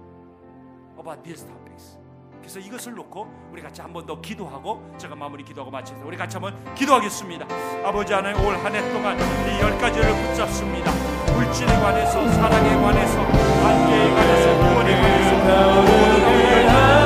about 0.98 1.22
these 1.24 1.44
topics. 1.44 1.96
그래서 2.40 2.60
이것을 2.60 2.94
놓고 2.94 3.26
우리 3.52 3.60
같이 3.62 3.80
한 3.82 3.92
번 3.92 4.06
더 4.06 4.20
기도하고 4.20 4.82
제가 4.96 5.14
마무리 5.14 5.44
기도하고 5.44 5.70
마치겠습니다. 5.70 6.08
우리 6.08 6.16
같이 6.16 6.36
한번 6.36 6.74
기도하겠습니다. 6.74 7.46
아버지 7.84 8.12
하나님 8.12 8.40
올 8.44 8.54
한 8.56 8.74
해 8.74 8.80
동안 8.92 9.16
이 9.18 9.60
열 9.60 9.76
가지를 9.78 10.10
붙잡습니다. 10.10 10.90
물질에 11.34 11.66
관해서 11.76 12.26
사랑에 12.32 12.74
관해서 12.82 13.18
관계에 13.26 14.10
관해서 14.14 14.56
구원에 14.58 15.00
관해서 15.00 15.36
모든 15.82 16.47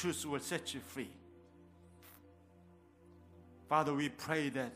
truth 0.00 0.24
will 0.24 0.40
set 0.40 0.72
you 0.72 0.80
free. 0.80 1.10
Father, 3.68 3.92
we 3.92 4.08
pray 4.08 4.48
that 4.48 4.72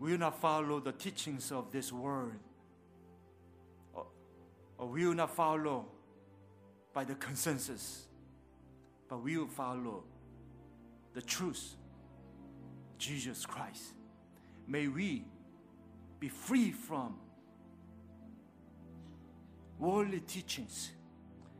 we 0.00 0.12
will 0.12 0.18
not 0.18 0.40
follow 0.40 0.80
the 0.80 0.92
teachings 0.92 1.52
of 1.52 1.70
this 1.70 1.92
world, 1.92 2.32
or, 3.92 4.06
or 4.78 4.86
we 4.88 5.06
will 5.06 5.14
not 5.14 5.34
follow 5.34 5.84
by 6.94 7.04
the 7.04 7.14
consensus, 7.16 8.06
but 9.10 9.22
we 9.22 9.36
will 9.36 9.46
follow 9.46 10.02
the 11.12 11.20
truth, 11.20 11.74
Jesus 12.96 13.44
Christ. 13.44 13.92
may 14.66 14.88
we 14.88 15.26
be 16.18 16.30
free 16.30 16.70
from 16.72 17.14
worldly 19.78 20.20
teachings. 20.20 20.92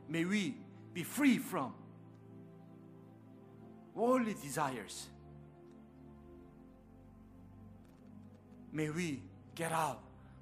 May 0.09 0.25
we 0.25 0.55
be 0.97 1.03
free 1.03 1.37
from 1.37 1.71
worldly 3.93 4.33
desires. 4.33 5.05
May 8.73 8.89
we 8.89 9.21
get 9.53 9.71
out 9.71 9.99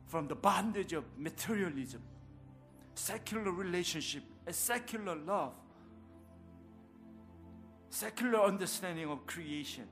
from 0.08 0.30
the 0.30 0.36
bondage 0.36 0.94
of 0.94 1.04
materialism, 1.18 2.02
secular 2.94 3.52
relationship, 3.52 4.24
a 4.48 4.54
secular 4.54 5.18
love, 5.18 5.52
secular 7.90 8.40
understanding 8.40 9.10
of 9.10 9.26
creation 9.26 9.84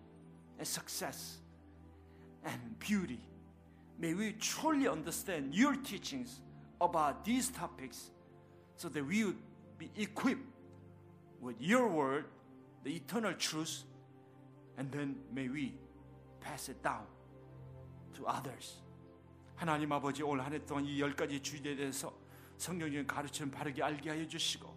and 0.58 0.66
success 0.66 1.40
and 2.46 2.80
beauty. 2.80 3.20
May 4.00 4.14
we 4.14 4.32
truly 4.40 4.88
understand 4.88 5.54
your 5.54 5.76
teachings 5.76 6.40
about 6.80 7.26
these 7.26 7.50
topics 7.50 8.12
so 8.78 8.88
that 8.88 9.06
we 9.06 9.26
would 9.26 9.42
be 9.78 9.90
equipped 9.98 10.53
with 11.44 11.58
your 11.62 11.88
word, 11.88 12.26
the 12.84 12.96
eternal 12.96 13.34
truth, 13.38 13.84
and 14.78 14.92
then 14.92 15.16
may 15.34 15.48
we 15.50 15.74
pass 16.42 16.70
it 16.70 16.82
down 16.84 17.06
to 18.16 18.26
others. 18.28 18.80
하나님 19.56 19.92
아버지 19.92 20.24
올 20.24 20.40
한 20.42 20.52
해 20.54 20.60
동안 20.66 20.86
이 20.86 21.00
열 21.00 21.16
가지 21.16 21.40
주제에 21.42 21.76
대해서 21.76 22.12
성경적인 22.58 23.06
가르침을 23.08 23.52
바르게 23.52 23.84
알게 23.84 24.10
하여 24.10 24.28
주시고 24.28 24.74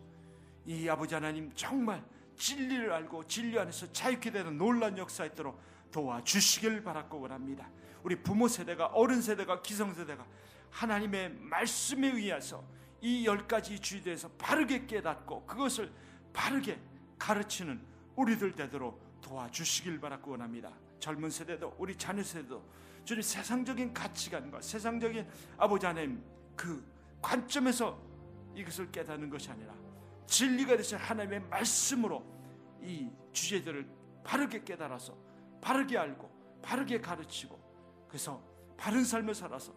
이 0.67 0.89
아버지 0.89 1.15
하나님 1.15 1.51
정말 1.55 2.05
진리를 2.37 2.93
알고 2.93 3.25
진리 3.27 3.59
안에서 3.59 3.91
자유케 3.93 4.31
되는 4.31 4.59
놀란 4.59 4.99
역사 4.99 5.25
있도록 5.25 5.59
도와주시길 5.91 6.83
바라고 6.85 7.21
원합니다. 7.21 7.69
우리 8.03 8.17
부모 8.17 8.47
세대가 8.49 8.87
어른 8.87 9.23
세대가 9.23 9.63
기성 9.63 9.95
세대가 9.95 10.27
하나님의 10.71 11.31
말씀에 11.41 12.09
의해서 12.09 12.63
이 13.01 13.25
열 13.25 13.47
가지 13.47 13.79
주의에 13.79 14.03
대해서 14.05 14.29
바르게 14.37 14.87
깨닫고 14.87 15.47
그것을 15.47 15.91
바르게 16.37 16.79
가르치는 17.19 17.81
우리들 18.15 18.55
되도록 18.55 19.01
도와주시길 19.23 19.99
바라고 19.99 20.33
원합니다. 20.33 20.71
젊은 21.01 21.31
세대도 21.31 21.75
우리 21.79 21.97
자녀 21.97 22.23
세대도 22.23 22.63
주님 23.05 23.23
세상적인 23.23 23.95
가치관과 23.95 24.61
세상적인 24.61 25.27
아버지 25.57 25.87
하나님 25.87 26.23
그 26.55 26.85
관점에서 27.23 27.99
이것을 28.55 28.93
깨닫는 28.93 29.31
것이 29.31 29.51
아니라 29.51 29.75
진리가 30.27 30.77
되신 30.77 30.99
하나님의 30.99 31.41
말씀으로 31.41 32.23
이 32.83 33.09
주제들을 33.33 33.89
바르게 34.23 34.63
깨달아서 34.65 35.17
바르게 35.63 35.97
알고 35.97 36.61
바르게 36.63 37.01
가르치고 37.01 38.07
그래서 38.09 38.43
바른 38.77 39.05
삶을 39.05 39.35
살아서 39.35 39.73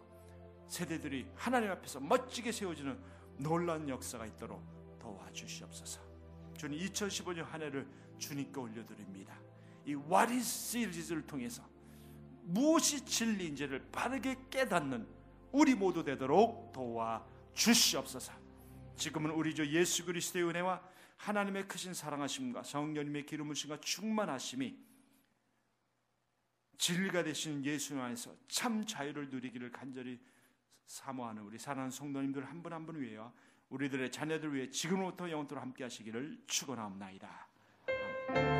세대들이 0.68 1.26
하나님 1.34 1.70
앞에서 1.70 2.00
멋지게 2.00 2.52
세워지는 2.52 2.98
놀라운 3.38 3.88
역사가 3.88 4.26
있도록 4.26 4.62
도와주시옵소서. 4.98 6.09
주님 6.60 6.78
2015년 6.78 7.42
한 7.44 7.62
해를 7.62 7.88
주님께 8.18 8.60
올려드립니다. 8.60 9.34
이 9.86 9.94
What 9.94 10.30
is 10.34 10.44
시리즈를 10.44 11.26
통해서 11.26 11.66
무엇이 12.42 13.02
진리인지를 13.02 13.88
바르게 13.90 14.36
깨닫는 14.50 15.08
우리 15.52 15.74
모두 15.74 16.04
되도록 16.04 16.70
도와 16.72 17.26
주시옵소서. 17.54 18.34
지금은 18.94 19.30
우리 19.30 19.54
주 19.54 19.66
예수 19.74 20.04
그리스도의 20.04 20.44
은혜와 20.44 20.82
하나님의 21.16 21.66
크신 21.66 21.94
사랑하심과 21.94 22.62
성령님의 22.62 23.24
기름 23.24 23.48
부심과 23.48 23.80
충만하심이 23.80 24.78
진리가 26.76 27.22
되시는 27.22 27.64
예수 27.64 27.98
안에서 27.98 28.36
참 28.48 28.84
자유를 28.84 29.30
누리기를 29.30 29.72
간절히 29.72 30.20
사모하는 30.84 31.42
우리 31.42 31.58
사랑하는 31.58 31.90
성도님들 31.90 32.44
한 32.44 32.62
분 32.62 32.74
한분 32.74 33.00
위해와 33.00 33.32
우리들의 33.70 34.10
자녀들 34.10 34.54
위해 34.54 34.68
지금부터 34.70 35.30
영원토록 35.30 35.62
함께 35.62 35.84
하시기를 35.84 36.38
축원하옵나이다. 36.46 37.46
오소 38.28 38.59